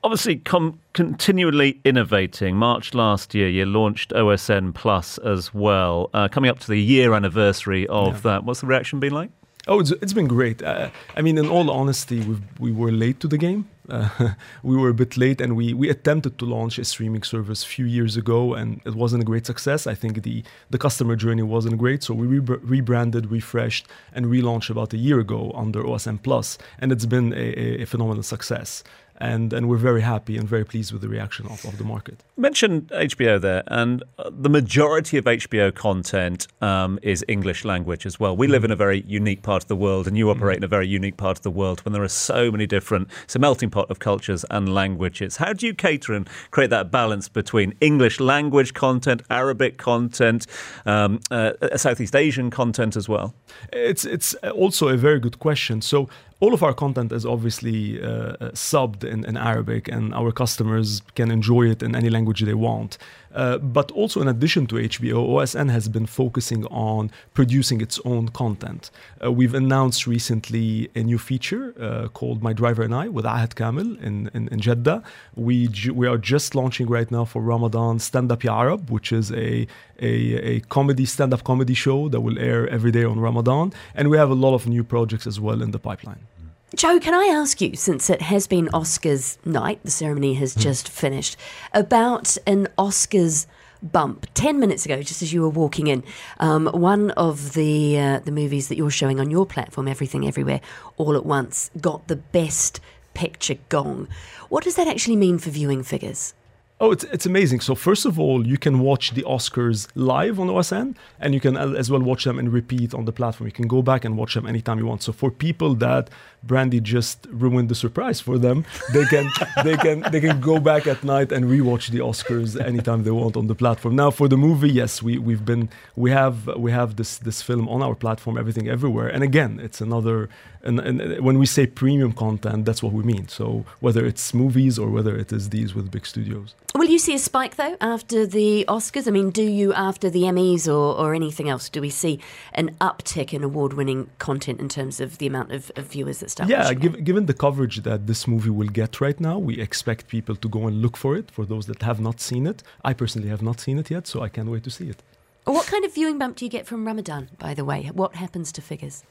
Obviously, 0.02 0.36
com- 0.36 0.78
continually 0.94 1.78
innovating. 1.84 2.56
March 2.56 2.94
last 2.94 3.34
year, 3.34 3.48
you 3.48 3.64
launched 3.66 4.10
OSN 4.12 4.72
Plus 4.74 5.18
as 5.18 5.52
well, 5.54 6.08
uh, 6.14 6.26
coming 6.28 6.50
up 6.50 6.58
to 6.60 6.68
the 6.68 6.80
year 6.94 7.12
anniversary 7.14 7.86
of 7.88 8.14
Yeah. 8.14 8.20
that. 8.28 8.44
What's 8.44 8.60
the 8.62 8.66
reaction 8.66 8.98
been 8.98 9.12
like? 9.12 9.30
Oh, 9.66 9.80
it's, 9.80 9.90
it's 10.02 10.14
been 10.14 10.28
great. 10.28 10.62
Uh, 10.62 10.88
I 11.16 11.20
mean, 11.20 11.36
in 11.38 11.46
all 11.48 11.70
honesty, 11.70 12.20
we 12.28 12.36
we 12.58 12.72
were 12.72 12.90
late 13.04 13.20
to 13.20 13.28
the 13.28 13.38
game. 13.38 13.66
We 14.62 14.76
were 14.76 14.90
a 14.90 14.94
bit 14.94 15.16
late, 15.16 15.40
and 15.40 15.56
we, 15.56 15.72
we 15.74 15.88
attempted 15.88 16.38
to 16.38 16.44
launch 16.44 16.78
a 16.78 16.84
streaming 16.84 17.22
service 17.22 17.64
a 17.64 17.66
few 17.66 17.86
years 17.86 18.16
ago, 18.16 18.54
and 18.54 18.80
it 18.84 18.94
wasn't 18.94 19.22
a 19.22 19.24
great 19.24 19.46
success. 19.46 19.86
I 19.86 19.94
think 19.94 20.22
the 20.22 20.42
the 20.70 20.78
customer 20.78 21.16
journey 21.16 21.42
wasn't 21.42 21.78
great, 21.78 22.02
so 22.02 22.14
we 22.14 22.26
re- 22.26 22.58
rebranded, 22.62 23.30
refreshed, 23.30 23.86
and 24.12 24.26
relaunched 24.26 24.70
about 24.70 24.92
a 24.92 24.98
year 24.98 25.20
ago 25.20 25.52
under 25.54 25.82
OSN 25.82 26.22
Plus, 26.22 26.58
and 26.78 26.92
it's 26.92 27.06
been 27.06 27.32
a, 27.32 27.82
a 27.82 27.86
phenomenal 27.86 28.22
success. 28.22 28.84
And 29.18 29.52
and 29.52 29.68
we're 29.68 29.76
very 29.76 30.02
happy 30.02 30.36
and 30.36 30.48
very 30.48 30.64
pleased 30.64 30.92
with 30.92 31.02
the 31.02 31.08
reaction 31.08 31.46
of, 31.46 31.64
of 31.64 31.78
the 31.78 31.84
market. 31.84 32.22
You 32.36 32.42
mentioned 32.42 32.88
HBO 32.88 33.40
there, 33.40 33.62
and 33.66 34.02
uh, 34.18 34.30
the 34.32 34.48
majority 34.48 35.18
of 35.18 35.24
HBO 35.24 35.74
content 35.74 36.46
um, 36.60 36.98
is 37.02 37.24
English 37.28 37.64
language 37.64 38.06
as 38.06 38.20
well. 38.20 38.36
We 38.36 38.46
live 38.46 38.64
in 38.64 38.70
a 38.70 38.76
very 38.76 39.02
unique 39.06 39.42
part 39.42 39.64
of 39.64 39.68
the 39.68 39.76
world, 39.76 40.06
and 40.06 40.16
you 40.16 40.30
operate 40.30 40.58
in 40.58 40.64
a 40.64 40.68
very 40.68 40.86
unique 40.86 41.16
part 41.16 41.36
of 41.36 41.42
the 41.42 41.50
world 41.50 41.80
when 41.84 41.92
there 41.92 42.02
are 42.02 42.08
so 42.08 42.50
many 42.50 42.66
different, 42.66 43.08
it's 43.24 43.36
a 43.36 43.38
melting 43.38 43.70
pot 43.70 43.90
of 43.90 43.98
cultures 43.98 44.44
and 44.50 44.72
languages. 44.74 45.36
How 45.36 45.52
do 45.52 45.66
you 45.66 45.74
cater 45.74 46.12
and 46.14 46.28
create 46.50 46.70
that 46.70 46.90
balance 46.90 47.28
between 47.28 47.74
English 47.80 48.20
language 48.20 48.74
content, 48.74 49.22
Arabic 49.30 49.76
content, 49.78 50.46
um, 50.86 51.20
uh, 51.30 51.52
Southeast 51.76 52.14
Asian 52.14 52.50
content 52.50 52.96
as 52.96 53.08
well? 53.08 53.34
It's 53.72 54.04
it's 54.04 54.34
also 54.34 54.88
a 54.88 54.96
very 54.96 55.20
good 55.20 55.38
question. 55.38 55.80
So 55.80 56.08
all 56.40 56.54
of 56.54 56.62
our 56.62 56.72
content 56.72 57.12
is 57.12 57.26
obviously 57.26 58.00
uh, 58.00 58.06
uh, 58.08 58.50
subbed 58.52 59.04
in, 59.04 59.24
in 59.24 59.36
Arabic, 59.36 59.88
and 59.88 60.14
our 60.14 60.30
customers 60.32 61.02
can 61.14 61.30
enjoy 61.30 61.68
it 61.68 61.82
in 61.82 61.96
any 61.96 62.10
language 62.10 62.42
they 62.42 62.54
want. 62.54 62.96
Uh, 63.34 63.58
but 63.58 63.90
also, 63.92 64.20
in 64.20 64.28
addition 64.28 64.66
to 64.66 64.76
HBO, 64.76 65.28
OSN 65.28 65.70
has 65.70 65.88
been 65.88 66.06
focusing 66.06 66.64
on 66.66 67.10
producing 67.34 67.80
its 67.80 68.00
own 68.04 68.28
content. 68.28 68.90
Uh, 69.22 69.30
we've 69.30 69.54
announced 69.54 70.06
recently 70.06 70.90
a 70.94 71.02
new 71.02 71.18
feature 71.18 71.74
uh, 71.80 72.08
called 72.08 72.42
My 72.42 72.52
Driver 72.52 72.82
and 72.82 72.94
I 72.94 73.08
with 73.08 73.24
Ahad 73.24 73.54
Kamil 73.54 73.96
in, 74.02 74.30
in, 74.34 74.48
in 74.48 74.60
Jeddah. 74.60 75.02
We, 75.36 75.68
ju- 75.68 75.94
we 75.94 76.06
are 76.06 76.18
just 76.18 76.54
launching 76.54 76.86
right 76.86 77.10
now 77.10 77.24
for 77.24 77.42
Ramadan 77.42 77.98
Stand 77.98 78.32
Up 78.32 78.42
Ya 78.44 78.58
Arab, 78.58 78.90
which 78.90 79.12
is 79.12 79.30
a, 79.32 79.66
a, 80.00 80.12
a 80.52 80.60
comedy, 80.60 81.04
stand 81.04 81.34
up 81.34 81.44
comedy 81.44 81.74
show 81.74 82.08
that 82.08 82.20
will 82.20 82.38
air 82.38 82.68
every 82.68 82.90
day 82.90 83.04
on 83.04 83.20
Ramadan. 83.20 83.72
And 83.94 84.10
we 84.10 84.16
have 84.16 84.30
a 84.30 84.34
lot 84.34 84.54
of 84.54 84.66
new 84.66 84.84
projects 84.84 85.26
as 85.26 85.38
well 85.38 85.62
in 85.62 85.70
the 85.72 85.78
pipeline. 85.78 86.26
Joe, 86.74 87.00
can 87.00 87.14
I 87.14 87.24
ask 87.34 87.62
you, 87.62 87.74
since 87.76 88.10
it 88.10 88.20
has 88.20 88.46
been 88.46 88.66
Oscars 88.68 89.38
night, 89.46 89.80
the 89.84 89.90
ceremony 89.90 90.34
has 90.34 90.54
just 90.54 90.86
finished, 90.86 91.34
about 91.72 92.36
an 92.46 92.68
Oscars 92.76 93.46
bump? 93.82 94.26
Ten 94.34 94.60
minutes 94.60 94.84
ago, 94.84 95.00
just 95.00 95.22
as 95.22 95.32
you 95.32 95.40
were 95.40 95.48
walking 95.48 95.86
in, 95.86 96.04
um, 96.40 96.66
one 96.66 97.10
of 97.12 97.54
the 97.54 97.98
uh, 97.98 98.18
the 98.18 98.32
movies 98.32 98.68
that 98.68 98.76
you're 98.76 98.90
showing 98.90 99.18
on 99.18 99.30
your 99.30 99.46
platform, 99.46 99.88
Everything 99.88 100.28
Everywhere, 100.28 100.60
All 100.98 101.16
at 101.16 101.24
Once, 101.24 101.70
got 101.80 102.06
the 102.06 102.16
Best 102.16 102.80
Picture 103.14 103.56
gong. 103.70 104.06
What 104.50 104.62
does 104.62 104.74
that 104.76 104.86
actually 104.86 105.16
mean 105.16 105.38
for 105.38 105.48
viewing 105.48 105.82
figures? 105.82 106.34
Oh, 106.80 106.92
it's, 106.92 107.02
it's 107.04 107.26
amazing. 107.26 107.58
So, 107.58 107.74
first 107.74 108.06
of 108.06 108.20
all, 108.20 108.46
you 108.46 108.56
can 108.56 108.78
watch 108.78 109.10
the 109.10 109.22
Oscars 109.22 109.88
live 109.96 110.38
on 110.38 110.46
OSN, 110.46 110.94
and 111.18 111.34
you 111.34 111.40
can 111.40 111.56
as 111.56 111.90
well 111.90 112.00
watch 112.00 112.22
them 112.22 112.38
and 112.38 112.52
repeat 112.52 112.94
on 112.94 113.04
the 113.04 113.10
platform. 113.10 113.48
You 113.48 113.52
can 113.52 113.66
go 113.66 113.82
back 113.82 114.04
and 114.04 114.16
watch 114.16 114.34
them 114.34 114.46
anytime 114.46 114.78
you 114.78 114.86
want. 114.86 115.02
So, 115.02 115.12
for 115.12 115.28
people 115.32 115.74
that 115.76 116.08
Brandy 116.44 116.78
just 116.80 117.26
ruined 117.30 117.68
the 117.68 117.74
surprise 117.74 118.20
for 118.20 118.38
them, 118.38 118.64
they 118.92 119.04
can 119.06 119.28
they 119.64 119.76
can 119.76 120.02
they 120.12 120.20
can 120.20 120.40
go 120.40 120.60
back 120.60 120.86
at 120.86 121.02
night 121.02 121.32
and 121.32 121.46
rewatch 121.46 121.90
the 121.90 121.98
Oscars 121.98 122.60
anytime 122.64 123.02
they 123.02 123.10
want 123.10 123.36
on 123.36 123.48
the 123.48 123.56
platform. 123.56 123.96
Now, 123.96 124.12
for 124.12 124.28
the 124.28 124.36
movie, 124.36 124.70
yes, 124.70 125.02
we 125.02 125.18
we've 125.18 125.44
been 125.44 125.68
we 125.96 126.12
have 126.12 126.46
we 126.56 126.70
have 126.70 126.94
this 126.94 127.18
this 127.18 127.42
film 127.42 127.68
on 127.68 127.82
our 127.82 127.96
platform, 127.96 128.38
everything 128.38 128.68
everywhere. 128.68 129.08
And 129.08 129.24
again, 129.24 129.58
it's 129.60 129.80
another. 129.80 130.28
And, 130.62 130.80
and 130.80 131.20
when 131.20 131.38
we 131.38 131.46
say 131.46 131.66
premium 131.66 132.12
content, 132.12 132.64
that's 132.64 132.82
what 132.82 132.92
we 132.92 133.02
mean. 133.04 133.28
So 133.28 133.64
whether 133.80 134.04
it's 134.04 134.34
movies 134.34 134.78
or 134.78 134.88
whether 134.88 135.16
it 135.16 135.32
is 135.32 135.50
these 135.50 135.74
with 135.74 135.90
big 135.90 136.06
studios. 136.06 136.54
Will 136.74 136.88
you 136.88 136.98
see 136.98 137.14
a 137.14 137.18
spike 137.18 137.56
though 137.56 137.76
after 137.80 138.26
the 138.26 138.64
Oscars? 138.68 139.08
I 139.08 139.10
mean, 139.10 139.30
do 139.30 139.42
you 139.42 139.72
after 139.72 140.10
the 140.10 140.22
Emmys 140.22 140.66
or, 140.68 140.96
or 140.98 141.14
anything 141.14 141.48
else? 141.48 141.68
Do 141.68 141.80
we 141.80 141.90
see 141.90 142.20
an 142.54 142.74
uptick 142.80 143.32
in 143.32 143.42
award-winning 143.42 144.10
content 144.18 144.60
in 144.60 144.68
terms 144.68 145.00
of 145.00 145.18
the 145.18 145.26
amount 145.26 145.52
of, 145.52 145.70
of 145.76 145.86
viewers 145.86 146.20
that 146.20 146.30
start? 146.30 146.48
yeah, 146.48 146.64
watching 146.64 146.94
it? 146.94 147.04
given 147.04 147.26
the 147.26 147.34
coverage 147.34 147.78
that 147.82 148.06
this 148.06 148.26
movie 148.28 148.50
will 148.50 148.68
get 148.68 149.00
right 149.00 149.18
now, 149.18 149.38
we 149.38 149.60
expect 149.60 150.08
people 150.08 150.36
to 150.36 150.48
go 150.48 150.66
and 150.66 150.82
look 150.82 150.96
for 150.96 151.16
it. 151.16 151.30
For 151.30 151.44
those 151.44 151.66
that 151.66 151.82
have 151.82 152.00
not 152.00 152.20
seen 152.20 152.46
it, 152.46 152.62
I 152.84 152.92
personally 152.92 153.28
have 153.28 153.42
not 153.42 153.60
seen 153.60 153.78
it 153.78 153.90
yet, 153.90 154.06
so 154.06 154.22
I 154.22 154.28
can't 154.28 154.50
wait 154.50 154.64
to 154.64 154.70
see 154.70 154.88
it. 154.88 155.02
What 155.44 155.66
kind 155.66 155.84
of 155.84 155.94
viewing 155.94 156.18
bump 156.18 156.36
do 156.36 156.44
you 156.44 156.50
get 156.50 156.66
from 156.66 156.86
Ramadan? 156.86 157.30
By 157.38 157.54
the 157.54 157.64
way, 157.64 157.90
what 157.94 158.14
happens 158.14 158.52
to 158.52 158.60
figures? 158.60 159.02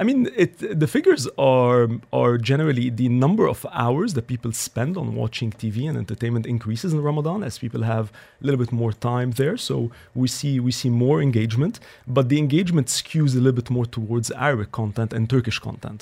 I 0.00 0.04
mean, 0.08 0.20
it, 0.44 0.52
the 0.82 0.86
figures 0.96 1.28
are 1.36 1.86
are 2.20 2.34
generally 2.52 2.86
the 3.02 3.08
number 3.24 3.44
of 3.54 3.58
hours 3.84 4.10
that 4.14 4.26
people 4.32 4.50
spend 4.52 4.96
on 4.96 5.06
watching 5.22 5.50
TV 5.62 5.76
and 5.88 5.96
entertainment 6.04 6.46
increases 6.46 6.90
in 6.94 7.00
Ramadan 7.10 7.38
as 7.48 7.58
people 7.58 7.82
have 7.94 8.06
a 8.40 8.44
little 8.46 8.60
bit 8.64 8.72
more 8.72 8.92
time 9.12 9.28
there. 9.40 9.56
So 9.58 9.74
we 10.14 10.28
see 10.38 10.54
we 10.68 10.72
see 10.72 10.90
more 11.06 11.18
engagement, 11.28 11.74
but 12.16 12.24
the 12.32 12.38
engagement 12.38 12.86
skews 12.88 13.32
a 13.34 13.40
little 13.44 13.58
bit 13.62 13.70
more 13.70 13.86
towards 13.98 14.30
Arabic 14.30 14.70
content 14.72 15.12
and 15.12 15.28
Turkish 15.28 15.58
content, 15.58 16.00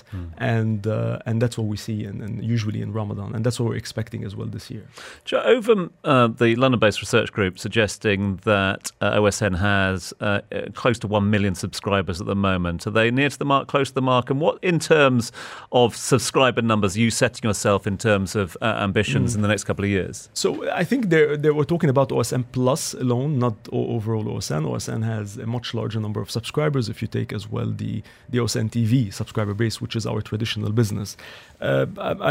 and 0.54 0.86
uh, 0.86 1.18
and 1.28 1.42
that's 1.42 1.56
what 1.58 1.66
we 1.66 1.76
see 1.76 1.98
in, 2.10 2.16
in 2.26 2.32
usually 2.54 2.80
in 2.86 2.92
Ramadan, 2.92 3.34
and 3.34 3.44
that's 3.44 3.58
what 3.60 3.68
we're 3.70 3.76
expecting 3.86 4.24
as 4.24 4.32
well 4.36 4.46
this 4.56 4.70
year. 4.70 4.84
Jo- 5.24 5.42
Over 5.56 5.88
uh, 6.04 6.28
the 6.42 6.54
London-based 6.62 7.00
research 7.00 7.32
group 7.32 7.58
suggesting 7.58 8.20
that 8.44 8.92
uh, 9.00 9.18
OSN 9.20 9.54
has 9.58 10.14
uh, 10.20 10.24
uh, 10.26 10.40
close 10.74 10.98
to 11.00 11.06
one 11.08 11.30
million 11.30 11.54
subscribers 11.54 12.20
at 12.20 12.26
the 12.26 12.36
moment. 12.36 12.86
Are 12.86 12.92
they 12.92 13.10
near 13.10 13.28
to 13.30 13.38
the 13.38 13.44
mark, 13.44 13.66
close 13.66 13.87
the 13.94 14.02
mark? 14.02 14.30
And 14.30 14.40
what, 14.40 14.58
in 14.62 14.78
terms 14.78 15.32
of 15.72 15.96
subscriber 15.96 16.62
numbers, 16.62 16.96
are 16.96 17.00
you 17.00 17.10
setting 17.10 17.48
yourself 17.48 17.86
in 17.86 17.96
terms 17.98 18.36
of 18.36 18.56
uh, 18.60 18.64
ambitions 18.80 19.34
in 19.34 19.42
the 19.42 19.48
next 19.48 19.64
couple 19.64 19.84
of 19.84 19.90
years? 19.90 20.28
So 20.34 20.70
I 20.70 20.84
think 20.84 21.08
they 21.08 21.36
they 21.36 21.50
were 21.50 21.64
talking 21.64 21.90
about 21.90 22.08
OSN 22.10 22.44
Plus 22.52 22.94
alone, 22.94 23.38
not 23.38 23.54
overall 23.72 24.24
OSN. 24.24 24.62
OSN 24.66 25.04
has 25.04 25.36
a 25.36 25.46
much 25.46 25.74
larger 25.74 26.00
number 26.00 26.20
of 26.20 26.30
subscribers 26.30 26.88
if 26.88 27.02
you 27.02 27.08
take 27.08 27.32
as 27.32 27.50
well 27.50 27.70
the 27.70 28.02
the 28.28 28.38
OSN 28.38 28.70
TV 28.70 29.12
subscriber 29.12 29.54
base, 29.54 29.80
which 29.80 29.96
is 29.96 30.06
our 30.06 30.20
traditional 30.22 30.72
business. 30.72 31.16
Uh, 31.60 31.86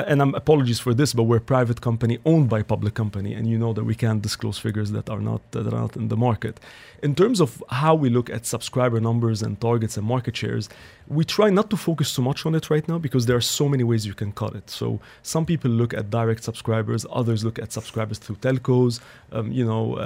and 0.07 0.21
I'm 0.21 0.33
apologies 0.35 0.79
for 0.79 0.93
this, 0.93 1.13
but 1.13 1.23
we're 1.23 1.37
a 1.37 1.41
private 1.41 1.81
company 1.81 2.17
owned 2.25 2.49
by 2.49 2.59
a 2.59 2.63
public 2.63 2.93
company, 2.93 3.33
and 3.33 3.47
you 3.47 3.57
know 3.57 3.73
that 3.73 3.83
we 3.83 3.95
can't 3.95 4.21
disclose 4.21 4.57
figures 4.57 4.91
that 4.91 5.09
are 5.09 5.19
not 5.19 5.41
that 5.51 5.67
are 5.67 5.81
not 5.85 5.95
in 5.95 6.07
the 6.07 6.17
market. 6.17 6.59
In 7.03 7.13
terms 7.13 7.39
of 7.39 7.63
how 7.69 7.93
we 7.93 8.09
look 8.09 8.29
at 8.29 8.45
subscriber 8.45 8.99
numbers 8.99 9.41
and 9.41 9.59
targets 9.59 9.97
and 9.97 10.05
market 10.07 10.35
shares, 10.35 10.69
we 11.09 11.23
try 11.23 11.49
not 11.49 11.69
to 11.69 11.77
focus 11.77 12.13
too 12.13 12.21
much 12.21 12.45
on 12.45 12.55
it 12.55 12.69
right 12.69 12.87
now 12.87 12.97
because 12.97 13.25
there 13.25 13.37
are 13.37 13.41
so 13.41 13.69
many 13.69 13.83
ways 13.83 14.05
you 14.05 14.13
can 14.13 14.31
cut 14.31 14.55
it. 14.55 14.69
So 14.69 14.99
some 15.21 15.45
people 15.45 15.71
look 15.71 15.93
at 15.93 16.09
direct 16.09 16.43
subscribers, 16.43 17.05
others 17.11 17.45
look 17.45 17.59
at 17.59 17.71
subscribers 17.71 18.17
through 18.19 18.37
telcos, 18.37 18.99
um, 19.31 19.51
you 19.51 19.65
know, 19.65 19.95
uh, 19.95 19.99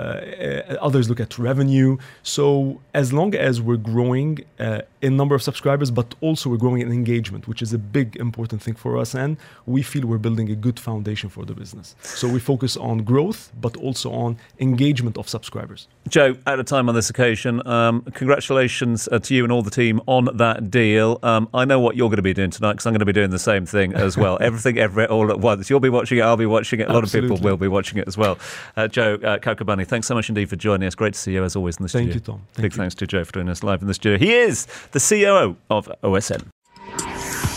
uh, 0.69 0.77
others 0.81 1.09
look 1.09 1.19
at 1.19 1.37
revenue. 1.39 1.97
So 2.23 2.81
as 2.93 3.11
long 3.11 3.33
as 3.35 3.61
we're 3.61 3.77
growing 3.77 4.39
uh, 4.59 4.81
in 5.01 5.17
number 5.17 5.35
of 5.35 5.41
subscribers, 5.41 5.89
but 5.89 6.13
also 6.21 6.49
we're 6.49 6.57
growing 6.57 6.81
in 6.81 6.91
engagement, 6.91 7.47
which 7.47 7.61
is 7.61 7.73
a 7.73 7.79
big 7.79 8.15
important 8.17 8.61
thing 8.61 8.75
for 8.75 8.97
us, 8.97 9.15
and 9.15 9.37
we 9.65 9.81
feel 9.81 10.05
we're 10.05 10.17
building 10.17 10.51
a 10.51 10.55
good 10.55 10.79
foundation 10.79 11.29
for 11.29 11.45
the 11.45 11.53
business. 11.53 11.95
So 12.01 12.27
we 12.27 12.39
focus 12.39 12.77
on 12.77 12.99
growth, 12.99 13.51
but 13.59 13.75
also 13.77 14.11
on 14.11 14.37
engagement 14.59 15.17
of 15.17 15.27
subscribers. 15.27 15.87
Joe, 16.07 16.35
out 16.45 16.59
of 16.59 16.65
time 16.65 16.89
on 16.89 16.95
this 16.95 17.09
occasion. 17.09 17.65
Um, 17.67 18.01
congratulations 18.13 19.09
uh, 19.11 19.19
to 19.19 19.33
you 19.35 19.43
and 19.43 19.51
all 19.51 19.63
the 19.63 19.71
team 19.71 20.01
on 20.05 20.29
that 20.37 20.69
deal. 20.69 20.90
Um, 20.99 21.49
I 21.53 21.65
know 21.65 21.79
what 21.79 21.95
you're 21.95 22.09
going 22.09 22.17
to 22.17 22.21
be 22.21 22.33
doing 22.33 22.51
tonight 22.51 22.73
because 22.73 22.85
I'm 22.85 22.93
going 22.93 22.99
to 22.99 23.05
be 23.05 23.13
doing 23.13 23.29
the 23.29 23.39
same 23.39 23.65
thing 23.65 23.93
as 23.93 24.17
well. 24.17 24.37
Everything, 24.41 24.77
every, 24.77 25.05
all 25.05 25.29
at 25.29 25.39
once. 25.39 25.69
You'll 25.69 25.79
be 25.79 25.89
watching 25.89 26.17
it. 26.17 26.21
I'll 26.21 26.37
be 26.37 26.45
watching 26.45 26.79
it. 26.79 26.89
A 26.89 26.93
lot 26.93 27.03
Absolutely. 27.03 27.33
of 27.33 27.39
people 27.39 27.49
will 27.51 27.57
be 27.57 27.67
watching 27.67 27.97
it 27.99 28.07
as 28.07 28.17
well. 28.17 28.37
Uh, 28.75 28.87
Joe 28.87 29.15
uh, 29.15 29.37
Kakabani, 29.37 29.85
thanks 29.87 30.07
so 30.07 30.15
much 30.15 30.29
indeed 30.29 30.49
for 30.49 30.55
joining 30.55 30.87
us. 30.87 30.95
Great 30.95 31.13
to 31.13 31.19
see 31.19 31.33
you 31.33 31.43
as 31.43 31.55
always 31.55 31.77
in 31.77 31.83
the 31.83 31.89
Thank 31.89 32.11
studio. 32.11 32.13
Thank 32.13 32.27
you, 32.27 32.33
Tom. 32.33 32.41
Thank 32.53 32.63
Big 32.63 32.73
you. 32.73 32.77
thanks 32.77 32.95
to 32.95 33.07
Joe 33.07 33.23
for 33.23 33.31
doing 33.31 33.49
us 33.49 33.63
live 33.63 33.81
in 33.81 33.87
the 33.87 33.93
studio. 33.93 34.17
He 34.17 34.33
is 34.33 34.67
the 34.91 34.99
COO 34.99 35.57
of 35.69 35.89
OSN. 36.03 36.47